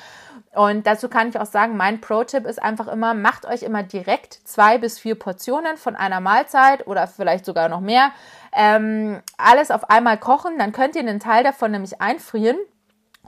Und 0.55 0.87
dazu 0.87 1.09
kann 1.09 1.29
ich 1.29 1.39
auch 1.39 1.45
sagen, 1.45 1.77
mein 1.77 2.01
Pro-Tipp 2.01 2.47
ist 2.47 2.61
einfach 2.61 2.87
immer, 2.87 3.13
macht 3.13 3.45
euch 3.45 3.61
immer 3.61 3.83
direkt 3.83 4.33
zwei 4.45 4.79
bis 4.79 4.97
vier 4.97 5.13
Portionen 5.13 5.77
von 5.77 5.95
einer 5.95 6.19
Mahlzeit 6.19 6.87
oder 6.87 7.05
vielleicht 7.05 7.45
sogar 7.45 7.69
noch 7.69 7.81
mehr. 7.81 8.11
Ähm, 8.51 9.21
alles 9.37 9.69
auf 9.69 9.91
einmal 9.91 10.17
kochen, 10.17 10.57
dann 10.57 10.71
könnt 10.71 10.95
ihr 10.95 11.01
einen 11.01 11.19
Teil 11.19 11.43
davon 11.43 11.69
nämlich 11.69 12.01
einfrieren. 12.01 12.57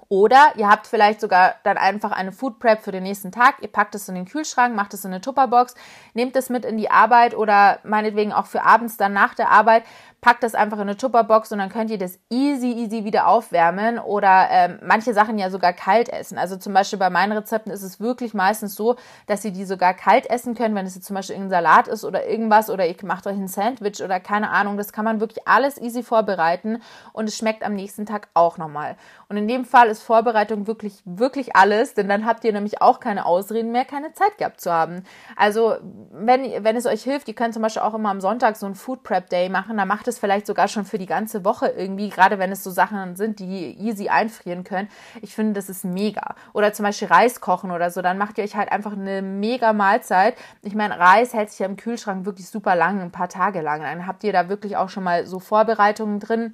Oder 0.10 0.54
ihr 0.58 0.70
habt 0.70 0.86
vielleicht 0.86 1.22
sogar 1.22 1.56
dann 1.64 1.78
einfach 1.78 2.12
eine 2.12 2.32
Food 2.32 2.60
Prep 2.60 2.82
für 2.84 2.92
den 2.92 3.04
nächsten 3.04 3.32
Tag. 3.32 3.56
Ihr 3.62 3.72
packt 3.72 3.96
es 3.96 4.10
in 4.10 4.16
den 4.16 4.26
Kühlschrank, 4.26 4.76
macht 4.76 4.94
es 4.94 5.06
in 5.06 5.12
eine 5.12 5.22
Tupperbox, 5.22 5.76
nehmt 6.14 6.36
es 6.36 6.50
mit 6.50 6.66
in 6.66 6.78
die 6.78 6.92
Arbeit 6.92 7.36
oder 7.36 7.80
meinetwegen 7.84 8.34
auch 8.34 8.46
für 8.46 8.64
abends 8.64 8.98
dann 8.98 9.14
nach 9.14 9.34
der 9.34 9.50
Arbeit 9.50 9.84
packt 10.24 10.42
das 10.42 10.56
einfach 10.56 10.78
in 10.78 10.84
eine 10.84 10.96
Tupperbox 10.96 11.52
und 11.52 11.58
dann 11.58 11.68
könnt 11.68 11.92
ihr 11.92 11.98
das 11.98 12.18
easy, 12.30 12.72
easy 12.72 13.04
wieder 13.04 13.28
aufwärmen 13.28 14.00
oder 14.00 14.48
ähm, 14.50 14.80
manche 14.82 15.14
Sachen 15.14 15.38
ja 15.38 15.50
sogar 15.50 15.74
kalt 15.74 16.08
essen. 16.08 16.38
Also 16.38 16.56
zum 16.56 16.74
Beispiel 16.74 16.98
bei 16.98 17.10
meinen 17.10 17.34
Rezepten 17.34 17.74
ist 17.74 17.84
es 17.84 18.00
wirklich 18.00 18.34
meistens 18.34 18.76
so, 18.76 18.96
dass 19.28 19.44
ihr 19.44 19.52
die 19.52 19.66
sogar 19.66 19.94
kalt 19.94 20.30
essen 20.30 20.56
könnt, 20.56 20.76
wenn 20.76 20.86
es 20.86 20.96
jetzt 20.96 21.08
zum 21.08 21.18
Beispiel 21.18 21.36
irgendein 21.36 21.64
Salat 21.64 21.90
ist 21.90 22.06
oder 22.06 22.26
irgendwas 22.26 22.70
oder 22.70 22.88
ihr 22.88 22.96
macht 23.04 23.28
euch 23.28 23.36
ein 23.36 23.50
Sandwich 23.50 24.02
oder 24.02 24.22
keine 24.22 24.50
Ahnung. 24.52 24.78
Das 24.78 24.94
kann 24.94 25.04
man 25.04 25.20
wirklich 25.20 25.46
alles 25.46 25.78
easy 25.78 26.04
vorbereiten 26.04 26.82
und 27.12 27.28
es 27.28 27.38
schmeckt 27.38 27.62
am 27.62 27.74
nächsten 27.74 28.06
Tag 28.06 28.30
auch 28.34 28.58
nochmal. 28.58 28.96
Und 29.28 29.36
in 29.36 29.50
dem 29.50 29.66
Fall 29.66 29.90
ist 29.90 30.04
Vorbereitung 30.04 30.68
wirklich, 30.68 31.02
wirklich 31.04 31.58
alles, 31.58 31.96
denn 31.96 32.08
dann 32.08 32.26
habt 32.26 32.46
ihr 32.46 32.54
nämlich 32.54 32.82
auch 32.82 33.02
keine 33.02 33.26
Ausreden 33.26 33.74
mehr, 33.74 33.84
keine 33.84 34.14
Zeit 34.14 34.38
gehabt 34.38 34.62
zu 34.62 34.72
haben. 34.72 35.04
Also 35.36 35.76
wenn, 36.12 36.64
wenn 36.64 36.78
es 36.78 36.86
euch 36.86 37.04
hilft, 37.04 37.28
ihr 37.28 37.36
könnt 37.36 37.54
zum 37.54 37.62
Beispiel 37.62 37.82
auch 37.82 37.94
immer 37.94 38.10
am 38.10 38.22
Sonntag 38.22 38.56
so 38.56 38.66
ein 38.66 38.76
Food 38.76 39.04
Prep 39.04 39.30
Day 39.30 39.50
machen, 39.50 39.76
dann 39.76 39.88
macht 39.90 40.08
es 40.08 40.13
es 40.14 40.20
vielleicht 40.20 40.48
sogar 40.48 40.68
schon 40.68 40.86
für 40.86 40.98
die 40.98 41.06
ganze 41.06 41.44
Woche 41.44 41.68
irgendwie, 41.68 42.10
gerade 42.10 42.40
wenn 42.40 42.52
es 42.52 42.64
so 42.64 42.72
Sachen 42.72 43.16
sind, 43.16 43.40
die 43.40 43.78
easy 43.80 44.10
einfrieren 44.10 44.64
können. 44.64 44.88
Ich 45.22 45.36
finde, 45.36 45.54
das 45.54 45.70
ist 45.70 45.84
mega. 45.84 46.36
Oder 46.54 46.74
zum 46.74 46.84
Beispiel 46.84 47.08
Reis 47.08 47.42
kochen 47.42 47.72
oder 47.72 47.92
so, 47.92 48.02
dann 48.02 48.18
macht 48.18 48.38
ihr 48.38 48.44
euch 48.44 48.56
halt 48.56 48.72
einfach 48.72 48.94
eine 48.94 49.22
mega 49.22 49.74
Mahlzeit. 49.74 50.36
Ich 50.62 50.76
meine, 50.76 50.98
Reis 50.98 51.34
hält 51.34 51.50
sich 51.50 51.60
ja 51.60 51.66
im 51.66 51.76
Kühlschrank 51.76 52.26
wirklich 52.26 52.48
super 52.48 52.76
lang, 52.76 53.02
ein 53.02 53.12
paar 53.12 53.30
Tage 53.30 53.62
lang. 53.62 53.82
Dann 53.82 54.08
habt 54.08 54.24
ihr 54.24 54.34
da 54.34 54.50
wirklich 54.50 54.78
auch 54.78 54.90
schon 54.90 55.04
mal 55.04 55.26
so 55.26 55.40
Vorbereitungen 55.40 56.20
drin 56.20 56.54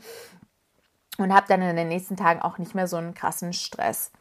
und 1.17 1.34
habt 1.34 1.50
dann 1.50 1.62
in 1.62 1.76
den 1.76 1.89
nächsten 1.89 2.17
Tagen 2.17 2.41
auch 2.41 2.58
nicht 2.58 2.76
mehr 2.76 2.88
so 2.88 2.98
einen 2.98 3.13
krassen 3.13 3.54
Stress. 3.54 4.12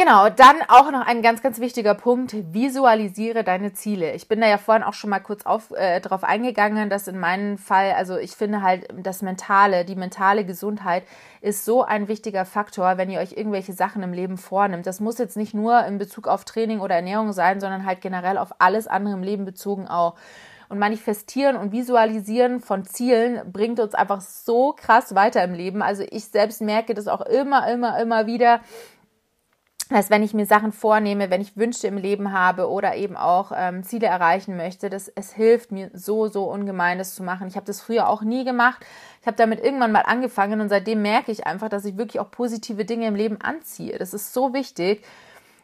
Genau, 0.00 0.30
dann 0.30 0.56
auch 0.68 0.90
noch 0.90 1.06
ein 1.06 1.20
ganz, 1.20 1.42
ganz 1.42 1.60
wichtiger 1.60 1.92
Punkt, 1.92 2.34
visualisiere 2.54 3.44
deine 3.44 3.74
Ziele. 3.74 4.14
Ich 4.14 4.28
bin 4.28 4.40
da 4.40 4.48
ja 4.48 4.56
vorhin 4.56 4.82
auch 4.82 4.94
schon 4.94 5.10
mal 5.10 5.18
kurz 5.18 5.44
auf, 5.44 5.72
äh, 5.72 6.00
drauf 6.00 6.24
eingegangen, 6.24 6.88
dass 6.88 7.06
in 7.06 7.18
meinem 7.18 7.58
Fall, 7.58 7.92
also 7.92 8.16
ich 8.16 8.30
finde 8.30 8.62
halt, 8.62 8.88
das 8.96 9.20
Mentale, 9.20 9.84
die 9.84 9.96
mentale 9.96 10.46
Gesundheit 10.46 11.02
ist 11.42 11.66
so 11.66 11.84
ein 11.84 12.08
wichtiger 12.08 12.46
Faktor, 12.46 12.96
wenn 12.96 13.10
ihr 13.10 13.20
euch 13.20 13.32
irgendwelche 13.32 13.74
Sachen 13.74 14.02
im 14.02 14.14
Leben 14.14 14.38
vornimmt. 14.38 14.86
Das 14.86 15.00
muss 15.00 15.18
jetzt 15.18 15.36
nicht 15.36 15.52
nur 15.52 15.84
in 15.84 15.98
Bezug 15.98 16.28
auf 16.28 16.46
Training 16.46 16.80
oder 16.80 16.94
Ernährung 16.94 17.34
sein, 17.34 17.60
sondern 17.60 17.84
halt 17.84 18.00
generell 18.00 18.38
auf 18.38 18.54
alles 18.58 18.86
andere 18.86 19.12
im 19.12 19.22
Leben 19.22 19.44
bezogen 19.44 19.86
auch. 19.86 20.14
Und 20.70 20.78
manifestieren 20.78 21.56
und 21.56 21.72
visualisieren 21.72 22.60
von 22.60 22.86
Zielen 22.86 23.42
bringt 23.52 23.80
uns 23.80 23.94
einfach 23.94 24.22
so 24.22 24.72
krass 24.72 25.14
weiter 25.14 25.44
im 25.44 25.52
Leben. 25.52 25.82
Also 25.82 26.04
ich 26.08 26.24
selbst 26.24 26.62
merke 26.62 26.94
das 26.94 27.06
auch 27.06 27.20
immer, 27.20 27.70
immer, 27.70 28.00
immer 28.00 28.26
wieder, 28.26 28.60
dass 29.90 30.08
wenn 30.08 30.22
ich 30.22 30.34
mir 30.34 30.46
Sachen 30.46 30.72
vornehme, 30.72 31.30
wenn 31.30 31.40
ich 31.40 31.56
Wünsche 31.56 31.86
im 31.88 31.96
Leben 31.96 32.32
habe 32.32 32.70
oder 32.70 32.94
eben 32.94 33.16
auch 33.16 33.52
ähm, 33.54 33.82
Ziele 33.82 34.06
erreichen 34.06 34.56
möchte, 34.56 34.88
dass 34.88 35.08
es 35.08 35.32
hilft 35.32 35.72
mir 35.72 35.90
so, 35.92 36.28
so 36.28 36.44
ungemein, 36.44 36.98
das 36.98 37.14
zu 37.14 37.22
machen. 37.22 37.48
Ich 37.48 37.56
habe 37.56 37.66
das 37.66 37.80
früher 37.80 38.08
auch 38.08 38.22
nie 38.22 38.44
gemacht. 38.44 38.84
Ich 39.20 39.26
habe 39.26 39.36
damit 39.36 39.60
irgendwann 39.60 39.92
mal 39.92 40.02
angefangen 40.02 40.60
und 40.60 40.68
seitdem 40.68 41.02
merke 41.02 41.32
ich 41.32 41.46
einfach, 41.46 41.68
dass 41.68 41.84
ich 41.84 41.96
wirklich 41.96 42.20
auch 42.20 42.30
positive 42.30 42.84
Dinge 42.84 43.08
im 43.08 43.16
Leben 43.16 43.40
anziehe. 43.40 43.98
Das 43.98 44.14
ist 44.14 44.32
so 44.32 44.54
wichtig 44.54 45.02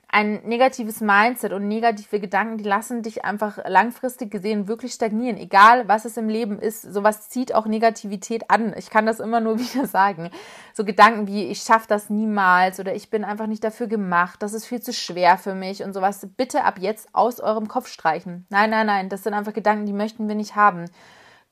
ein 0.09 0.41
negatives 0.45 1.01
Mindset 1.01 1.53
und 1.53 1.67
negative 1.67 2.21
Gedanken, 2.21 2.59
die 2.59 2.65
lassen 2.65 3.03
dich 3.03 3.25
einfach 3.25 3.59
langfristig 3.67 4.31
gesehen 4.31 4.69
wirklich 4.69 4.93
stagnieren. 4.93 5.37
Egal, 5.37 5.89
was 5.89 6.05
es 6.05 6.17
im 6.17 6.29
Leben 6.29 6.61
ist, 6.61 6.83
sowas 6.83 7.29
zieht 7.29 7.55
auch 7.55 7.67
Negativität 7.67 8.49
an. 8.51 8.73
Ich 8.77 8.89
kann 8.89 9.05
das 9.05 9.19
immer 9.19 9.41
nur 9.41 9.59
wieder 9.59 9.87
sagen. 9.87 10.31
So 10.73 10.85
Gedanken 10.85 11.27
wie, 11.27 11.47
ich 11.47 11.63
schaffe 11.63 11.87
das 11.89 12.09
niemals 12.09 12.79
oder 12.79 12.95
ich 12.95 13.11
bin 13.11 13.25
einfach 13.25 13.49
nicht 13.49 13.65
dafür 13.65 13.89
gemacht, 13.89 14.43
das 14.43 14.55
ist 14.55 14.67
viel 14.67 14.81
zu 14.81 14.93
schwer 14.93 15.39
für 15.39 15.55
mich 15.55 15.83
und 15.83 15.93
sowas. 15.93 16.27
Bitte 16.37 16.65
ab 16.65 16.79
jetzt 16.79 17.09
aus 17.13 17.41
eurem 17.41 17.67
Kopf 17.67 17.89
streichen. 17.89 18.47
Nein, 18.49 18.71
nein, 18.71 18.87
nein, 18.87 19.09
das 19.09 19.25
sind 19.25 19.35
einfach 19.35 19.53
Gedanken, 19.53 19.87
die 19.87 19.93
möchten 19.93 20.29
wir 20.29 20.37
nicht 20.37 20.55
haben. 20.55 20.87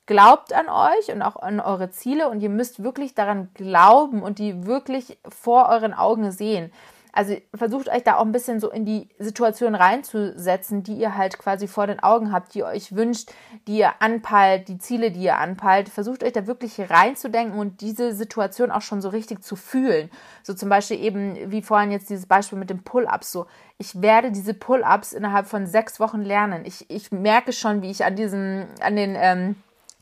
Glaubt 0.07 0.53
an 0.53 0.69
euch 0.69 1.11
und 1.13 1.21
auch 1.21 1.35
an 1.35 1.59
eure 1.59 1.89
Ziele 1.89 2.29
und 2.29 2.39
ihr 2.41 2.49
müsst 2.49 2.83
wirklich 2.83 3.15
daran 3.15 3.49
glauben 3.53 4.21
und 4.21 4.39
die 4.39 4.65
wirklich 4.65 5.17
vor 5.27 5.67
euren 5.69 5.93
Augen 5.93 6.31
sehen. 6.31 6.71
Also 7.15 7.37
versucht 7.55 7.87
euch 7.87 8.03
da 8.03 8.17
auch 8.17 8.25
ein 8.25 8.33
bisschen 8.33 8.59
so 8.59 8.69
in 8.69 8.83
die 8.85 9.07
Situation 9.17 9.73
reinzusetzen, 9.73 10.83
die 10.83 10.95
ihr 10.95 11.15
halt 11.15 11.37
quasi 11.37 11.65
vor 11.67 11.87
den 11.87 12.01
Augen 12.01 12.33
habt, 12.33 12.53
die 12.53 12.59
ihr 12.59 12.65
euch 12.65 12.93
wünscht, 12.93 13.31
die 13.67 13.77
ihr 13.77 14.01
anpeilt, 14.01 14.67
die 14.67 14.77
Ziele, 14.77 15.11
die 15.11 15.21
ihr 15.21 15.37
anpeilt. 15.37 15.87
Versucht 15.87 16.25
euch 16.25 16.33
da 16.33 16.45
wirklich 16.45 16.77
reinzudenken 16.77 17.57
und 17.57 17.79
diese 17.79 18.13
Situation 18.13 18.69
auch 18.69 18.81
schon 18.81 19.01
so 19.01 19.07
richtig 19.07 19.43
zu 19.43 19.55
fühlen. 19.55 20.11
So 20.43 20.53
zum 20.53 20.67
Beispiel 20.67 20.99
eben, 20.99 21.51
wie 21.51 21.61
vorhin 21.61 21.91
jetzt 21.91 22.09
dieses 22.09 22.25
Beispiel 22.25 22.59
mit 22.59 22.69
dem 22.69 22.83
Pull-Ups, 22.83 23.31
so 23.31 23.45
ich 23.77 24.01
werde 24.01 24.31
diese 24.31 24.53
Pull-ups 24.53 25.13
innerhalb 25.13 25.47
von 25.47 25.67
sechs 25.67 26.01
Wochen 26.01 26.21
lernen. 26.21 26.63
Ich, 26.65 26.89
ich 26.89 27.13
merke 27.13 27.53
schon, 27.53 27.81
wie 27.81 27.91
ich 27.91 28.03
an 28.03 28.17
diesen, 28.17 28.67
an 28.81 28.97
den 28.97 29.15
ähm, 29.17 29.55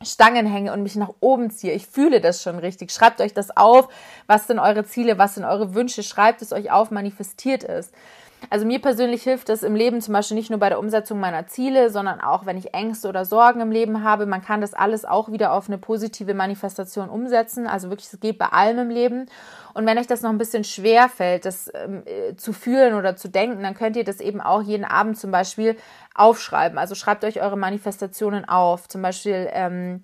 Stangen 0.05 0.45
hänge 0.45 0.73
und 0.73 0.83
mich 0.83 0.95
nach 0.95 1.13
oben 1.19 1.49
ziehe. 1.49 1.73
Ich 1.73 1.87
fühle 1.87 2.21
das 2.21 2.41
schon 2.41 2.59
richtig. 2.59 2.91
Schreibt 2.91 3.21
euch 3.21 3.33
das 3.33 3.55
auf. 3.55 3.87
Was 4.27 4.47
sind 4.47 4.59
eure 4.59 4.83
Ziele? 4.85 5.17
Was 5.17 5.35
sind 5.35 5.43
eure 5.43 5.73
Wünsche? 5.73 6.03
Schreibt 6.03 6.41
es 6.41 6.53
euch 6.53 6.71
auf, 6.71 6.91
manifestiert 6.91 7.63
es. 7.63 7.91
Also 8.49 8.65
mir 8.65 8.79
persönlich 8.81 9.23
hilft 9.23 9.49
es 9.49 9.63
im 9.63 9.75
Leben 9.75 10.01
zum 10.01 10.13
Beispiel 10.13 10.35
nicht 10.35 10.49
nur 10.49 10.59
bei 10.59 10.69
der 10.69 10.79
Umsetzung 10.79 11.19
meiner 11.19 11.47
Ziele, 11.47 11.89
sondern 11.89 12.21
auch, 12.21 12.45
wenn 12.45 12.57
ich 12.57 12.73
Ängste 12.73 13.09
oder 13.09 13.25
Sorgen 13.25 13.61
im 13.61 13.71
Leben 13.71 14.03
habe. 14.03 14.25
Man 14.25 14.43
kann 14.43 14.61
das 14.61 14.73
alles 14.73 15.05
auch 15.05 15.31
wieder 15.31 15.53
auf 15.53 15.67
eine 15.67 15.77
positive 15.77 16.33
Manifestation 16.33 17.09
umsetzen. 17.09 17.67
Also 17.67 17.89
wirklich, 17.89 18.11
es 18.11 18.19
geht 18.19 18.37
bei 18.37 18.47
allem 18.47 18.79
im 18.79 18.89
Leben. 18.89 19.25
Und 19.73 19.85
wenn 19.85 19.97
euch 19.97 20.07
das 20.07 20.21
noch 20.21 20.29
ein 20.29 20.37
bisschen 20.37 20.63
schwer 20.63 21.09
fällt, 21.09 21.45
das 21.45 21.71
ähm, 21.73 22.03
äh, 22.05 22.35
zu 22.35 22.53
fühlen 22.53 22.93
oder 22.93 23.15
zu 23.15 23.27
denken, 23.27 23.63
dann 23.63 23.73
könnt 23.73 23.95
ihr 23.95 24.03
das 24.03 24.19
eben 24.19 24.39
auch 24.41 24.61
jeden 24.61 24.85
Abend 24.85 25.17
zum 25.17 25.31
Beispiel 25.31 25.75
aufschreiben. 26.13 26.77
Also 26.77 26.95
schreibt 26.95 27.23
euch 27.23 27.41
eure 27.41 27.57
Manifestationen 27.57 28.47
auf. 28.47 28.87
Zum 28.87 29.01
Beispiel, 29.01 29.49
ähm, 29.51 30.03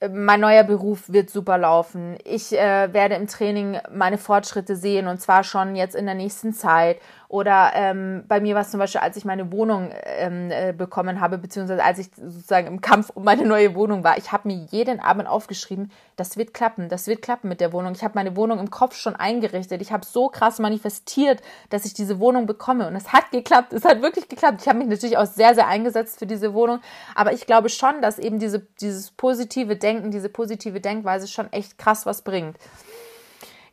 mein 0.00 0.40
neuer 0.40 0.62
Beruf 0.62 1.10
wird 1.12 1.28
super 1.28 1.58
laufen. 1.58 2.16
Ich 2.24 2.56
äh, 2.56 2.92
werde 2.92 3.16
im 3.16 3.26
Training 3.26 3.78
meine 3.90 4.18
Fortschritte 4.18 4.76
sehen 4.76 5.08
und 5.08 5.20
zwar 5.20 5.42
schon 5.42 5.74
jetzt 5.74 5.96
in 5.96 6.06
der 6.06 6.14
nächsten 6.14 6.52
Zeit. 6.52 7.00
Oder 7.28 7.72
ähm, 7.74 8.24
bei 8.26 8.40
mir 8.40 8.54
war 8.54 8.62
es 8.62 8.70
zum 8.70 8.80
Beispiel, 8.80 9.02
als 9.02 9.18
ich 9.18 9.26
meine 9.26 9.52
Wohnung 9.52 9.90
ähm, 10.04 10.50
äh, 10.50 10.72
bekommen 10.72 11.20
habe, 11.20 11.36
beziehungsweise 11.36 11.84
als 11.84 11.98
ich 11.98 12.08
sozusagen 12.16 12.66
im 12.66 12.80
Kampf 12.80 13.10
um 13.10 13.22
meine 13.22 13.44
neue 13.44 13.74
Wohnung 13.74 14.02
war. 14.02 14.16
Ich 14.16 14.32
habe 14.32 14.48
mir 14.48 14.66
jeden 14.70 14.98
Abend 14.98 15.28
aufgeschrieben, 15.28 15.92
das 16.16 16.38
wird 16.38 16.54
klappen, 16.54 16.88
das 16.88 17.06
wird 17.06 17.20
klappen 17.20 17.50
mit 17.50 17.60
der 17.60 17.74
Wohnung. 17.74 17.92
Ich 17.92 18.02
habe 18.02 18.14
meine 18.14 18.34
Wohnung 18.34 18.58
im 18.58 18.70
Kopf 18.70 18.96
schon 18.96 19.14
eingerichtet. 19.14 19.82
Ich 19.82 19.92
habe 19.92 20.06
so 20.06 20.28
krass 20.28 20.58
manifestiert, 20.58 21.42
dass 21.68 21.84
ich 21.84 21.92
diese 21.92 22.18
Wohnung 22.18 22.46
bekomme. 22.46 22.86
Und 22.86 22.96
es 22.96 23.12
hat 23.12 23.30
geklappt, 23.30 23.74
es 23.74 23.84
hat 23.84 24.00
wirklich 24.00 24.28
geklappt. 24.28 24.62
Ich 24.62 24.68
habe 24.68 24.78
mich 24.78 24.88
natürlich 24.88 25.18
auch 25.18 25.26
sehr, 25.26 25.54
sehr 25.54 25.66
eingesetzt 25.66 26.18
für 26.18 26.26
diese 26.26 26.54
Wohnung. 26.54 26.80
Aber 27.14 27.34
ich 27.34 27.44
glaube 27.44 27.68
schon, 27.68 28.00
dass 28.00 28.18
eben 28.18 28.38
diese, 28.38 28.60
dieses 28.80 29.10
positive 29.10 29.76
Denken, 29.76 30.10
diese 30.10 30.30
positive 30.30 30.80
Denkweise 30.80 31.28
schon 31.28 31.52
echt 31.52 31.76
krass 31.76 32.06
was 32.06 32.22
bringt. 32.22 32.56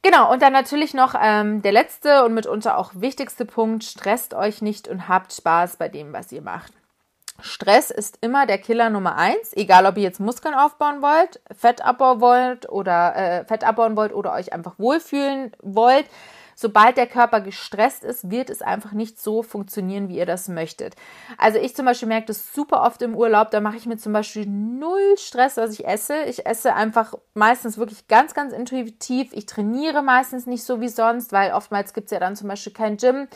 Genau, 0.05 0.31
und 0.31 0.43
dann 0.43 0.53
natürlich 0.53 0.93
noch 0.93 1.15
ähm, 1.19 1.63
der 1.63 1.71
letzte 1.71 2.25
und 2.25 2.35
mitunter 2.35 2.77
auch 2.77 2.91
wichtigste 2.93 3.43
Punkt, 3.43 3.83
stresst 3.83 4.35
euch 4.35 4.61
nicht 4.61 4.87
und 4.87 5.09
habt 5.09 5.33
Spaß 5.33 5.77
bei 5.77 5.89
dem, 5.89 6.13
was 6.13 6.31
ihr 6.31 6.43
macht. 6.43 6.73
Stress 7.39 7.89
ist 7.89 8.19
immer 8.21 8.45
der 8.45 8.59
Killer 8.59 8.91
Nummer 8.91 9.15
eins, 9.15 9.51
egal 9.53 9.87
ob 9.87 9.97
ihr 9.97 10.03
jetzt 10.03 10.19
Muskeln 10.19 10.53
aufbauen 10.53 11.01
wollt, 11.01 11.41
Fett 11.57 11.83
abbauen 11.83 12.21
wollt 12.21 12.69
oder 12.69 13.15
äh, 13.15 13.45
Fett 13.45 13.63
abbauen 13.63 13.97
wollt 13.97 14.13
oder 14.13 14.33
euch 14.33 14.53
einfach 14.53 14.77
wohlfühlen 14.77 15.53
wollt 15.63 16.05
sobald 16.55 16.97
der 16.97 17.07
Körper 17.07 17.41
gestresst 17.41 18.03
ist, 18.03 18.31
wird 18.31 18.49
es 18.49 18.61
einfach 18.61 18.93
nicht 18.93 19.21
so 19.21 19.43
funktionieren, 19.43 20.09
wie 20.09 20.17
ihr 20.17 20.25
das 20.25 20.47
möchtet. 20.47 20.95
Also 21.37 21.59
ich 21.59 21.75
zum 21.75 21.85
Beispiel 21.85 22.07
merke 22.07 22.27
das 22.27 22.53
super 22.53 22.81
oft 22.81 23.01
im 23.01 23.15
Urlaub, 23.15 23.51
da 23.51 23.59
mache 23.59 23.77
ich 23.77 23.85
mir 23.85 23.97
zum 23.97 24.13
Beispiel 24.13 24.45
null 24.47 25.17
Stress, 25.17 25.57
was 25.57 25.71
ich 25.71 25.85
esse. 25.85 26.23
Ich 26.23 26.45
esse 26.45 26.73
einfach 26.73 27.13
meistens 27.33 27.77
wirklich 27.77 28.07
ganz, 28.07 28.33
ganz 28.33 28.53
intuitiv. 28.53 29.31
Ich 29.33 29.45
trainiere 29.45 30.01
meistens 30.01 30.45
nicht 30.47 30.63
so 30.63 30.81
wie 30.81 30.87
sonst, 30.89 31.33
weil 31.33 31.51
oftmals 31.51 31.93
gibt 31.93 32.05
es 32.05 32.11
ja 32.11 32.19
dann 32.19 32.35
zum 32.35 32.47
Beispiel 32.47 32.73
kein 32.73 32.97
Gym. 32.97 33.27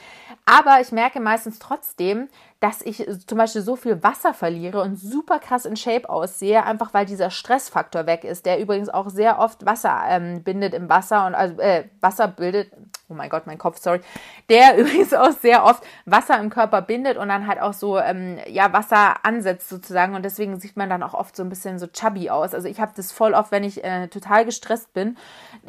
Aber 0.46 0.80
ich 0.82 0.92
merke 0.92 1.20
meistens 1.20 1.60
trotzdem, 1.60 2.30
dass 2.60 2.82
ich 2.82 3.05
zum 3.26 3.38
Beispiel 3.38 3.62
so 3.62 3.78
viel 3.78 4.03
Wasser 4.03 4.34
verliere 4.34 4.82
und 4.82 4.97
super 4.97 5.39
krass 5.39 5.66
in 5.66 5.78
Shape 5.78 6.10
aussehe, 6.10 6.66
einfach 6.66 6.93
weil 6.93 7.05
dieser 7.05 7.30
Stressfaktor 7.30 8.05
weg 8.05 8.26
ist, 8.26 8.45
der 8.45 8.60
übrigens 8.60 8.89
auch 8.89 9.10
sehr 9.10 9.39
oft 9.39 9.66
Wasser 9.66 10.01
ähm, 10.10 10.43
bindet 10.43 10.74
im 10.74 10.89
Wasser 10.89 11.26
und 11.26 11.36
also 11.36 11.57
äh, 11.62 11.86
Wasser 12.01 12.28
bildet, 12.28 12.70
oh 13.07 13.14
mein 13.14 13.30
Gott, 13.30 13.47
mein 13.47 13.57
Kopf, 13.57 13.78
sorry, 13.80 14.01
der 14.49 14.78
übrigens 14.78 15.14
auch 15.14 15.32
sehr 15.32 15.64
oft 15.64 15.84
Wasser 16.05 16.38
im 16.38 16.49
Körper 16.49 16.82
bindet 16.82 17.18
und 17.18 17.30
dann 17.30 17.47
halt 17.47 17.62
auch 17.62 17.72
so 17.72 17.97
ähm, 17.97 18.39
ja 18.47 18.74
Wasser 18.74 19.26
ansetzt 19.26 19.70
sozusagen 19.70 20.16
und 20.16 20.24
deswegen 20.24 20.60
sieht 20.60 20.76
man 20.76 20.89
dann 20.89 21.01
auch 21.01 21.14
oft 21.14 21.38
so 21.38 21.43
ein 21.43 21.49
bisschen 21.49 21.80
so 21.80 21.88
chubby 21.88 22.30
aus. 22.30 22.53
Also 22.53 22.68
ich 22.68 22.82
habe 22.82 22.91
das 22.93 23.14
voll 23.14 23.36
oft, 23.36 23.53
wenn 23.53 23.64
ich 23.64 23.86
äh, 23.86 24.10
total 24.10 24.43
gestresst 24.43 24.93
bin, 24.93 25.16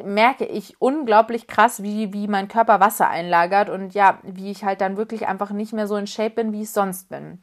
merke 0.03 0.45
ich 0.45 0.75
unglaublich 0.81 1.47
krass, 1.47 1.81
wie 1.81 2.11
wie 2.11 2.27
mein 2.27 2.49
Körper 2.49 2.81
Wasser 2.81 3.09
einlagert 3.09 3.69
und 3.69 3.93
ja, 3.93 4.17
wie 4.23 4.51
ich 4.51 4.65
halt 4.65 4.81
dann 4.81 4.97
wirklich 4.97 5.29
einfach 5.29 5.51
nicht 5.51 5.71
mehr 5.71 5.87
so 5.87 5.95
in 5.95 6.07
Shape 6.07 6.31
bin, 6.31 6.51
wie 6.51 6.63
es 6.63 6.80
sonst 6.81 7.09
bin. 7.09 7.39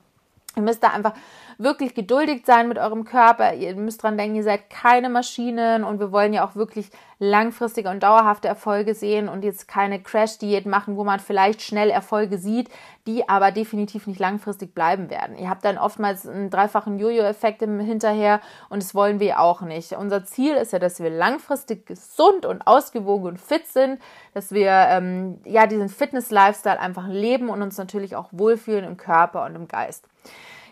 Ihr 0.57 0.63
müsst 0.63 0.83
da 0.83 0.89
einfach 0.89 1.15
wirklich 1.59 1.97
geduldig 1.97 2.45
sein 2.47 2.69
mit 2.69 2.79
eurem 2.79 3.05
Körper. 3.05 3.53
Ihr 3.55 3.75
müsst 3.75 4.05
dran 4.05 4.17
denken, 4.17 4.37
ihr 4.37 4.45
seid 4.45 4.71
keine 4.71 5.09
Maschinen 5.09 5.83
und 5.83 5.99
wir 5.99 6.13
wollen 6.13 6.33
ja 6.33 6.47
auch 6.47 6.55
wirklich 6.55 6.89
langfristige 7.19 7.91
und 7.91 8.05
dauerhafte 8.05 8.47
Erfolge 8.47 8.95
sehen 8.95 9.29
und 9.29 9.43
jetzt 9.43 9.67
keine 9.67 10.01
Crash-Diät 10.01 10.67
machen, 10.67 10.97
wo 10.97 11.03
man 11.03 11.19
vielleicht 11.19 11.61
schnell 11.63 11.91
Erfolge 11.91 12.39
sieht, 12.39 12.71
die 13.09 13.29
aber 13.29 13.51
definitiv 13.51 14.07
nicht 14.07 14.21
langfristig 14.21 14.73
bleiben 14.73 15.11
werden. 15.11 15.37
Ihr 15.37 15.51
habt 15.51 15.65
dann 15.65 15.79
oftmals 15.79 16.29
einen 16.29 16.49
dreifachen 16.49 17.01
Jojo-Effekt 17.01 17.61
hinterher 17.61 18.41
und 18.69 18.81
das 18.81 18.95
wollen 18.95 19.19
wir 19.19 19.41
auch 19.41 19.63
nicht. 19.63 19.95
Unser 19.95 20.25
Ziel 20.25 20.55
ist 20.55 20.73
ja, 20.73 20.79
dass 20.79 21.01
wir 21.01 21.11
langfristig 21.11 21.87
gesund 21.87 22.47
und 22.47 22.69
ausgewogen 22.69 23.31
und 23.31 23.41
fit 23.41 23.67
sind, 23.67 24.01
dass 24.33 24.53
wir 24.53 24.71
ähm, 24.71 25.41
ja 25.45 25.67
diesen 25.67 25.89
Fitness-Lifestyle 25.89 26.79
einfach 26.79 27.09
leben 27.09 27.49
und 27.49 27.63
uns 27.63 27.77
natürlich 27.79 28.15
auch 28.15 28.29
wohlfühlen 28.31 28.85
im 28.85 28.97
Körper 28.97 29.45
und 29.45 29.57
im 29.57 29.67
Geist. 29.67 30.07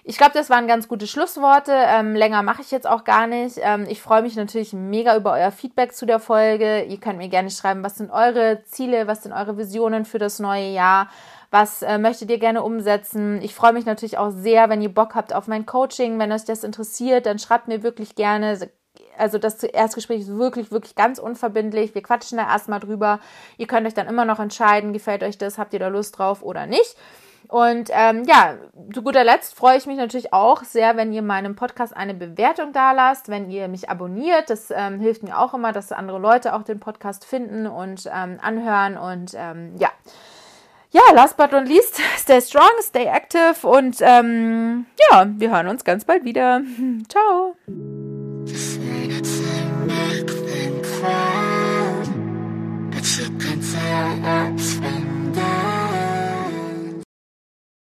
Ich 0.08 0.18
glaube, 0.18 0.34
das 0.34 0.50
waren 0.50 0.68
ganz 0.68 0.86
gute 0.86 1.08
Schlussworte. 1.08 1.72
Ähm, 1.74 2.14
länger 2.14 2.44
mache 2.44 2.62
ich 2.62 2.70
jetzt 2.70 2.86
auch 2.86 3.02
gar 3.02 3.26
nicht. 3.26 3.58
Ähm, 3.60 3.86
ich 3.88 4.00
freue 4.00 4.22
mich 4.22 4.36
natürlich 4.36 4.72
mega 4.72 5.16
über 5.16 5.32
euer 5.32 5.50
Feedback 5.50 5.94
zu 5.94 6.06
der 6.06 6.20
Folge. 6.20 6.84
Ihr 6.84 6.98
könnt 6.98 7.18
mir 7.18 7.28
gerne 7.28 7.50
schreiben, 7.50 7.82
was 7.82 7.96
sind 7.96 8.12
eure 8.12 8.62
Ziele, 8.66 9.08
was 9.08 9.24
sind 9.24 9.32
eure 9.32 9.58
Visionen 9.58 10.04
für 10.04 10.20
das 10.20 10.38
neue 10.38 10.68
Jahr. 10.68 11.10
Was 11.50 11.82
äh, 11.82 11.98
möchtet 11.98 12.30
ihr 12.30 12.38
gerne 12.38 12.62
umsetzen? 12.62 13.42
Ich 13.42 13.52
freue 13.52 13.72
mich 13.72 13.84
natürlich 13.84 14.16
auch 14.16 14.30
sehr, 14.30 14.68
wenn 14.68 14.80
ihr 14.80 14.94
Bock 14.94 15.16
habt 15.16 15.34
auf 15.34 15.48
mein 15.48 15.66
Coaching. 15.66 16.20
Wenn 16.20 16.30
euch 16.30 16.44
das 16.44 16.62
interessiert, 16.62 17.26
dann 17.26 17.40
schreibt 17.40 17.66
mir 17.66 17.82
wirklich 17.82 18.14
gerne. 18.14 18.70
Also 19.18 19.38
das 19.38 19.60
Erstgespräch 19.64 20.20
ist 20.20 20.38
wirklich, 20.38 20.70
wirklich 20.70 20.94
ganz 20.94 21.18
unverbindlich. 21.18 21.96
Wir 21.96 22.02
quatschen 22.04 22.38
da 22.38 22.44
erstmal 22.48 22.78
drüber. 22.78 23.18
Ihr 23.56 23.66
könnt 23.66 23.88
euch 23.88 23.94
dann 23.94 24.06
immer 24.06 24.24
noch 24.24 24.38
entscheiden, 24.38 24.92
gefällt 24.92 25.24
euch 25.24 25.36
das, 25.36 25.58
habt 25.58 25.72
ihr 25.72 25.80
da 25.80 25.88
Lust 25.88 26.16
drauf 26.16 26.44
oder 26.44 26.66
nicht. 26.66 26.94
Und 27.48 27.90
ähm, 27.92 28.24
ja, 28.24 28.56
zu 28.92 29.02
guter 29.02 29.24
Letzt 29.24 29.54
freue 29.54 29.76
ich 29.78 29.86
mich 29.86 29.96
natürlich 29.96 30.32
auch 30.32 30.64
sehr, 30.64 30.96
wenn 30.96 31.12
ihr 31.12 31.22
meinem 31.22 31.54
Podcast 31.54 31.96
eine 31.96 32.14
Bewertung 32.14 32.72
da 32.72 32.92
lasst, 32.92 33.28
wenn 33.28 33.50
ihr 33.50 33.68
mich 33.68 33.88
abonniert. 33.88 34.50
Das 34.50 34.72
ähm, 34.74 35.00
hilft 35.00 35.22
mir 35.22 35.38
auch 35.38 35.54
immer, 35.54 35.72
dass 35.72 35.92
andere 35.92 36.18
Leute 36.18 36.54
auch 36.54 36.62
den 36.62 36.80
Podcast 36.80 37.24
finden 37.24 37.66
und 37.66 38.10
ähm, 38.12 38.38
anhören. 38.40 38.96
Und 38.98 39.32
ähm, 39.34 39.74
ja. 39.78 39.90
Ja, 40.90 41.02
last 41.14 41.36
but 41.36 41.52
not 41.52 41.68
least, 41.68 42.00
stay 42.16 42.40
strong, 42.40 42.70
stay 42.80 43.04
active 43.06 43.66
und 43.66 43.98
ähm, 44.00 44.86
ja, 45.10 45.26
wir 45.36 45.50
hören 45.50 45.68
uns 45.68 45.84
ganz 45.84 46.04
bald 46.04 46.24
wieder. 46.24 46.62
Ciao. 47.08 47.56